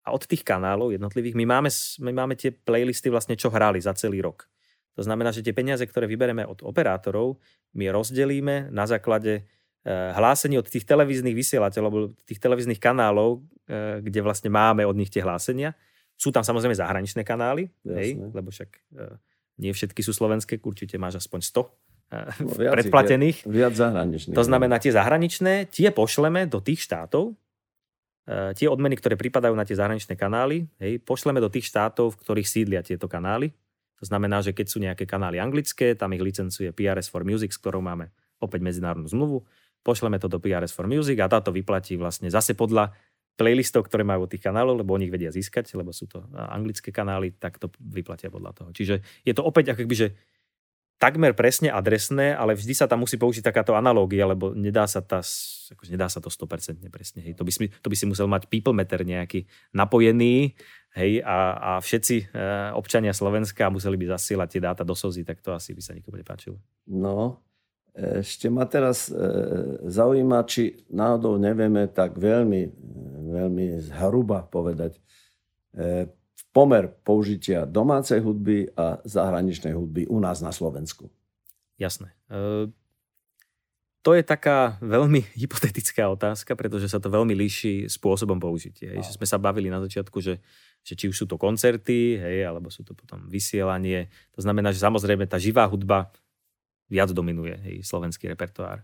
A 0.07 0.15
od 0.15 0.23
tých 0.23 0.45
kanálov 0.45 0.95
jednotlivých 0.95 1.35
my 1.35 1.45
máme, 1.57 1.69
my 1.99 2.11
máme 2.15 2.39
tie 2.39 2.53
playlisty 2.53 3.11
vlastne, 3.11 3.35
čo 3.35 3.51
hrali 3.51 3.81
za 3.83 3.91
celý 3.91 4.23
rok. 4.23 4.47
To 4.95 5.05
znamená, 5.05 5.29
že 5.35 5.43
tie 5.43 5.53
peniaze, 5.53 5.83
ktoré 5.85 6.07
vybereme 6.09 6.47
od 6.47 6.63
operátorov, 6.63 7.37
my 7.77 7.91
rozdelíme 7.91 8.73
na 8.73 8.87
základe 8.87 9.45
hlásení 9.87 10.59
od 10.59 10.67
tých 10.67 10.83
televíznych 10.83 11.31
vysielateľov, 11.31 11.87
alebo 11.87 11.99
tých 12.27 12.43
televíznych 12.43 12.81
kanálov, 12.81 13.39
eh, 13.71 14.03
kde 14.03 14.19
vlastne 14.19 14.51
máme 14.51 14.83
od 14.83 14.95
nich 14.99 15.07
tie 15.07 15.23
hlásenia. 15.23 15.71
Sú 16.17 16.33
tam 16.33 16.43
samozrejme 16.43 16.75
zahraničné 16.75 17.23
kanály, 17.23 17.71
hej, 17.87 18.19
lebo 18.19 18.51
však 18.51 18.69
eh, 18.99 19.15
nie 19.63 19.71
všetky 19.71 20.03
sú 20.03 20.11
slovenské, 20.11 20.59
určite 20.59 20.99
máš 20.99 21.23
aspoň 21.23 21.39
100 21.39 21.63
no, 22.43 22.51
viac 22.59 22.73
predplatených. 22.77 23.47
Viac, 23.47 23.53
viac 23.53 23.73
zahraničných. 23.73 24.35
To 24.35 24.43
znamená, 24.43 24.75
tie 24.77 24.91
zahraničné, 24.91 25.71
tie 25.71 25.89
pošleme 25.89 26.45
do 26.45 26.61
tých 26.61 26.85
štátov, 26.85 27.33
tie 28.27 28.67
odmeny, 28.67 28.99
ktoré 28.99 29.15
pripadajú 29.15 29.55
na 29.55 29.63
tie 29.63 29.79
zahraničné 29.79 30.19
kanály, 30.19 30.67
hej, 30.83 30.99
pošleme 30.99 31.39
do 31.39 31.47
tých 31.47 31.71
štátov, 31.71 32.11
v 32.11 32.19
ktorých 32.21 32.47
sídlia 32.47 32.83
tieto 32.83 33.07
kanály. 33.07 33.55
To 33.97 34.05
znamená, 34.05 34.43
že 34.43 34.51
keď 34.51 34.67
sú 34.67 34.77
nejaké 34.83 35.07
kanály 35.07 35.39
anglické, 35.39 35.95
tam 35.95 36.11
ich 36.11 36.21
licencuje 36.21 36.75
PRS 36.75 37.07
for 37.07 37.23
Music, 37.23 37.55
s 37.55 37.57
ktorou 37.57 37.79
máme 37.79 38.11
opäť 38.37 38.61
medzinárodnú 38.61 39.09
zmluvu 39.09 39.47
pošleme 39.87 40.19
to 40.19 40.27
do 40.27 40.43
PRS 40.43 40.75
for 40.75 40.83
Music 40.91 41.15
a 41.23 41.31
táto 41.31 41.55
vyplatí 41.55 41.95
vlastne 41.95 42.27
zase 42.27 42.51
podľa 42.51 42.91
playlistov, 43.39 43.87
ktoré 43.87 44.03
majú 44.03 44.27
tých 44.27 44.43
kanálov, 44.43 44.83
lebo 44.83 44.97
oni 44.97 45.07
ich 45.07 45.13
vedia 45.13 45.31
získať, 45.31 45.71
lebo 45.77 45.95
sú 45.95 46.09
to 46.09 46.25
anglické 46.35 46.91
kanály, 46.91 47.37
tak 47.37 47.61
to 47.61 47.71
vyplatia 47.79 48.33
podľa 48.33 48.51
toho. 48.51 48.69
Čiže 48.73 48.99
je 49.23 49.33
to 49.37 49.45
opäť 49.45 49.77
ako 49.77 49.87
že 49.93 50.17
takmer 50.97 51.37
presne 51.37 51.69
adresné, 51.69 52.33
ale 52.33 52.57
vždy 52.57 52.73
sa 52.73 52.89
tam 52.89 53.05
musí 53.05 53.21
použiť 53.21 53.45
takáto 53.45 53.77
analógia, 53.77 54.25
lebo 54.25 54.57
nedá 54.57 54.89
sa, 54.89 55.05
tá, 55.05 55.21
akože 55.21 55.93
nedá 55.93 56.09
sa 56.09 56.17
to 56.17 56.33
100% 56.33 56.81
presne. 56.89 57.21
Hej. 57.21 57.37
To, 57.37 57.45
by 57.45 57.51
si, 57.53 57.69
to 57.69 57.87
by 57.87 57.95
si 57.95 58.09
musel 58.09 58.25
mať 58.25 58.49
people 58.49 58.73
meter 58.73 59.05
nejaký 59.05 59.45
napojený 59.77 60.57
hej, 60.97 61.21
a, 61.21 61.37
a 61.53 61.71
všetci 61.77 62.33
e, 62.33 62.43
občania 62.73 63.13
Slovenska 63.13 63.69
museli 63.69 63.93
by 64.01 64.17
zasielať 64.17 64.57
tie 64.57 64.61
dáta 64.61 64.81
do 64.81 64.97
SOZY, 64.97 65.21
tak 65.21 65.45
to 65.45 65.53
asi 65.53 65.77
by 65.77 65.81
sa 65.85 65.93
nikomu 65.93 66.17
nepáčilo. 66.17 66.57
No, 66.89 67.45
ešte 67.97 68.45
ma 68.53 68.69
teraz 68.69 69.09
e, 69.09 69.17
zaujíma, 69.89 70.45
či 70.45 70.85
náhodou 70.93 71.41
nevieme 71.41 71.89
tak 71.89 72.13
veľmi, 72.13 72.69
veľmi 73.33 73.65
zhruba 73.89 74.45
povedať, 74.45 75.01
e, 75.73 76.05
pomer 76.53 76.93
použitia 77.01 77.65
domácej 77.65 78.21
hudby 78.21 78.69
a 78.77 79.01
zahraničnej 79.01 79.73
hudby 79.73 80.05
u 80.05 80.21
nás 80.21 80.45
na 80.45 80.53
Slovensku? 80.53 81.09
Jasné. 81.81 82.13
E, 82.29 82.69
to 84.05 84.13
je 84.13 84.21
taká 84.21 84.77
veľmi 84.77 85.25
hypotetická 85.41 86.05
otázka, 86.13 86.53
pretože 86.53 86.93
sa 86.93 87.01
to 87.01 87.09
veľmi 87.09 87.33
líši 87.33 87.89
spôsobom 87.89 88.37
použitia. 88.37 88.93
Hej. 88.93 89.09
Že 89.09 89.15
sme 89.17 89.25
sa 89.25 89.41
bavili 89.41 89.73
na 89.73 89.81
začiatku, 89.81 90.21
že, 90.21 90.37
že 90.85 90.93
či 90.93 91.09
už 91.09 91.17
sú 91.17 91.25
to 91.25 91.41
koncerty, 91.41 92.21
hej, 92.21 92.45
alebo 92.45 92.69
sú 92.69 92.85
to 92.85 92.93
potom 92.93 93.25
vysielanie. 93.25 94.13
To 94.37 94.45
znamená, 94.45 94.69
že 94.69 94.85
samozrejme 94.85 95.25
tá 95.25 95.41
živá 95.41 95.65
hudba 95.65 96.13
viac 96.87 97.11
dominuje 97.11 97.55
hej, 97.63 97.75
slovenský 97.83 98.31
repertoár. 98.31 98.83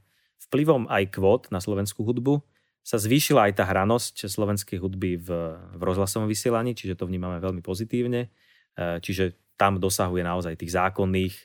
Vplyvom 0.49 0.91
aj 0.91 1.11
kvót 1.15 1.43
na 1.49 1.63
slovenskú 1.63 2.03
hudbu 2.03 2.43
sa 2.83 2.99
zvýšila 2.99 3.47
aj 3.47 3.53
tá 3.57 3.63
hranosť 3.63 4.27
slovenskej 4.27 4.77
hudby 4.83 5.15
v, 5.15 5.29
v 5.55 5.81
rozhlasovom 5.81 6.27
vysielaní, 6.27 6.75
čiže 6.75 6.99
to 6.99 7.07
vnímame 7.07 7.39
veľmi 7.39 7.63
pozitívne. 7.63 8.27
E, 8.75 8.99
čiže 8.99 9.39
tam 9.55 9.79
dosahuje 9.79 10.19
naozaj 10.19 10.59
tých 10.59 10.75
zákonných 10.75 11.35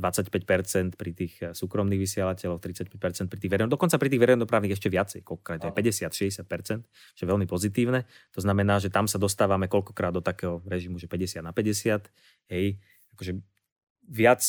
25% 0.00 0.96
pri 0.96 1.10
tých 1.12 1.34
e, 1.40 1.44
súkromných 1.52 2.00
vysielateľov, 2.00 2.64
35% 2.64 3.28
pri 3.28 3.38
tých 3.40 3.50
verejných, 3.52 3.72
dokonca 3.72 4.00
pri 4.00 4.08
tých 4.08 4.22
verejnoprávnych 4.24 4.72
ešte 4.72 4.88
viacej, 4.88 5.20
koľkokrát 5.20 5.68
aj 5.68 5.72
50-60%, 5.72 6.84
čo 6.88 7.20
je 7.20 7.28
veľmi 7.28 7.44
pozitívne. 7.44 8.08
To 8.32 8.40
znamená, 8.40 8.80
že 8.80 8.88
tam 8.88 9.04
sa 9.04 9.20
dostávame 9.20 9.68
koľkokrát 9.68 10.16
do 10.16 10.24
takého 10.24 10.64
režimu, 10.64 10.96
že 10.96 11.08
50 11.08 11.44
na 11.44 11.52
50, 11.52 12.08
hej, 12.52 12.80
akože 13.16 13.32
viac, 14.08 14.40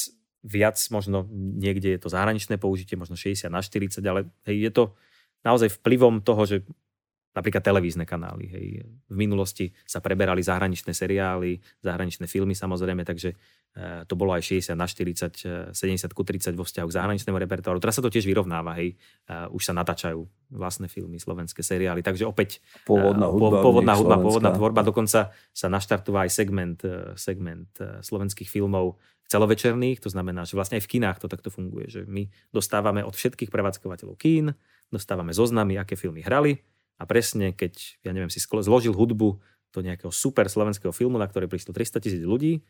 viac 0.46 0.78
možno 0.94 1.26
niekde 1.34 1.98
je 1.98 2.00
to 2.02 2.10
zahraničné 2.10 2.62
použitie, 2.62 3.00
možno 3.00 3.18
60 3.18 3.50
na 3.50 3.62
40, 3.62 4.02
ale 4.06 4.30
hej, 4.46 4.70
je 4.70 4.72
to, 4.74 4.84
naozaj 5.46 5.80
vplyvom 5.80 6.20
toho, 6.26 6.44
že 6.44 6.58
napríklad 7.38 7.62
televízne 7.62 8.02
kanály. 8.02 8.50
Hej. 8.50 8.66
V 9.06 9.16
minulosti 9.16 9.70
sa 9.86 10.02
preberali 10.02 10.42
zahraničné 10.42 10.90
seriály, 10.90 11.62
zahraničné 11.86 12.26
filmy 12.26 12.58
samozrejme, 12.58 13.06
takže 13.06 13.38
e, 13.78 14.10
to 14.10 14.18
bolo 14.18 14.34
aj 14.34 14.42
60 14.42 14.74
na 14.74 14.90
40, 14.90 15.70
70 15.70 15.78
e, 15.78 16.16
ku 16.18 16.26
30 16.26 16.58
vo 16.58 16.66
vzťahu 16.66 16.88
k 16.90 16.98
zahraničnému 16.98 17.38
repertoáru. 17.38 17.78
Teraz 17.78 18.02
sa 18.02 18.02
to 18.02 18.10
tiež 18.10 18.26
vyrovnáva, 18.26 18.74
hej. 18.82 18.98
E, 19.30 19.54
už 19.54 19.70
sa 19.70 19.78
natáčajú 19.78 20.26
vlastné 20.50 20.90
filmy, 20.90 21.22
slovenské 21.22 21.62
seriály, 21.62 22.02
takže 22.02 22.26
opäť 22.26 22.58
pôvodná 22.90 23.30
hudba, 23.30 23.62
pôvodná, 23.62 23.94
hudba, 23.94 24.16
pôvodná 24.18 24.52
tvorba, 24.58 24.82
dokonca 24.82 25.30
sa 25.54 25.68
naštartúva 25.70 26.26
aj 26.26 26.32
segment, 26.34 26.82
segment 27.14 27.70
slovenských 28.02 28.50
filmov 28.50 28.98
celovečerných, 29.28 30.00
to 30.00 30.10
znamená, 30.10 30.48
že 30.48 30.56
vlastne 30.56 30.80
aj 30.80 30.88
v 30.88 30.92
kinách 30.98 31.20
to 31.20 31.28
takto 31.28 31.52
funguje, 31.52 31.92
že 31.92 32.02
my 32.08 32.32
dostávame 32.56 33.04
od 33.04 33.12
všetkých 33.12 33.52
prevádzkovateľov 33.52 34.16
kín, 34.16 34.56
dostávame 34.88 35.36
zoznamy, 35.36 35.76
aké 35.76 36.00
filmy 36.00 36.24
hrali 36.24 36.64
a 36.98 37.04
presne, 37.04 37.52
keď, 37.52 38.02
ja 38.08 38.12
neviem, 38.16 38.32
si 38.32 38.40
zložil 38.40 38.96
hudbu 38.96 39.38
do 39.76 39.80
nejakého 39.84 40.10
super 40.10 40.48
slovenského 40.48 40.96
filmu, 40.96 41.20
na 41.20 41.28
ktorý 41.28 41.52
prišlo 41.52 41.76
300 41.76 42.00
tisíc 42.02 42.24
ľudí, 42.24 42.64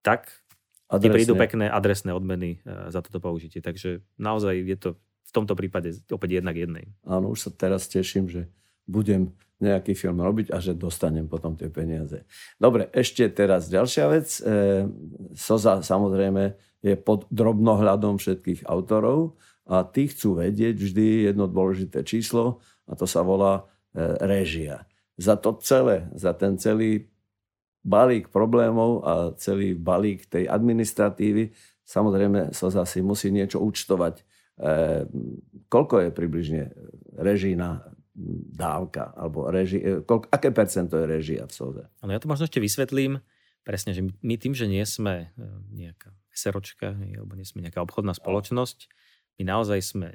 tak 0.00 0.30
ti 0.88 1.08
prídu 1.10 1.34
pekné 1.34 1.66
adresné 1.66 2.14
odmeny 2.14 2.62
e, 2.62 2.88
za 2.92 3.02
toto 3.02 3.18
použitie. 3.18 3.58
Takže 3.58 4.04
naozaj 4.20 4.54
je 4.62 4.76
to 4.78 4.90
v 5.00 5.32
tomto 5.34 5.58
prípade 5.58 5.98
opäť 6.12 6.38
jednak 6.38 6.54
jednej. 6.54 6.94
Áno, 7.02 7.34
už 7.34 7.48
sa 7.48 7.50
teraz 7.50 7.90
teším, 7.90 8.30
že 8.30 8.46
budem 8.84 9.32
nejaký 9.62 9.96
film 9.96 10.20
robiť 10.20 10.52
a 10.52 10.60
že 10.60 10.76
dostanem 10.76 11.24
potom 11.30 11.56
tie 11.56 11.72
peniaze. 11.72 12.26
Dobre, 12.60 12.90
ešte 12.92 13.24
teraz 13.32 13.70
ďalšia 13.72 14.04
vec. 14.10 14.28
E, 14.42 14.84
Soza 15.32 15.80
samozrejme 15.80 16.58
je 16.84 16.94
pod 17.00 17.24
drobnohľadom 17.32 18.20
všetkých 18.20 18.68
autorov 18.68 19.40
a 19.64 19.86
tí 19.88 20.12
chcú 20.12 20.42
vedieť 20.42 20.76
vždy 20.76 21.32
jedno 21.32 21.48
dôležité 21.48 22.04
číslo 22.04 22.60
a 22.84 22.92
to 22.92 23.08
sa 23.08 23.24
volá 23.24 23.64
e, 23.94 24.18
réžia. 24.20 24.84
Za 25.16 25.38
to 25.38 25.56
celé, 25.62 26.10
za 26.12 26.34
ten 26.36 26.58
celý 26.60 27.08
balík 27.86 28.28
problémov 28.28 29.06
a 29.06 29.12
celý 29.38 29.72
balík 29.78 30.26
tej 30.26 30.50
administratívy, 30.50 31.54
samozrejme 31.86 32.50
sa 32.50 32.68
zase 32.68 33.00
musí 33.00 33.30
niečo 33.30 33.62
účtovať. 33.62 34.20
E, 34.20 34.22
koľko 35.70 35.94
je 36.04 36.10
približne 36.10 36.62
režína 37.16 37.93
dávka, 38.54 39.10
alebo 39.18 39.50
reži, 39.50 39.82
e, 39.82 40.00
koľko, 40.06 40.30
aké 40.30 40.54
percento 40.54 40.94
je 40.94 41.06
režia 41.10 41.42
v 41.44 41.52
SOZE? 41.52 41.84
Ano, 42.00 42.14
ja 42.14 42.22
to 42.22 42.30
možno 42.30 42.46
ešte 42.46 42.62
vysvetlím. 42.62 43.18
Presne, 43.66 43.96
že 43.96 44.06
my 44.06 44.34
tým, 44.38 44.54
že 44.54 44.70
nie 44.70 44.84
sme 44.86 45.34
e, 45.34 45.42
nejaká 45.74 46.14
SROčka, 46.30 46.94
alebo 46.94 47.34
nie 47.34 47.46
sme 47.46 47.66
nejaká 47.66 47.82
obchodná 47.82 48.14
spoločnosť, 48.14 48.86
my 49.38 49.42
naozaj 49.50 49.78
sme 49.82 50.08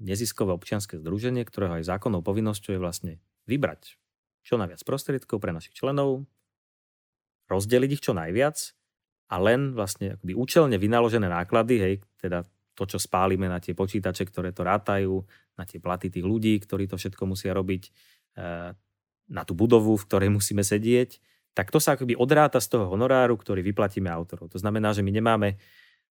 neziskové 0.00 0.56
občianske 0.56 0.96
združenie, 0.96 1.44
ktorého 1.44 1.76
aj 1.76 1.92
zákonnou 1.92 2.24
povinnosťou 2.24 2.72
je 2.74 2.80
vlastne 2.80 3.12
vybrať 3.44 4.00
čo 4.42 4.58
najviac 4.58 4.80
prostriedkov 4.82 5.38
pre 5.38 5.54
našich 5.54 5.76
členov, 5.76 6.26
rozdeliť 7.46 7.90
ich 8.00 8.02
čo 8.02 8.16
najviac 8.16 8.74
a 9.30 9.36
len 9.38 9.76
vlastne 9.76 10.18
akoby 10.18 10.32
účelne 10.34 10.76
vynaložené 10.80 11.28
náklady, 11.30 11.76
hej, 11.78 11.94
teda 12.18 12.48
to, 12.82 12.90
čo 12.90 12.98
spálime 12.98 13.46
na 13.46 13.62
tie 13.62 13.78
počítače, 13.78 14.26
ktoré 14.26 14.50
to 14.50 14.66
rátajú, 14.66 15.22
na 15.54 15.62
tie 15.62 15.78
platy 15.78 16.10
tých 16.10 16.26
ľudí, 16.26 16.58
ktorí 16.58 16.90
to 16.90 16.98
všetko 16.98 17.22
musia 17.30 17.54
robiť, 17.54 17.82
eh, 18.36 18.74
na 19.30 19.42
tú 19.46 19.54
budovu, 19.54 19.94
v 19.94 20.06
ktorej 20.10 20.30
musíme 20.38 20.66
sedieť, 20.66 21.22
tak 21.54 21.70
to 21.70 21.78
sa 21.78 21.94
akoby 21.94 22.16
odráta 22.16 22.58
z 22.58 22.74
toho 22.74 22.88
honoráru, 22.90 23.36
ktorý 23.36 23.60
vyplatíme 23.60 24.08
autorov. 24.08 24.48
To 24.50 24.58
znamená, 24.58 24.96
že 24.96 25.04
my 25.04 25.12
nemáme 25.12 25.60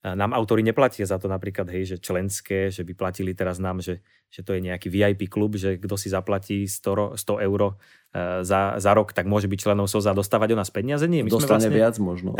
nám 0.02 0.34
autori 0.34 0.66
neplatia 0.66 1.06
za 1.06 1.22
to 1.22 1.30
napríklad, 1.30 1.70
hej, 1.70 1.94
že 1.94 1.98
členské, 2.02 2.74
že 2.74 2.82
by 2.82 2.98
platili 2.98 3.38
teraz 3.38 3.62
nám, 3.62 3.86
že, 3.86 4.02
že 4.34 4.42
to 4.42 4.58
je 4.58 4.66
nejaký 4.66 4.90
VIP 4.90 5.30
klub, 5.30 5.54
že 5.54 5.78
kto 5.78 5.94
si 5.94 6.10
zaplatí 6.10 6.66
100, 6.66 7.22
100 7.22 7.46
eur 7.46 7.78
za, 8.42 8.82
za 8.82 8.92
rok, 8.98 9.14
tak 9.14 9.30
môže 9.30 9.46
byť 9.46 9.60
členom 9.62 9.86
SOZA 9.86 10.18
a 10.18 10.18
dostávať 10.18 10.58
o 10.58 10.60
nás 10.60 10.74
peniaze. 10.74 11.06
Nie, 11.06 11.22
my 11.22 11.30
Dostane 11.30 11.70
vlastne... 11.70 11.78
viac 11.78 11.96
možno. 12.02 12.34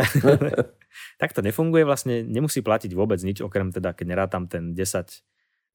tak 1.22 1.30
to 1.30 1.40
nefunguje, 1.40 1.86
vlastne 1.86 2.26
nemusí 2.26 2.66
platiť 2.66 2.98
vôbec 2.98 3.22
nič, 3.22 3.38
okrem 3.38 3.70
teda, 3.70 3.94
keď 3.94 4.06
nerátam 4.10 4.50
ten 4.50 4.74
10 4.74 5.22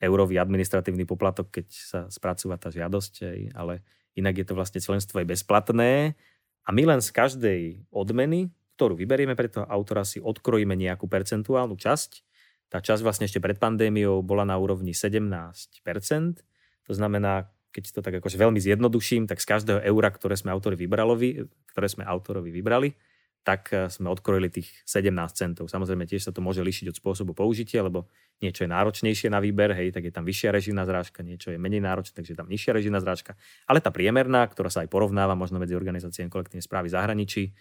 eurový 0.04 0.44
administratívny 0.44 1.08
poplatok, 1.08 1.56
keď 1.56 1.68
sa 1.72 2.00
spracúva 2.12 2.60
tá 2.60 2.68
žiadosť, 2.68 3.14
ale 3.56 3.82
inak 4.20 4.44
je 4.44 4.46
to 4.46 4.54
vlastne 4.60 4.84
členstvo 4.84 5.24
aj 5.24 5.40
bezplatné 5.40 6.20
a 6.68 6.70
my 6.76 6.84
len 6.84 7.00
z 7.00 7.10
každej 7.16 7.60
odmeny 7.96 8.52
ktorú 8.78 8.93
vyberieme 8.93 9.34
pre 9.34 9.49
toho 9.49 9.65
autora, 9.65 10.05
si 10.05 10.21
odkrojíme 10.21 10.78
nejakú 10.78 11.09
percentuálnu 11.09 11.73
časť. 11.73 12.21
Tá 12.69 12.78
časť 12.78 13.01
vlastne 13.01 13.25
ešte 13.25 13.41
pred 13.41 13.57
pandémiou 13.57 14.21
bola 14.21 14.45
na 14.45 14.53
úrovni 14.61 14.93
17%. 14.93 15.34
To 16.86 16.93
znamená, 16.93 17.49
keď 17.73 17.84
to 17.89 17.99
tak 18.05 18.21
akože 18.21 18.38
veľmi 18.38 18.61
zjednoduším, 18.61 19.25
tak 19.25 19.41
z 19.41 19.49
každého 19.49 19.82
eura, 19.82 20.13
ktoré 20.13 20.38
sme, 20.38 20.53
autori 20.53 20.78
vybrali, 20.78 21.49
ktoré 21.73 21.88
sme 21.89 22.05
autorovi 22.05 22.53
vybrali, 22.53 22.93
tak 23.47 23.71
eh, 23.71 23.88
sme 23.88 24.11
odkrojili 24.11 24.51
tých 24.51 24.67
17 24.84 25.15
centov. 25.32 25.71
Samozrejme 25.71 26.03
tiež 26.03 26.28
sa 26.28 26.32
to 26.36 26.43
môže 26.43 26.59
líšiť 26.59 26.91
od 26.91 26.99
spôsobu 26.99 27.32
použitia, 27.32 27.80
lebo 27.80 28.11
niečo 28.43 28.67
je 28.67 28.69
náročnejšie 28.69 29.32
na 29.32 29.39
výber, 29.39 29.71
hej, 29.71 29.95
tak 29.95 30.03
je 30.03 30.11
tam 30.11 30.28
vyššia 30.28 30.51
režijná 30.51 30.84
zrážka, 30.84 31.23
niečo 31.23 31.55
je 31.55 31.57
menej 31.57 31.80
náročné, 31.80 32.19
takže 32.19 32.36
je 32.36 32.39
tam 32.43 32.51
nižšia 32.51 32.75
režijná 32.75 32.99
zrážka. 32.99 33.39
Ale 33.63 33.80
tá 33.80 33.89
priemerná, 33.89 34.43
ktorá 34.51 34.67
sa 34.67 34.84
aj 34.84 34.91
porovnáva 34.91 35.34
možno 35.39 35.57
medzi 35.57 35.73
organizáciami 35.80 36.28
kolektívnej 36.28 36.61
správy 36.61 36.91
zahraničí, 36.91 37.55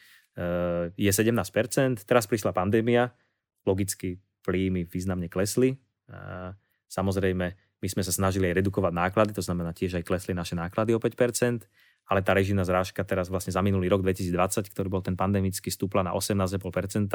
je 0.96 1.10
17%. 1.10 2.04
Teraz 2.04 2.28
prišla 2.28 2.52
pandémia, 2.52 3.16
logicky 3.64 4.20
príjmy 4.46 4.86
významne 4.86 5.26
klesli. 5.26 5.74
Eh, 6.06 6.50
samozrejme, 6.86 7.46
my 7.82 7.88
sme 7.90 8.02
sa 8.06 8.14
snažili 8.14 8.46
aj 8.48 8.62
redukovať 8.62 8.92
náklady, 8.94 9.30
to 9.34 9.42
znamená 9.42 9.74
tiež 9.74 10.00
aj 10.00 10.06
klesli 10.06 10.32
naše 10.32 10.54
náklady 10.54 10.94
o 10.94 11.02
5%, 11.02 11.66
ale 12.06 12.22
tá 12.22 12.32
režijná 12.32 12.62
zrážka 12.62 13.02
teraz 13.02 13.26
vlastne 13.26 13.50
za 13.50 13.60
minulý 13.60 13.90
rok 13.90 14.06
2020, 14.06 14.70
ktorý 14.70 14.88
bol 14.88 15.02
ten 15.02 15.18
pandemický, 15.18 15.68
stúpla 15.68 16.06
na 16.06 16.14
18,5%, 16.14 17.10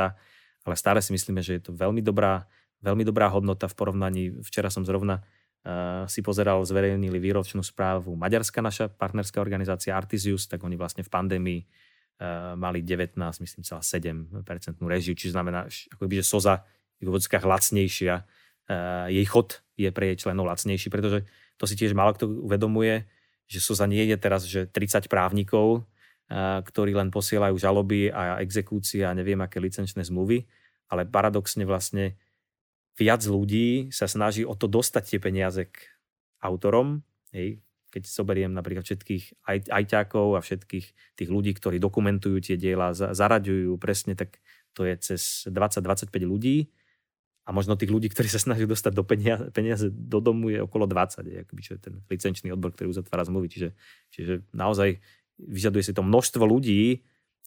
ale 0.67 0.76
stále 0.76 0.99
si 0.99 1.15
myslíme, 1.15 1.39
že 1.39 1.57
je 1.57 1.61
to 1.63 1.72
veľmi 1.72 2.03
dobrá, 2.03 2.45
veľmi 2.84 3.07
dobrá 3.07 3.32
hodnota 3.32 3.72
v 3.72 3.76
porovnaní. 3.80 4.24
Včera 4.43 4.69
som 4.69 4.86
zrovna 4.86 5.24
uh, 5.24 6.05
si 6.05 6.22
pozeral, 6.22 6.61
zverejnili 6.61 7.17
výročnú 7.17 7.65
správu 7.65 8.13
Maďarska, 8.13 8.61
naša 8.61 8.86
partnerská 8.91 9.41
organizácia 9.41 9.95
Artisius, 9.95 10.45
tak 10.45 10.61
oni 10.61 10.78
vlastne 10.78 11.01
v 11.01 11.09
pandémii 11.09 11.59
Eh, 11.63 11.67
mali 12.53 12.86
19, 12.86 13.17
myslím, 13.17 13.61
celá 13.65 13.82
7% 13.82 14.30
režiu, 14.86 15.17
čiže 15.17 15.34
znamená, 15.34 15.65
ako 15.89 16.05
by, 16.05 16.22
že 16.22 16.26
Soza 16.26 16.61
je 17.01 17.09
v 17.09 17.13
vodzkách 17.17 17.41
lacnejšia. 17.41 18.15
Uh, 18.69 19.09
jej 19.09 19.26
chod 19.26 19.65
je 19.74 19.89
pre 19.89 20.13
jej 20.13 20.17
členov 20.22 20.45
lacnejší, 20.45 20.93
pretože 20.93 21.26
to 21.57 21.65
si 21.65 21.74
tiež 21.74 21.97
málo 21.97 22.13
kto 22.13 22.30
uvedomuje, 22.30 23.09
že 23.49 23.59
Soza 23.59 23.89
nie 23.89 24.05
je 24.05 24.17
teraz, 24.22 24.45
že 24.45 24.69
30 24.69 25.09
právnikov, 25.09 25.84
uh, 26.30 26.61
ktorí 26.61 26.93
len 26.93 27.09
posielajú 27.09 27.57
žaloby 27.57 28.13
a 28.13 28.38
exekúcie 28.39 29.01
a 29.01 29.17
neviem 29.17 29.41
aké 29.41 29.57
licenčné 29.57 30.05
zmluvy, 30.05 30.45
ale 30.93 31.09
paradoxne 31.09 31.65
vlastne 31.65 32.15
viac 33.01 33.26
ľudí 33.26 33.89
sa 33.89 34.05
snaží 34.05 34.45
o 34.45 34.53
to 34.53 34.69
dostať 34.69 35.03
tie 35.17 35.19
peniaze 35.19 35.65
k 35.65 35.76
autorom. 36.45 37.01
Hej. 37.34 37.65
Keď 37.91 38.07
zoberiem 38.07 38.55
napríklad 38.55 38.87
všetkých 38.87 39.43
aj, 39.43 39.67
ajťákov 39.67 40.39
a 40.39 40.41
všetkých 40.41 40.85
tých 41.19 41.29
ľudí, 41.29 41.51
ktorí 41.53 41.77
dokumentujú 41.77 42.39
tie 42.39 42.55
diela, 42.55 42.95
zaraďujú 42.95 43.75
presne, 43.75 44.15
tak 44.15 44.39
to 44.71 44.87
je 44.87 44.95
cez 44.97 45.51
20-25 45.51 46.07
ľudí 46.23 46.71
a 47.43 47.49
možno 47.51 47.75
tých 47.75 47.91
ľudí, 47.91 48.07
ktorí 48.07 48.29
sa 48.29 48.39
snaží 48.39 48.69
dostať 48.69 48.93
do 48.93 49.03
peniaze, 49.03 49.43
peniaze 49.51 49.89
do 49.91 50.23
domu 50.23 50.53
je 50.53 50.61
okolo 50.61 50.85
20, 50.87 51.25
je, 51.25 51.37
akoby, 51.43 51.61
čo 51.65 51.71
je 51.75 51.81
ten 51.81 51.93
licenčný 52.07 52.53
odbor, 52.53 52.71
ktorý 52.71 52.93
uzatvára 52.93 53.25
zmluvy. 53.25 53.49
Čiže, 53.49 53.69
čiže 54.13 54.33
naozaj 54.55 55.01
vyžaduje 55.41 55.83
si 55.83 55.93
to 55.97 56.05
množstvo 56.05 56.45
ľudí, 56.45 57.01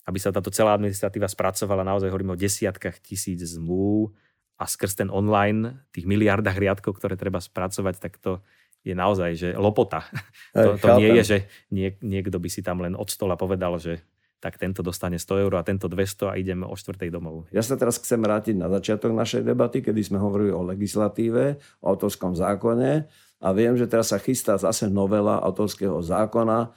aby 0.05 0.17
sa 0.21 0.35
táto 0.35 0.51
celá 0.51 0.75
administratíva 0.75 1.25
spracovala. 1.31 1.87
Naozaj 1.87 2.11
hovoríme 2.11 2.35
o 2.35 2.39
desiatkách 2.39 3.01
tisíc 3.01 3.41
zmluv 3.41 4.13
a 4.59 4.67
skrz 4.67 4.99
ten 4.99 5.09
online, 5.09 5.87
tých 5.95 6.05
miliardách 6.05 6.59
riadkov, 6.59 6.99
ktoré 6.99 7.15
treba 7.15 7.39
spracovať, 7.39 7.95
tak 7.97 8.19
to 8.19 8.43
je 8.85 8.93
naozaj, 8.93 9.31
že 9.33 9.49
lopota. 9.57 10.05
to, 10.53 10.77
to 10.77 10.87
nie 11.01 11.09
je, 11.19 11.23
že 11.25 11.37
niek, 11.73 11.97
niekto 12.05 12.37
by 12.37 12.49
si 12.53 12.61
tam 12.61 12.85
len 12.85 12.93
od 12.93 13.09
stola 13.09 13.33
povedal, 13.33 13.81
že 13.81 14.05
tak 14.37 14.61
tento 14.61 14.85
dostane 14.85 15.17
100 15.17 15.41
eur 15.41 15.53
a 15.57 15.65
tento 15.65 15.89
200 15.89 16.29
a 16.29 16.37
ideme 16.37 16.69
o 16.69 16.77
štvrtej 16.77 17.09
domov. 17.09 17.49
Ja 17.49 17.65
sa 17.65 17.73
teraz 17.81 17.97
chcem 17.97 18.21
vrátiť 18.21 18.53
na 18.53 18.69
začiatok 18.69 19.09
našej 19.09 19.41
debaty, 19.41 19.81
kedy 19.81 20.05
sme 20.05 20.21
hovorili 20.21 20.53
o 20.53 20.61
legislatíve, 20.61 21.57
o 21.81 21.85
autorskom 21.89 22.37
zákone 22.37 23.09
a 23.41 23.47
viem, 23.57 23.73
že 23.73 23.89
teraz 23.89 24.13
sa 24.13 24.21
chystá 24.21 24.53
zase 24.61 24.85
novela 24.85 25.41
autorského 25.41 25.97
zákona, 25.97 26.69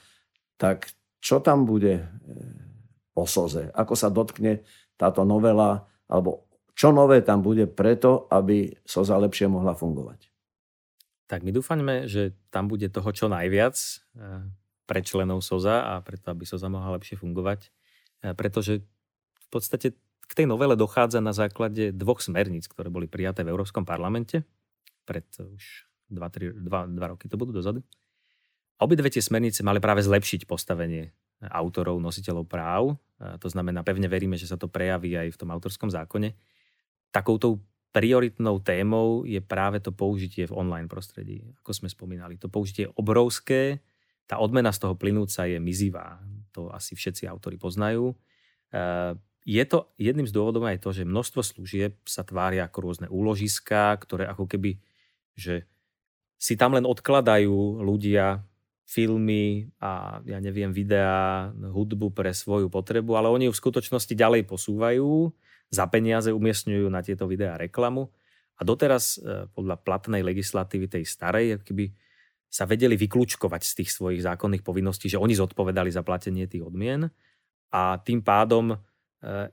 tak 0.56 0.88
čo 1.20 1.44
tam 1.44 1.68
bude 1.68 2.00
e, 2.00 2.04
o 3.12 3.28
SOZE? 3.28 3.68
Ako 3.76 3.92
sa 3.98 4.08
dotkne 4.08 4.64
táto 4.96 5.28
novela, 5.28 5.84
alebo 6.08 6.48
čo 6.72 6.94
nové 6.94 7.20
tam 7.20 7.44
bude 7.44 7.68
preto, 7.68 8.30
aby 8.32 8.70
SOZA 8.86 9.18
lepšie 9.28 9.50
mohla 9.50 9.74
fungovať? 9.74 10.27
Tak 11.28 11.44
my 11.44 11.52
dúfame, 11.52 12.08
že 12.08 12.32
tam 12.48 12.72
bude 12.72 12.88
toho 12.88 13.12
čo 13.12 13.28
najviac 13.28 13.76
e, 13.76 13.88
pre 14.88 15.04
členov 15.04 15.44
SOZA 15.44 15.84
a 15.84 15.94
preto, 16.00 16.32
aby 16.32 16.48
SOZA 16.48 16.72
mohla 16.72 16.96
lepšie 16.96 17.20
fungovať. 17.20 17.68
E, 18.24 18.32
pretože 18.32 18.80
v 19.44 19.48
podstate 19.52 19.92
k 20.28 20.32
tej 20.32 20.48
novele 20.48 20.76
dochádza 20.76 21.20
na 21.20 21.36
základe 21.36 21.92
dvoch 21.92 22.24
smerníc, 22.24 22.68
ktoré 22.68 22.88
boli 22.88 23.04
prijaté 23.08 23.44
v 23.44 23.52
Európskom 23.52 23.84
parlamente 23.84 24.44
pred 25.08 25.24
už 25.40 25.88
2, 26.12 26.20
3, 26.20 26.64
2, 26.64 26.96
2 26.96 27.12
roky 27.12 27.28
to 27.28 27.40
budú 27.40 27.52
dozadu. 27.52 27.80
Obidve 28.80 29.08
tie 29.08 29.24
smernice 29.24 29.64
mali 29.64 29.80
práve 29.80 30.04
zlepšiť 30.04 30.44
postavenie 30.44 31.12
autorov, 31.40 31.98
nositeľov 31.98 32.44
práv. 32.46 32.82
To 33.18 33.48
znamená, 33.48 33.82
pevne 33.82 34.06
veríme, 34.06 34.38
že 34.38 34.46
sa 34.46 34.60
to 34.60 34.70
prejaví 34.70 35.14
aj 35.14 35.34
v 35.34 35.38
tom 35.40 35.50
autorskom 35.50 35.90
zákone. 35.90 36.34
Takoutou 37.10 37.58
prioritnou 37.92 38.60
témou 38.60 39.24
je 39.24 39.40
práve 39.40 39.80
to 39.80 39.90
použitie 39.90 40.44
v 40.44 40.56
online 40.56 40.88
prostredí, 40.88 41.40
ako 41.64 41.72
sme 41.72 41.88
spomínali. 41.88 42.36
To 42.38 42.52
použitie 42.52 42.88
je 42.88 42.94
obrovské, 42.94 43.80
tá 44.28 44.36
odmena 44.36 44.68
z 44.70 44.84
toho 44.84 44.94
plynúca 44.94 45.48
je 45.48 45.56
mizivá. 45.56 46.20
To 46.52 46.68
asi 46.68 46.92
všetci 46.92 47.24
autori 47.24 47.56
poznajú. 47.56 48.12
Eh, 48.72 49.16
je 49.48 49.64
to 49.64 49.88
jedným 49.96 50.28
z 50.28 50.36
dôvodov 50.36 50.68
aj 50.68 50.84
to, 50.84 50.92
že 50.92 51.08
množstvo 51.08 51.40
služieb 51.40 51.96
sa 52.04 52.20
tvária 52.20 52.68
ako 52.68 52.78
rôzne 52.84 53.08
úložiská, 53.08 53.96
ktoré 53.96 54.28
ako 54.28 54.44
keby, 54.44 54.76
že 55.32 55.64
si 56.36 56.54
tam 56.60 56.76
len 56.76 56.84
odkladajú 56.84 57.80
ľudia 57.80 58.44
filmy 58.84 59.72
a 59.80 60.20
ja 60.28 60.40
neviem, 60.40 60.72
videá, 60.72 61.48
hudbu 61.52 62.12
pre 62.12 62.32
svoju 62.36 62.68
potrebu, 62.68 63.16
ale 63.16 63.32
oni 63.32 63.48
ju 63.48 63.52
v 63.52 63.60
skutočnosti 63.60 64.12
ďalej 64.12 64.48
posúvajú, 64.48 65.32
za 65.68 65.84
peniaze 65.86 66.32
umiestňujú 66.32 66.88
na 66.88 67.04
tieto 67.04 67.28
videá 67.28 67.60
reklamu. 67.60 68.08
A 68.58 68.66
doteraz 68.66 69.20
eh, 69.20 69.46
podľa 69.52 69.78
platnej 69.80 70.24
legislatívy 70.24 70.86
tej 70.88 71.04
starej, 71.04 71.62
keby 71.62 71.92
sa 72.48 72.64
vedeli 72.64 72.96
vyklúčkovať 72.96 73.62
z 73.62 73.72
tých 73.84 73.90
svojich 73.92 74.24
zákonných 74.24 74.64
povinností, 74.64 75.12
že 75.12 75.20
oni 75.20 75.36
zodpovedali 75.36 75.92
za 75.92 76.00
platenie 76.00 76.48
tých 76.48 76.64
odmien. 76.64 77.12
A 77.68 78.00
tým 78.00 78.24
pádom 78.24 78.72
e, 78.72 78.76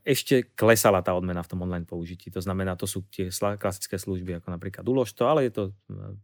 ešte 0.07 0.47
klesala 0.55 1.03
tá 1.03 1.11
odmena 1.11 1.43
v 1.43 1.51
tom 1.51 1.59
online 1.67 1.83
použití. 1.83 2.31
To 2.31 2.39
znamená, 2.39 2.79
to 2.79 2.87
sú 2.87 3.03
tie 3.11 3.27
klasické 3.59 3.99
služby 3.99 4.39
ako 4.39 4.47
napríklad 4.47 4.87
Uložto, 4.87 5.27
ale 5.27 5.51
je 5.51 5.59
to 5.59 5.63
e, 5.67 5.71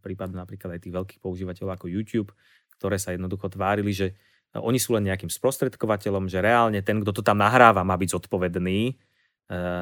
prípad 0.00 0.32
napríklad 0.32 0.80
aj 0.80 0.88
tých 0.88 0.96
veľkých 0.96 1.20
používateľov 1.20 1.76
ako 1.76 1.92
YouTube, 1.92 2.32
ktoré 2.80 2.96
sa 2.96 3.12
jednoducho 3.12 3.52
tvárili, 3.52 3.92
že 3.92 4.16
oni 4.56 4.80
sú 4.80 4.96
len 4.96 5.08
nejakým 5.12 5.28
sprostredkovateľom, 5.28 6.28
že 6.28 6.40
reálne 6.40 6.80
ten, 6.80 7.00
kto 7.04 7.20
to 7.20 7.22
tam 7.24 7.40
nahráva, 7.40 7.84
má 7.84 8.00
byť 8.00 8.16
zodpovedný. 8.16 8.80
E, 8.88 8.94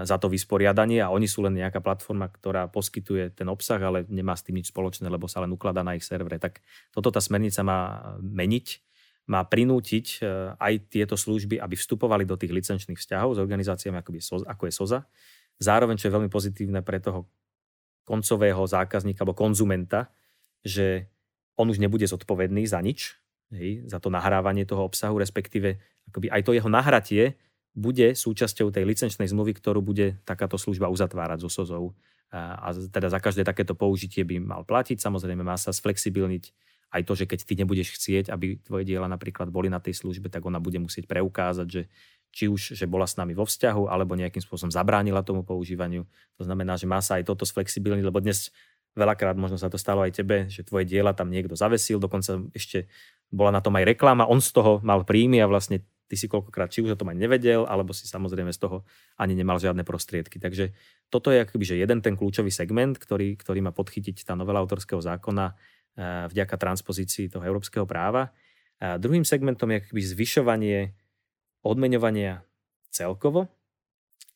za 0.02 0.16
to 0.18 0.26
vysporiadanie 0.26 0.98
a 0.98 1.14
oni 1.14 1.30
sú 1.30 1.46
len 1.46 1.54
nejaká 1.54 1.78
platforma, 1.78 2.26
ktorá 2.26 2.66
poskytuje 2.66 3.30
ten 3.38 3.46
obsah, 3.46 3.78
ale 3.78 4.02
nemá 4.10 4.34
s 4.34 4.42
tým 4.42 4.58
nič 4.58 4.74
spoločné, 4.74 5.06
lebo 5.06 5.30
sa 5.30 5.44
len 5.44 5.54
ukladá 5.54 5.86
na 5.86 5.94
ich 5.94 6.02
servere. 6.02 6.42
Tak 6.42 6.58
toto 6.90 7.14
tá 7.14 7.22
smernica 7.22 7.62
má 7.62 7.80
meniť, 8.18 8.66
má 9.30 9.46
prinútiť 9.46 10.06
e, 10.18 10.58
aj 10.58 10.90
tieto 10.90 11.14
služby, 11.14 11.62
aby 11.62 11.78
vstupovali 11.78 12.26
do 12.26 12.34
tých 12.34 12.50
licenčných 12.50 12.98
vzťahov 12.98 13.38
s 13.38 13.38
organizáciami 13.38 14.02
ako 14.02 14.62
je 14.66 14.72
SOZA. 14.74 15.00
Zároveň, 15.62 16.00
čo 16.02 16.10
je 16.10 16.16
veľmi 16.18 16.30
pozitívne 16.32 16.82
pre 16.82 16.98
toho 16.98 17.30
koncového 18.02 18.64
zákazníka 18.66 19.22
alebo 19.22 19.38
konzumenta, 19.38 20.10
že 20.66 21.06
on 21.54 21.70
už 21.70 21.78
nebude 21.78 22.10
zodpovedný 22.10 22.66
za 22.66 22.82
nič, 22.82 23.22
hej, 23.54 23.86
za 23.86 24.02
to 24.02 24.10
nahrávanie 24.10 24.66
toho 24.66 24.82
obsahu, 24.82 25.14
respektíve 25.20 25.78
akoby 26.10 26.26
aj 26.26 26.42
to 26.42 26.56
jeho 26.56 26.66
nahratie 26.66 27.38
bude 27.74 28.12
súčasťou 28.18 28.74
tej 28.74 28.82
licenčnej 28.82 29.30
zmluvy, 29.30 29.54
ktorú 29.54 29.80
bude 29.80 30.18
takáto 30.26 30.58
služba 30.58 30.90
uzatvárať 30.90 31.46
so 31.46 31.50
SOZou. 31.50 31.94
A 32.30 32.70
teda 32.74 33.10
za 33.10 33.18
každé 33.18 33.42
takéto 33.42 33.74
použitie 33.74 34.22
by 34.22 34.38
mal 34.38 34.62
platiť. 34.62 35.02
Samozrejme 35.02 35.42
má 35.42 35.58
sa 35.58 35.74
sflexibilniť 35.74 36.54
aj 36.90 37.02
to, 37.06 37.14
že 37.14 37.24
keď 37.30 37.38
ty 37.46 37.54
nebudeš 37.54 37.94
chcieť, 37.94 38.34
aby 38.34 38.58
tvoje 38.58 38.82
diela 38.82 39.06
napríklad 39.06 39.46
boli 39.50 39.70
na 39.70 39.78
tej 39.78 39.94
službe, 39.94 40.26
tak 40.26 40.42
ona 40.42 40.58
bude 40.58 40.82
musieť 40.82 41.06
preukázať, 41.06 41.66
že 41.70 41.82
či 42.30 42.50
už, 42.50 42.74
že 42.74 42.86
bola 42.86 43.06
s 43.06 43.14
nami 43.14 43.34
vo 43.34 43.46
vzťahu, 43.46 43.90
alebo 43.90 44.18
nejakým 44.18 44.42
spôsobom 44.42 44.70
zabránila 44.70 45.22
tomu 45.22 45.46
používaniu. 45.46 46.06
To 46.38 46.42
znamená, 46.46 46.74
že 46.74 46.90
má 46.90 46.98
sa 47.02 47.18
aj 47.18 47.30
toto 47.30 47.46
sflexibilniť, 47.46 48.02
lebo 48.06 48.18
dnes 48.18 48.50
veľakrát 48.98 49.38
možno 49.38 49.58
sa 49.58 49.70
to 49.70 49.78
stalo 49.78 50.02
aj 50.02 50.18
tebe, 50.18 50.50
že 50.50 50.66
tvoje 50.66 50.86
diela 50.86 51.14
tam 51.14 51.30
niekto 51.30 51.54
zavesil, 51.54 52.02
dokonca 52.02 52.42
ešte 52.54 52.90
bola 53.30 53.54
na 53.54 53.62
tom 53.62 53.74
aj 53.78 53.86
reklama, 53.86 54.26
on 54.26 54.42
z 54.42 54.50
toho 54.50 54.82
mal 54.82 55.06
príjmy 55.06 55.38
a 55.42 55.46
vlastne 55.46 55.86
ty 56.10 56.18
si 56.18 56.26
koľkokrát 56.26 56.74
či 56.74 56.82
už 56.82 56.98
o 56.98 56.98
tom 56.98 57.14
aj 57.14 57.22
nevedel, 57.22 57.62
alebo 57.70 57.94
si 57.94 58.10
samozrejme 58.10 58.50
z 58.50 58.58
toho 58.58 58.82
ani 59.14 59.38
nemal 59.38 59.62
žiadne 59.62 59.86
prostriedky. 59.86 60.42
Takže 60.42 60.74
toto 61.06 61.30
je 61.30 61.46
akoby, 61.46 61.62
že 61.62 61.78
jeden 61.78 62.02
ten 62.02 62.18
kľúčový 62.18 62.50
segment, 62.50 62.98
ktorý, 62.98 63.38
ktorý 63.38 63.62
má 63.62 63.70
podchytiť 63.70 64.26
tá 64.26 64.34
novela 64.34 64.58
autorského 64.58 64.98
zákona 64.98 65.54
eh, 65.54 66.26
vďaka 66.26 66.58
transpozícii 66.58 67.30
toho 67.30 67.46
európskeho 67.46 67.86
práva. 67.86 68.34
A 68.82 68.98
druhým 68.98 69.22
segmentom 69.22 69.70
je 69.70 69.86
akoby 69.86 70.02
zvyšovanie 70.02 70.78
odmeňovania 71.62 72.42
celkovo 72.90 73.46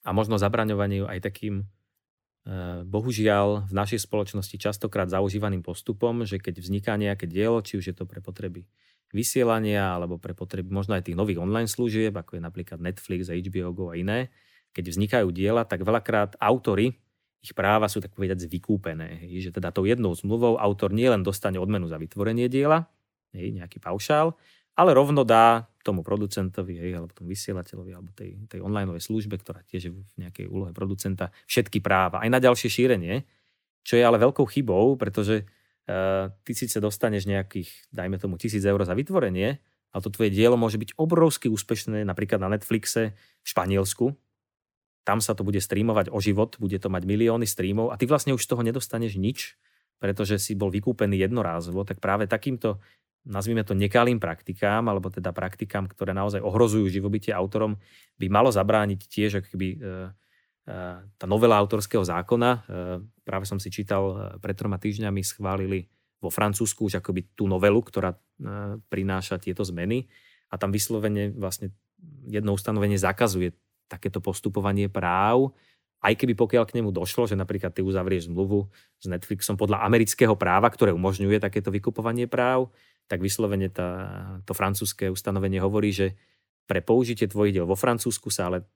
a 0.06 0.14
možno 0.14 0.38
zabraňovaniu 0.38 1.10
aj 1.10 1.26
takým 1.26 1.66
eh, 1.66 2.86
bohužiaľ 2.86 3.66
v 3.66 3.72
našej 3.74 4.06
spoločnosti 4.06 4.54
častokrát 4.62 5.10
zaužívaným 5.10 5.66
postupom, 5.66 6.22
že 6.22 6.38
keď 6.38 6.62
vzniká 6.62 6.94
nejaké 6.94 7.26
dielo, 7.26 7.58
či 7.66 7.82
už 7.82 7.90
je 7.90 7.96
to 7.98 8.06
pre 8.06 8.22
potreby 8.22 8.70
vysielania 9.14 9.94
alebo 9.94 10.18
pre 10.18 10.34
potreby 10.34 10.74
možno 10.74 10.98
aj 10.98 11.06
tých 11.06 11.16
nových 11.16 11.38
online 11.38 11.70
služieb, 11.70 12.10
ako 12.10 12.36
je 12.36 12.42
napríklad 12.42 12.82
Netflix, 12.82 13.30
HBO 13.30 13.70
Go 13.70 13.84
a 13.90 13.96
iné, 13.96 14.34
keď 14.74 14.90
vznikajú 14.90 15.30
diela, 15.30 15.62
tak 15.62 15.86
veľakrát 15.86 16.34
autory, 16.42 16.98
ich 17.44 17.54
práva 17.54 17.86
sú 17.86 18.02
tak 18.02 18.10
povedať 18.16 18.50
vykúpené. 18.50 19.22
Hej, 19.22 19.48
že 19.48 19.50
teda 19.54 19.70
tou 19.70 19.86
jednou 19.86 20.10
zmluvou 20.16 20.58
autor 20.58 20.90
nielen 20.90 21.22
dostane 21.22 21.60
odmenu 21.60 21.86
za 21.86 22.00
vytvorenie 22.00 22.50
diela, 22.50 22.90
hej, 23.36 23.54
nejaký 23.54 23.78
paušál, 23.78 24.34
ale 24.74 24.90
rovno 24.90 25.22
dá 25.22 25.70
tomu 25.86 26.02
producentovi, 26.02 26.74
hej, 26.80 26.92
alebo 26.98 27.12
tomu 27.14 27.30
vysielateľovi, 27.30 27.92
alebo 27.94 28.10
tej, 28.16 28.48
tej 28.50 28.64
online 28.64 28.98
službe, 28.98 29.38
ktorá 29.38 29.62
tiež 29.68 29.82
je 29.86 29.92
v 29.92 30.14
nejakej 30.18 30.48
úlohe 30.50 30.72
producenta, 30.74 31.30
všetky 31.46 31.78
práva, 31.84 32.24
aj 32.24 32.30
na 32.32 32.40
ďalšie 32.42 32.72
šírenie, 32.72 33.22
čo 33.84 34.00
je 34.00 34.02
ale 34.02 34.16
veľkou 34.16 34.48
chybou, 34.48 34.96
pretože 34.96 35.44
ty 36.44 36.52
síce 36.56 36.80
dostaneš 36.80 37.28
nejakých, 37.28 37.68
dajme 37.92 38.16
tomu, 38.16 38.40
tisíc 38.40 38.64
eur 38.64 38.80
za 38.84 38.96
vytvorenie, 38.96 39.60
ale 39.94 40.00
to 40.02 40.10
tvoje 40.10 40.32
dielo 40.32 40.58
môže 40.58 40.80
byť 40.80 40.96
obrovsky 40.98 41.46
úspešné 41.52 42.02
napríklad 42.02 42.42
na 42.42 42.50
Netflixe 42.50 43.14
v 43.14 43.46
Španielsku. 43.46 44.16
Tam 45.04 45.20
sa 45.20 45.36
to 45.36 45.44
bude 45.44 45.60
streamovať 45.60 46.08
o 46.08 46.18
život, 46.18 46.56
bude 46.56 46.80
to 46.80 46.88
mať 46.88 47.04
milióny 47.04 47.44
streamov 47.44 47.92
a 47.92 47.98
ty 48.00 48.08
vlastne 48.08 48.32
už 48.32 48.42
z 48.42 48.50
toho 48.50 48.64
nedostaneš 48.64 49.20
nič, 49.20 49.60
pretože 50.00 50.40
si 50.40 50.56
bol 50.56 50.72
vykúpený 50.72 51.20
jednorázovo, 51.20 51.84
tak 51.84 52.00
práve 52.00 52.24
takýmto, 52.24 52.80
nazvime 53.28 53.62
to 53.62 53.76
nekalým 53.76 54.18
praktikám, 54.18 54.88
alebo 54.88 55.12
teda 55.12 55.30
praktikám, 55.36 55.86
ktoré 55.86 56.16
naozaj 56.16 56.40
ohrozujú 56.40 56.88
živobytie 56.88 57.36
autorom, 57.36 57.76
by 58.16 58.26
malo 58.32 58.48
zabrániť 58.48 59.00
tiež 59.04 59.44
akby, 59.44 59.68
e, 59.76 60.12
tá 61.20 61.26
novela 61.28 61.60
autorského 61.60 62.00
zákona, 62.00 62.50
e, 62.50 62.58
práve 63.20 63.44
som 63.44 63.60
si 63.60 63.68
čítal, 63.68 64.02
e, 64.08 64.14
pred 64.40 64.56
troma 64.56 64.80
týždňami 64.80 65.20
schválili 65.20 65.84
vo 66.24 66.32
Francúzsku 66.32 66.88
už 66.88 67.04
akoby 67.04 67.36
tú 67.36 67.44
novelu, 67.44 67.84
ktorá 67.84 68.16
e, 68.16 68.18
prináša 68.88 69.36
tieto 69.36 69.60
zmeny. 69.60 70.08
A 70.48 70.56
tam 70.56 70.72
vyslovene 70.72 71.36
vlastne 71.36 71.76
jedno 72.24 72.56
ustanovenie 72.56 72.96
zakazuje 72.96 73.52
takéto 73.92 74.24
postupovanie 74.24 74.88
práv 74.88 75.52
aj 76.04 76.20
keby 76.20 76.36
pokiaľ 76.36 76.68
k 76.68 76.76
nemu 76.76 76.92
došlo, 76.92 77.24
že 77.24 77.32
napríklad 77.32 77.72
ty 77.72 77.80
uzavrieš 77.80 78.28
zmluvu 78.28 78.68
s 79.00 79.08
Netflixom 79.08 79.56
podľa 79.56 79.88
amerického 79.88 80.36
práva, 80.36 80.68
ktoré 80.68 80.92
umožňuje 80.92 81.40
takéto 81.40 81.72
vykupovanie 81.72 82.28
práv, 82.28 82.68
tak 83.08 83.24
vyslovene 83.24 83.72
tá, 83.72 83.88
to 84.44 84.52
francúzske 84.52 85.08
ustanovenie 85.08 85.64
hovorí, 85.64 85.96
že 85.96 86.12
pre 86.68 86.84
použitie 86.84 87.24
tvojich 87.24 87.56
diel 87.56 87.64
vo 87.64 87.76
Francúzsku 87.76 88.28
sa 88.28 88.52
ale 88.52 88.68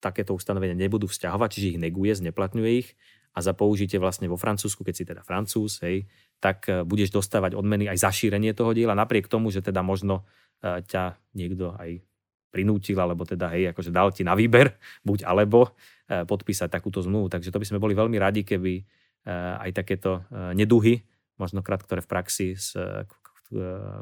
takéto 0.00 0.32
ustanovenia 0.32 0.74
nebudú 0.74 1.06
vzťahovať, 1.06 1.48
čiže 1.52 1.70
ich 1.76 1.80
neguje, 1.80 2.16
zneplatňuje 2.16 2.70
ich 2.80 2.96
a 3.30 3.38
za 3.38 3.54
použitie 3.54 4.02
vlastne 4.02 4.26
vo 4.26 4.34
Francúzsku, 4.34 4.82
keď 4.82 4.94
si 4.94 5.04
teda 5.06 5.22
Francúz, 5.22 5.78
hej, 5.86 6.10
tak 6.42 6.66
e, 6.66 6.82
budeš 6.82 7.14
dostávať 7.14 7.54
odmeny 7.54 7.86
aj 7.86 8.02
za 8.02 8.10
šírenie 8.10 8.50
toho 8.56 8.74
diela, 8.74 8.98
napriek 8.98 9.30
tomu, 9.30 9.54
že 9.54 9.62
teda 9.62 9.86
možno 9.86 10.26
e, 10.64 10.82
ťa 10.82 11.14
niekto 11.38 11.78
aj 11.78 12.02
prinútil, 12.50 12.98
alebo 12.98 13.22
teda 13.22 13.54
hej, 13.54 13.70
akože 13.70 13.94
dal 13.94 14.10
ti 14.10 14.26
na 14.26 14.34
výber, 14.34 14.74
buď 15.08 15.22
alebo 15.22 15.70
e, 16.10 16.26
podpísať 16.26 16.66
takúto 16.66 16.98
zmluvu. 17.06 17.30
Takže 17.30 17.54
to 17.54 17.60
by 17.62 17.66
sme 17.70 17.78
boli 17.78 17.94
veľmi 17.94 18.18
radi, 18.18 18.42
keby 18.42 18.82
aj 19.20 19.76
takéto 19.76 20.24
neduhy, 20.56 21.04
možno 21.36 21.60
krát, 21.60 21.84
ktoré 21.84 22.00
v 22.00 22.08
praxi, 22.08 22.56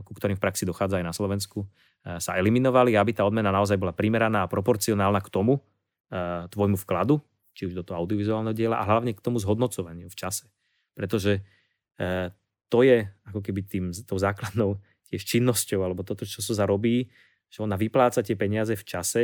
ku 0.07 0.13
ktorým 0.15 0.39
v 0.39 0.43
praxi 0.47 0.63
dochádza 0.63 1.03
aj 1.03 1.07
na 1.11 1.11
Slovensku, 1.11 1.67
sa 2.23 2.39
eliminovali, 2.39 2.95
aby 2.95 3.19
tá 3.19 3.27
odmena 3.27 3.51
naozaj 3.51 3.83
bola 3.83 3.91
primeraná 3.91 4.47
a 4.47 4.51
proporcionálna 4.51 5.19
k 5.19 5.35
tomu 5.35 5.59
tvojmu 6.49 6.77
vkladu, 6.81 7.21
či 7.53 7.69
už 7.69 7.75
do 7.77 7.85
toho 7.85 8.01
audiovizuálneho 8.05 8.57
diela 8.57 8.81
a 8.81 8.89
hlavne 8.89 9.13
k 9.13 9.21
tomu 9.21 9.37
zhodnocovaniu 9.43 10.09
v 10.09 10.17
čase. 10.17 10.49
Pretože 10.97 11.45
to 12.69 12.79
je 12.85 13.09
ako 13.29 13.41
keby 13.43 13.61
tým, 13.65 13.85
tou 14.07 14.17
základnou 14.21 14.79
tiež 15.09 15.25
činnosťou, 15.25 15.81
alebo 15.81 16.05
toto, 16.05 16.29
čo 16.29 16.45
sa 16.45 16.53
zarobí, 16.53 17.09
že 17.49 17.65
ona 17.65 17.81
vypláca 17.81 18.21
tie 18.21 18.37
peniaze 18.37 18.77
v 18.77 18.85
čase. 18.85 19.23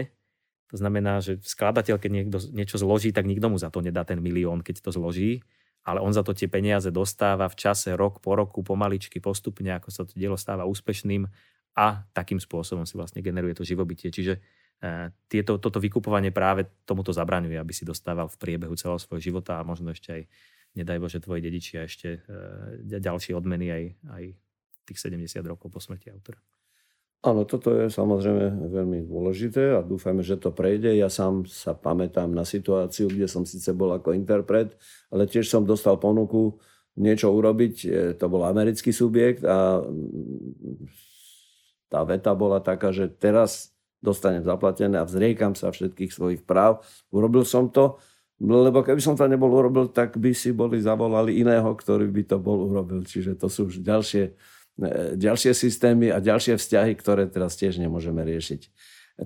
To 0.73 0.81
znamená, 0.81 1.21
že 1.21 1.39
skladateľ, 1.45 2.01
keď 2.01 2.11
niekto 2.11 2.39
niečo 2.57 2.81
zloží, 2.81 3.13
tak 3.13 3.29
nikto 3.29 3.53
mu 3.53 3.61
za 3.61 3.69
to 3.69 3.85
nedá 3.85 4.03
ten 4.03 4.19
milión, 4.19 4.65
keď 4.65 4.81
to 4.81 4.91
zloží, 4.97 5.45
ale 5.85 6.01
on 6.01 6.17
za 6.17 6.25
to 6.25 6.33
tie 6.33 6.49
peniaze 6.49 6.89
dostáva 6.89 7.45
v 7.53 7.57
čase, 7.61 7.93
rok 7.93 8.25
po 8.25 8.33
roku, 8.33 8.65
pomaličky, 8.65 9.21
postupne, 9.21 9.77
ako 9.77 9.93
sa 9.93 10.03
to 10.09 10.17
dielo 10.17 10.41
stáva 10.41 10.65
úspešným 10.65 11.29
a 11.77 12.09
takým 12.17 12.41
spôsobom 12.41 12.89
si 12.89 12.97
vlastne 12.97 13.21
generuje 13.21 13.53
to 13.53 13.69
živobytie. 13.69 14.09
Čiže 14.09 14.35
e, 14.35 14.41
tieto, 15.31 15.57
toto 15.57 15.81
vykupovanie 15.81 16.31
práve 16.35 16.69
tomuto 16.85 17.11
zabraňuje, 17.11 17.57
aby 17.57 17.73
si 17.73 17.89
dostával 17.89 18.29
v 18.29 18.37
priebehu 18.37 18.75
celého 18.77 19.01
svojho 19.01 19.23
života 19.33 19.59
a 19.59 19.67
možno 19.67 19.91
ešte 19.91 20.11
aj, 20.13 20.23
nedaj 20.77 20.99
Bože, 21.01 21.19
tvoji 21.25 21.41
dedičia 21.41 21.89
ešte 21.89 22.21
e, 22.25 22.99
ďalšie 23.01 23.33
odmeny 23.33 23.67
aj, 23.71 23.85
aj 24.13 24.25
tých 24.85 24.99
70 25.01 25.41
rokov 25.49 25.73
po 25.73 25.81
smrti 25.81 26.13
autora. 26.13 26.41
Áno, 27.25 27.49
toto 27.49 27.73
je 27.73 27.89
samozrejme 27.89 28.69
veľmi 28.69 29.09
dôležité 29.09 29.73
a 29.73 29.81
dúfajme, 29.81 30.21
že 30.21 30.37
to 30.37 30.53
prejde. 30.53 30.93
Ja 30.93 31.09
sám 31.09 31.49
sa 31.49 31.73
pamätám 31.73 32.29
na 32.29 32.45
situáciu, 32.45 33.09
kde 33.09 33.25
som 33.25 33.49
síce 33.49 33.73
bol 33.73 33.97
ako 33.97 34.13
interpret, 34.13 34.77
ale 35.09 35.25
tiež 35.25 35.49
som 35.49 35.65
dostal 35.65 35.97
ponuku 35.97 36.61
niečo 37.01 37.33
urobiť. 37.33 37.89
To 38.21 38.27
bol 38.29 38.45
americký 38.45 38.93
subjekt 38.93 39.41
a 39.41 39.81
tá 41.89 42.01
veta 42.05 42.37
bola 42.37 42.61
taká, 42.61 42.93
že 42.93 43.09
teraz 43.09 43.74
dostanem 44.05 44.45
zaplatené 44.45 45.01
a 45.01 45.09
vzriekam 45.09 45.57
sa 45.57 45.73
všetkých 45.73 46.13
svojich 46.13 46.43
práv. 46.45 46.85
Urobil 47.09 47.49
som 47.49 47.73
to, 47.73 47.97
lebo 48.37 48.85
keby 48.85 49.01
som 49.01 49.17
to 49.17 49.25
nebol 49.25 49.49
urobil, 49.49 49.89
tak 49.89 50.21
by 50.21 50.37
si 50.37 50.53
boli 50.53 50.77
zavolali 50.77 51.41
iného, 51.41 51.73
ktorý 51.73 52.13
by 52.13 52.23
to 52.29 52.37
bol 52.37 52.69
urobil. 52.69 53.01
Čiže 53.01 53.41
to 53.41 53.49
sú 53.49 53.73
už 53.73 53.81
ďalšie 53.81 54.37
E, 54.75 55.15
ďalšie 55.15 55.55
systémy 55.55 56.11
a 56.11 56.19
ďalšie 56.19 56.59
vzťahy, 56.59 56.99
ktoré 56.99 57.31
teraz 57.31 57.55
tiež 57.55 57.79
nemôžeme 57.79 58.27
riešiť. 58.27 58.67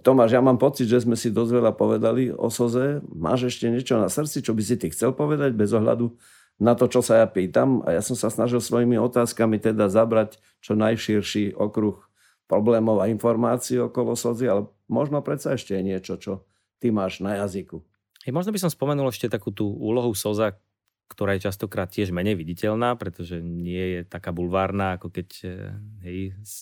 Tomáš, 0.04 0.36
ja 0.36 0.44
mám 0.44 0.60
pocit, 0.60 0.84
že 0.84 1.00
sme 1.00 1.16
si 1.16 1.32
dosť 1.32 1.52
veľa 1.56 1.72
povedali 1.72 2.28
o 2.28 2.52
Soze. 2.52 3.00
Máš 3.08 3.48
ešte 3.48 3.72
niečo 3.72 3.96
na 3.96 4.12
srdci, 4.12 4.44
čo 4.44 4.52
by 4.52 4.60
si 4.60 4.76
ty 4.76 4.92
chcel 4.92 5.16
povedať 5.16 5.56
bez 5.56 5.72
ohľadu 5.72 6.12
na 6.60 6.76
to, 6.76 6.92
čo 6.92 7.00
sa 7.00 7.24
ja 7.24 7.26
pýtam? 7.30 7.80
A 7.88 7.96
ja 7.96 8.04
som 8.04 8.12
sa 8.12 8.28
snažil 8.28 8.60
svojimi 8.60 9.00
otázkami 9.00 9.56
teda 9.56 9.88
zabrať 9.88 10.36
čo 10.60 10.76
najširší 10.76 11.56
okruh 11.56 11.96
problémov 12.48 13.04
a 13.04 13.12
informácií 13.12 13.76
okolo 13.78 14.16
Sozy, 14.16 14.48
ale 14.48 14.66
možno 14.88 15.20
predsa 15.20 15.54
ešte 15.54 15.76
je 15.76 15.82
niečo, 15.84 16.16
čo 16.16 16.48
ty 16.80 16.88
máš 16.88 17.20
na 17.20 17.36
jazyku. 17.44 17.84
Hey, 18.24 18.32
možno 18.32 18.50
by 18.50 18.58
som 18.58 18.72
spomenul 18.72 19.12
ešte 19.12 19.28
takú 19.28 19.52
tú 19.52 19.68
úlohu 19.68 20.10
Soza, 20.16 20.56
ktorá 21.08 21.36
je 21.36 21.46
častokrát 21.48 21.88
tiež 21.88 22.12
menej 22.12 22.36
viditeľná, 22.36 22.96
pretože 22.96 23.40
nie 23.40 23.96
je 23.96 24.00
taká 24.04 24.32
bulvárna, 24.32 24.96
ako 24.96 25.12
keď 25.12 25.28
eh, 25.44 25.52
hej, 26.04 26.18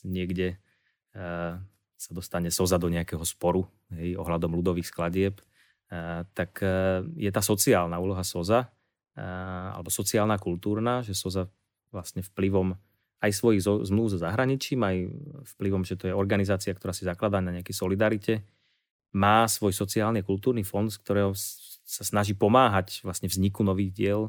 niekde 0.07 0.59
uh, 1.19 1.59
sa 1.97 2.11
dostane 2.13 2.55
soza 2.55 2.79
do 2.79 2.87
nejakého 2.87 3.23
sporu 3.27 3.67
hej, 3.91 4.15
ohľadom 4.15 4.55
ľudových 4.55 4.87
skladieb, 4.87 5.43
uh, 5.43 6.23
tak 6.31 6.63
uh, 6.63 7.03
je 7.19 7.31
tá 7.35 7.43
sociálna 7.43 7.99
úloha 7.99 8.23
soza, 8.23 8.71
alebo 9.17 9.89
sociálna 9.89 10.37
kultúrna, 10.37 11.01
že 11.01 11.17
soza 11.17 11.49
vlastne 11.89 12.21
vplyvom 12.21 12.77
aj 13.27 13.33
svojich 13.35 13.61
zmluv 13.67 14.07
so 14.15 14.19
zahraničím, 14.23 14.81
aj 14.87 14.97
vplyvom, 15.59 15.83
že 15.83 15.99
to 15.99 16.09
je 16.09 16.15
organizácia, 16.15 16.71
ktorá 16.71 16.95
si 16.95 17.03
zakladá 17.03 17.43
na 17.43 17.51
nejakej 17.51 17.75
solidarite, 17.75 18.35
má 19.17 19.49
svoj 19.49 19.75
sociálny 19.75 20.23
kultúrny 20.23 20.63
fond, 20.63 20.87
z 20.87 21.01
ktorého 21.03 21.33
sa 21.87 22.03
snaží 22.03 22.35
pomáhať 22.35 23.03
vlastne 23.07 23.31
vzniku 23.31 23.63
nových 23.63 23.91
diel, 23.95 24.21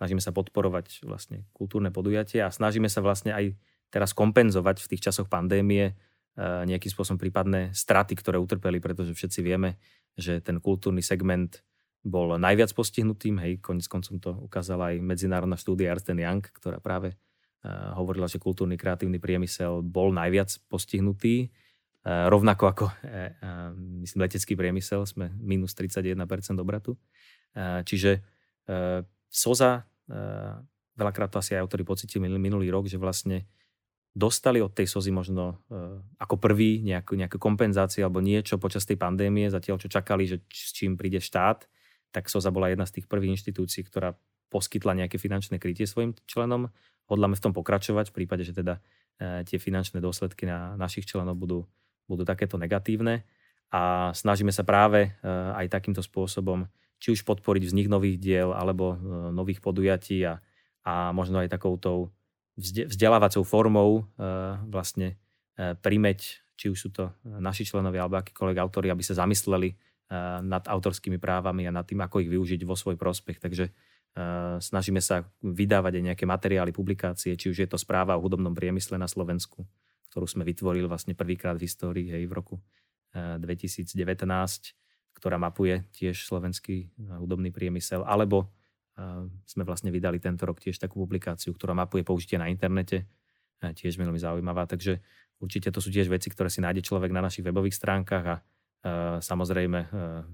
snažíme 0.00 0.22
sa 0.22 0.32
podporovať 0.32 1.04
vlastne 1.04 1.44
kultúrne 1.52 1.92
podujatia 1.92 2.48
a 2.48 2.54
snažíme 2.54 2.88
sa 2.88 3.04
vlastne 3.04 3.36
aj 3.36 3.52
teraz 3.90 4.14
kompenzovať 4.14 4.80
v 4.80 4.88
tých 4.94 5.10
časoch 5.10 5.26
pandémie 5.26 5.92
e, 5.92 5.94
nejakým 6.40 6.88
spôsobom 6.88 7.18
prípadné 7.18 7.74
straty, 7.74 8.14
ktoré 8.16 8.38
utrpeli, 8.38 8.78
pretože 8.78 9.12
všetci 9.12 9.40
vieme, 9.42 9.76
že 10.14 10.38
ten 10.40 10.62
kultúrny 10.62 11.02
segment 11.02 11.60
bol 12.00 12.32
najviac 12.40 12.72
postihnutým. 12.72 13.36
Hej, 13.44 13.60
konec 13.60 13.84
koncom 13.90 14.16
to 14.22 14.30
ukázala 14.40 14.94
aj 14.94 15.04
medzinárodná 15.04 15.60
štúdia 15.60 15.92
Ernst 15.92 16.08
Young, 16.08 16.40
ktorá 16.40 16.80
práve 16.80 17.18
hovorila, 17.68 18.24
že 18.24 18.40
kultúrny 18.40 18.80
kreatívny 18.80 19.20
priemysel 19.20 19.84
bol 19.84 20.12
najviac 20.16 20.48
postihnutý. 20.72 21.52
Uh, 22.00 22.32
rovnako 22.32 22.64
ako 22.72 22.84
uh, 22.88 23.76
myslím, 24.00 24.24
letecký 24.24 24.56
priemysel, 24.56 25.04
sme 25.04 25.28
minus 25.36 25.76
31% 25.76 26.16
obratu. 26.56 26.96
Čiže 27.58 28.22
Soza, 29.26 29.82
veľakrát 30.94 31.34
to 31.34 31.42
asi 31.42 31.58
aj 31.58 31.66
autori 31.66 31.82
pocitili 31.82 32.30
minulý 32.30 32.70
rok, 32.70 32.86
že 32.86 32.94
vlastne 32.94 33.50
dostali 34.14 34.62
od 34.62 34.70
tej 34.70 34.86
Sozy 34.86 35.10
možno 35.10 35.58
ako 36.22 36.38
prvý 36.38 36.78
nejakú, 36.78 37.18
nejakú 37.18 37.42
kompenzáciu 37.42 38.06
alebo 38.06 38.22
niečo 38.22 38.54
počas 38.62 38.86
tej 38.86 39.02
pandémie, 39.02 39.50
zatiaľ 39.50 39.82
čo 39.82 39.90
čakali, 39.90 40.30
že 40.30 40.46
s 40.46 40.70
čím 40.70 40.94
príde 40.94 41.18
štát, 41.18 41.66
tak 42.14 42.30
Soza 42.30 42.54
bola 42.54 42.70
jedna 42.70 42.86
z 42.86 43.02
tých 43.02 43.10
prvých 43.10 43.42
inštitúcií, 43.42 43.90
ktorá 43.90 44.14
poskytla 44.50 44.98
nejaké 44.98 45.18
finančné 45.18 45.58
krytie 45.62 45.90
svojim 45.90 46.14
členom. 46.26 46.70
Hodláme 47.10 47.34
v 47.34 47.42
tom 47.42 47.52
pokračovať 47.52 48.14
v 48.14 48.16
prípade, 48.22 48.46
že 48.46 48.54
teda 48.54 48.78
tie 49.20 49.58
finančné 49.60 50.00
dôsledky 50.00 50.48
na 50.48 50.78
našich 50.80 51.04
členov 51.04 51.36
budú 51.36 51.68
budú 52.10 52.26
takéto 52.26 52.58
negatívne 52.58 53.22
a 53.70 54.10
snažíme 54.10 54.50
sa 54.50 54.66
práve 54.66 55.06
e, 55.06 55.10
aj 55.54 55.70
takýmto 55.70 56.02
spôsobom 56.02 56.66
či 56.98 57.14
už 57.14 57.22
podporiť 57.22 57.70
vznik 57.70 57.86
nových 57.86 58.18
diel 58.18 58.50
alebo 58.50 58.98
e, 58.98 59.30
nových 59.30 59.62
podujatí 59.62 60.26
a, 60.26 60.42
a 60.82 61.14
možno 61.14 61.38
aj 61.38 61.54
takouto 61.54 62.10
vzdelávacou 62.60 63.40
formou 63.46 64.04
vlastne 64.68 65.16
primeť, 65.56 66.20
či 66.60 66.66
už 66.68 66.76
sú 66.76 66.92
to 66.92 67.08
naši 67.24 67.64
členovia 67.64 68.04
alebo 68.04 68.20
akýkoľvek 68.20 68.58
autori, 68.60 68.92
aby 68.92 69.00
sa 69.00 69.16
zamysleli 69.16 69.72
nad 70.44 70.68
autorskými 70.68 71.16
právami 71.16 71.64
a 71.64 71.72
nad 71.72 71.88
tým, 71.88 72.04
ako 72.04 72.20
ich 72.20 72.28
využiť 72.28 72.60
vo 72.68 72.76
svoj 72.76 73.00
prospech. 73.00 73.40
Takže 73.40 73.72
snažíme 74.58 74.98
sa 74.98 75.22
vydávať 75.40 76.02
aj 76.02 76.04
nejaké 76.12 76.24
materiály, 76.26 76.74
publikácie, 76.74 77.38
či 77.38 77.46
už 77.50 77.56
je 77.62 77.68
to 77.70 77.78
správa 77.78 78.18
o 78.18 78.22
hudobnom 78.22 78.52
priemysle 78.52 78.98
na 78.98 79.06
Slovensku, 79.06 79.62
ktorú 80.10 80.26
sme 80.26 80.42
vytvorili 80.42 80.86
vlastne 80.90 81.14
prvýkrát 81.14 81.54
v 81.54 81.64
histórii 81.70 82.10
hej, 82.10 82.26
v 82.26 82.32
roku 82.34 82.58
2019, 83.14 83.94
eh, 83.94 84.74
ktorá 85.14 85.36
mapuje 85.38 85.86
tiež 85.94 86.26
slovenský 86.26 86.76
eh, 86.86 87.18
hudobný 87.18 87.50
priemysel, 87.54 88.02
alebo 88.02 88.50
eh, 88.98 89.26
sme 89.46 89.62
vlastne 89.62 89.94
vydali 89.94 90.18
tento 90.18 90.46
rok 90.46 90.58
tiež 90.58 90.78
takú 90.78 91.02
publikáciu, 91.02 91.54
ktorá 91.54 91.74
mapuje 91.74 92.02
použitie 92.02 92.38
na 92.38 92.50
internete, 92.50 93.06
tiež 93.60 94.00
veľmi 94.00 94.16
zaujímavá, 94.16 94.64
takže 94.64 95.04
určite 95.36 95.68
to 95.68 95.84
sú 95.84 95.92
tiež 95.92 96.08
veci, 96.08 96.32
ktoré 96.32 96.48
si 96.48 96.64
nájde 96.64 96.80
človek 96.80 97.12
na 97.12 97.20
našich 97.20 97.44
webových 97.44 97.76
stránkach 97.76 98.24
a 98.24 98.36
samozrejme 99.20 99.80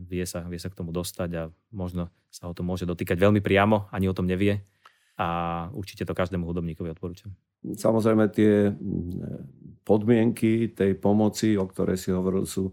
vie 0.06 0.22
sa, 0.22 0.46
vie 0.46 0.60
sa 0.60 0.70
k 0.70 0.78
tomu 0.78 0.94
dostať 0.94 1.30
a 1.34 1.42
možno 1.74 2.10
sa 2.30 2.46
ho 2.46 2.54
to 2.54 2.62
môže 2.62 2.86
dotýkať 2.86 3.18
veľmi 3.18 3.42
priamo, 3.42 3.90
ani 3.90 4.06
o 4.06 4.14
tom 4.14 4.28
nevie 4.30 4.62
a 5.16 5.28
určite 5.72 6.04
to 6.04 6.14
každému 6.14 6.46
hudobníkovi 6.46 6.92
odporúčam. 6.92 7.32
Samozrejme 7.64 8.30
tie 8.30 8.70
podmienky 9.82 10.76
tej 10.76 10.94
pomoci, 11.00 11.58
o 11.58 11.66
ktorej 11.66 11.98
si 11.98 12.14
hovoril, 12.14 12.46
sú 12.46 12.70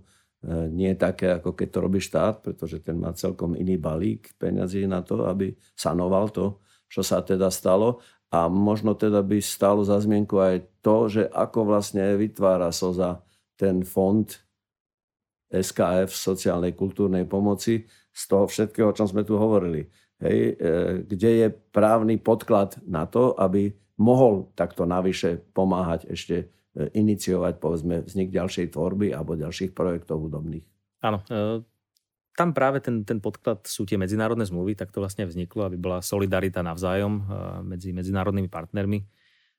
nie 0.70 0.92
také, 1.00 1.40
ako 1.40 1.56
keď 1.56 1.68
to 1.72 1.80
robí 1.80 2.04
štát, 2.04 2.44
pretože 2.44 2.84
ten 2.84 3.00
má 3.00 3.16
celkom 3.16 3.56
iný 3.56 3.80
balík 3.80 4.36
peňazí 4.36 4.84
na 4.86 5.00
to, 5.00 5.24
aby 5.24 5.56
sanoval 5.72 6.28
to, 6.30 6.60
čo 6.92 7.00
sa 7.00 7.24
teda 7.24 7.48
stalo. 7.48 8.04
A 8.28 8.52
možno 8.52 8.92
teda 8.92 9.24
by 9.24 9.40
stalo 9.40 9.88
za 9.88 9.96
zmienku 10.04 10.36
aj 10.44 10.68
to, 10.84 11.08
že 11.08 11.24
ako 11.32 11.70
vlastne 11.70 12.20
vytvára 12.20 12.76
SOZA 12.76 13.24
ten 13.56 13.88
fond 13.88 14.28
SKF, 15.54 16.10
sociálnej 16.10 16.74
kultúrnej 16.74 17.30
pomoci, 17.30 17.86
z 18.14 18.24
toho 18.30 18.46
všetkého, 18.46 18.94
o 18.94 18.96
čom 18.96 19.10
sme 19.10 19.26
tu 19.26 19.38
hovorili. 19.38 19.90
Hej, 20.22 20.38
e, 20.40 20.74
kde 21.04 21.30
je 21.44 21.48
právny 21.52 22.22
podklad 22.22 22.80
na 22.86 23.10
to, 23.10 23.34
aby 23.36 23.74
mohol 24.00 24.54
takto 24.54 24.88
navyše 24.88 25.42
pomáhať 25.52 26.08
ešte 26.08 26.36
e, 26.38 26.46
iniciovať 26.96 27.60
povedzme 27.60 28.06
vznik 28.06 28.30
ďalšej 28.32 28.72
tvorby 28.72 29.12
alebo 29.12 29.36
ďalších 29.36 29.76
projektov 29.76 30.30
hudobných. 30.30 30.64
Áno, 31.04 31.26
e, 31.28 31.60
tam 32.38 32.50
práve 32.56 32.80
ten, 32.80 33.04
ten 33.04 33.20
podklad 33.20 33.66
sú 33.68 33.84
tie 33.84 34.00
medzinárodné 34.00 34.48
zmluvy, 34.48 34.78
tak 34.78 34.94
to 34.94 35.04
vlastne 35.04 35.28
vzniklo, 35.28 35.68
aby 35.68 35.78
bola 35.78 36.00
solidarita 36.00 36.66
navzájom 36.66 37.30
medzi 37.62 37.94
medzinárodnými 37.94 38.50
partnermi. 38.50 39.06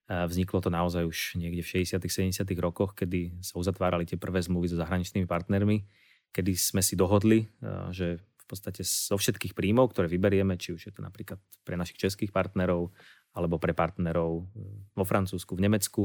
Vzniklo 0.04 0.60
to 0.60 0.68
naozaj 0.68 1.08
už 1.08 1.40
niekde 1.40 1.64
v 1.64 1.86
60 1.86 1.96
70 1.96 2.44
rokoch, 2.60 2.92
kedy 2.92 3.40
sa 3.40 3.56
uzatvárali 3.56 4.04
tie 4.04 4.20
prvé 4.20 4.44
zmluvy 4.44 4.68
so 4.68 4.76
zahraničnými 4.76 5.24
partnermi, 5.24 5.80
kedy 6.28 6.52
sme 6.52 6.84
si 6.84 6.92
dohodli, 6.92 7.48
že 7.88 8.20
v 8.44 8.46
podstate 8.46 8.84
zo 8.84 9.16
všetkých 9.16 9.56
príjmov, 9.56 9.96
ktoré 9.96 10.04
vyberieme, 10.12 10.60
či 10.60 10.76
už 10.76 10.82
je 10.84 10.92
to 10.92 11.00
napríklad 11.00 11.40
pre 11.64 11.80
našich 11.80 11.96
českých 11.96 12.28
partnerov 12.28 12.92
alebo 13.32 13.56
pre 13.56 13.72
partnerov 13.72 14.44
e, 14.54 14.62
vo 14.94 15.04
Francúzsku, 15.08 15.56
v 15.56 15.64
Nemecku, 15.64 16.02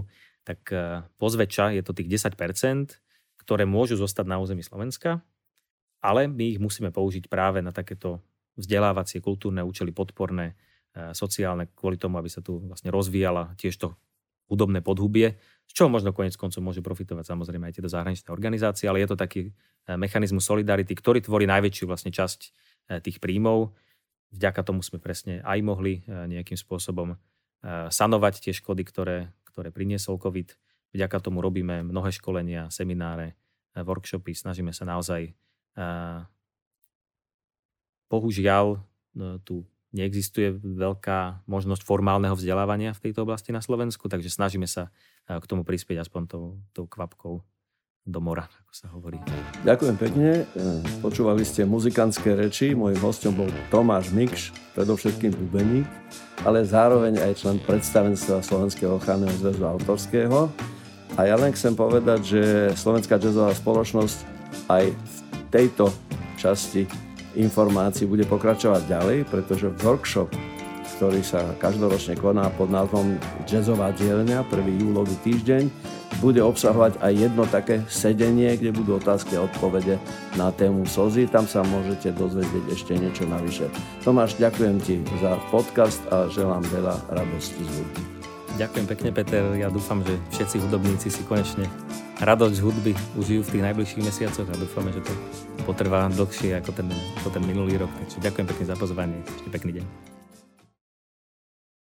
tak 0.48 0.66
e, 0.72 1.04
pozväčša 1.20 1.76
je 1.78 1.84
to 1.84 1.92
tých 1.92 2.10
10%, 2.10 2.34
ktoré 3.44 3.64
môžu 3.68 4.00
zostať 4.00 4.26
na 4.26 4.40
území 4.40 4.64
Slovenska, 4.64 5.22
ale 6.00 6.32
my 6.32 6.56
ich 6.56 6.60
musíme 6.64 6.90
použiť 6.96 7.28
práve 7.28 7.60
na 7.60 7.76
takéto 7.76 8.24
vzdelávacie, 8.56 9.20
kultúrne 9.20 9.62
účely, 9.62 9.92
podporné, 9.92 10.56
e, 10.56 10.69
sociálne, 11.16 11.70
kvôli 11.74 11.96
tomu, 11.96 12.18
aby 12.20 12.30
sa 12.32 12.44
tu 12.44 12.62
vlastne 12.66 12.92
rozvíjala 12.92 13.56
tiež 13.56 13.76
to 13.80 13.88
hudobné 14.50 14.82
podhubie, 14.82 15.38
z 15.70 15.72
čoho 15.78 15.94
možno 15.94 16.10
konec 16.10 16.34
koncov 16.34 16.58
môžu 16.66 16.82
profitovať 16.82 17.22
samozrejme 17.30 17.70
aj 17.70 17.74
tieto 17.78 17.90
zahraničné 17.94 18.34
organizácie, 18.34 18.90
ale 18.90 19.06
je 19.06 19.14
to 19.14 19.18
taký 19.18 19.42
e, 19.50 19.52
mechanizmus 19.94 20.42
solidarity, 20.42 20.98
ktorý 20.98 21.22
tvorí 21.22 21.46
najväčšiu 21.46 21.86
vlastne 21.86 22.10
časť 22.10 22.40
e, 22.42 22.50
tých 23.06 23.22
príjmov. 23.22 23.78
Vďaka 24.34 24.66
tomu 24.66 24.82
sme 24.82 24.98
presne 24.98 25.42
aj 25.42 25.60
mohli 25.66 26.06
nejakým 26.06 26.54
spôsobom 26.54 27.18
sanovať 27.66 28.46
tie 28.46 28.54
škody, 28.54 28.86
ktoré, 28.86 29.34
ktoré 29.42 29.74
priniesol 29.74 30.22
COVID. 30.22 30.54
Vďaka 30.94 31.18
tomu 31.18 31.42
robíme 31.42 31.82
mnohé 31.82 32.14
školenia, 32.14 32.70
semináre, 32.70 33.34
workshopy, 33.74 34.38
snažíme 34.38 34.70
sa 34.70 34.86
naozaj 34.86 35.34
bohužiaľ 38.06 38.82
tú 39.42 39.66
neexistuje 39.92 40.54
veľká 40.62 41.46
možnosť 41.50 41.82
formálneho 41.82 42.38
vzdelávania 42.38 42.94
v 42.94 43.10
tejto 43.10 43.26
oblasti 43.26 43.50
na 43.50 43.62
Slovensku, 43.62 44.06
takže 44.06 44.30
snažíme 44.30 44.70
sa 44.70 44.94
eh, 45.26 45.38
k 45.38 45.46
tomu 45.50 45.66
prispieť 45.66 46.06
aspoň 46.06 46.22
tou, 46.30 46.46
tou 46.74 46.86
kvapkou 46.86 47.42
do 48.10 48.20
mora, 48.24 48.50
ako 48.66 48.74
sa 48.74 48.88
hovorí. 48.90 49.22
Ďakujem 49.66 49.96
pekne. 49.98 50.30
Eh, 50.46 50.82
počúvali 51.02 51.46
ste 51.46 51.66
muzikantské 51.66 52.34
reči. 52.34 52.74
Mojím 52.74 53.02
hostom 53.02 53.34
bol 53.38 53.50
Tomáš 53.70 54.10
Mikš, 54.14 54.54
predovšetkým 54.74 55.34
bubeník, 55.34 55.86
ale 56.46 56.66
zároveň 56.66 57.22
aj 57.22 57.46
člen 57.46 57.58
predstavenstva 57.62 58.42
Slovenského 58.46 58.98
ochranného 58.98 59.34
zväzu 59.38 59.64
autorského. 59.66 60.50
A 61.18 61.26
ja 61.26 61.36
len 61.36 61.52
chcem 61.52 61.74
povedať, 61.74 62.20
že 62.22 62.42
Slovenská 62.78 63.18
jazzová 63.18 63.52
spoločnosť 63.58 64.18
aj 64.70 64.94
v 64.94 65.16
tejto 65.50 65.90
časti 66.38 67.09
informácií 67.38 68.10
bude 68.10 68.26
pokračovať 68.26 68.82
ďalej, 68.90 69.18
pretože 69.30 69.70
workshop, 69.86 70.32
ktorý 71.00 71.24
sa 71.24 71.44
každoročne 71.62 72.20
koná 72.20 72.52
pod 72.54 72.68
názvom 72.68 73.16
Jazzová 73.48 73.96
dielňa, 73.96 74.44
prvý 74.52 74.84
júlový 74.84 75.16
týždeň, 75.24 75.72
bude 76.20 76.44
obsahovať 76.44 77.00
aj 77.00 77.14
jedno 77.16 77.48
také 77.48 77.86
sedenie, 77.88 78.52
kde 78.60 78.76
budú 78.76 79.00
otázky 79.00 79.40
a 79.40 79.46
odpovede 79.48 79.96
na 80.36 80.52
tému 80.52 80.84
slzy. 80.84 81.32
Tam 81.32 81.48
sa 81.48 81.64
môžete 81.64 82.12
dozvedieť 82.12 82.66
ešte 82.74 82.94
niečo 83.00 83.24
navyše. 83.30 83.72
Tomáš, 84.04 84.36
ďakujem 84.36 84.78
ti 84.84 85.00
za 85.24 85.40
podcast 85.54 86.02
a 86.12 86.28
želám 86.28 86.66
veľa 86.68 86.96
radosti 87.14 87.64
z 87.64 87.72
hudby. 87.80 88.19
Ďakujem 88.60 88.92
pekne, 88.92 89.10
Peter. 89.16 89.44
Ja 89.56 89.72
dúfam, 89.72 90.04
že 90.04 90.20
všetci 90.36 90.68
hudobníci 90.68 91.08
si 91.08 91.24
konečne 91.24 91.64
radosť 92.20 92.60
hudby 92.60 92.92
užijú 93.16 93.40
v 93.48 93.52
tých 93.56 93.64
najbližších 93.72 94.04
mesiacoch 94.04 94.52
a 94.52 94.56
dúfame, 94.60 94.92
že 94.92 95.00
to 95.00 95.16
potrvá 95.64 96.12
dlhšie 96.12 96.60
ako 96.60 96.76
ten, 96.76 96.92
ako 97.24 97.40
ten 97.40 97.44
minulý 97.48 97.80
rok. 97.80 97.92
Takže 98.04 98.20
ďakujem 98.20 98.48
pekne 98.52 98.66
za 98.68 98.76
pozvanie. 98.76 99.18
Ešte 99.24 99.48
pekný 99.48 99.80
deň. 99.80 100.19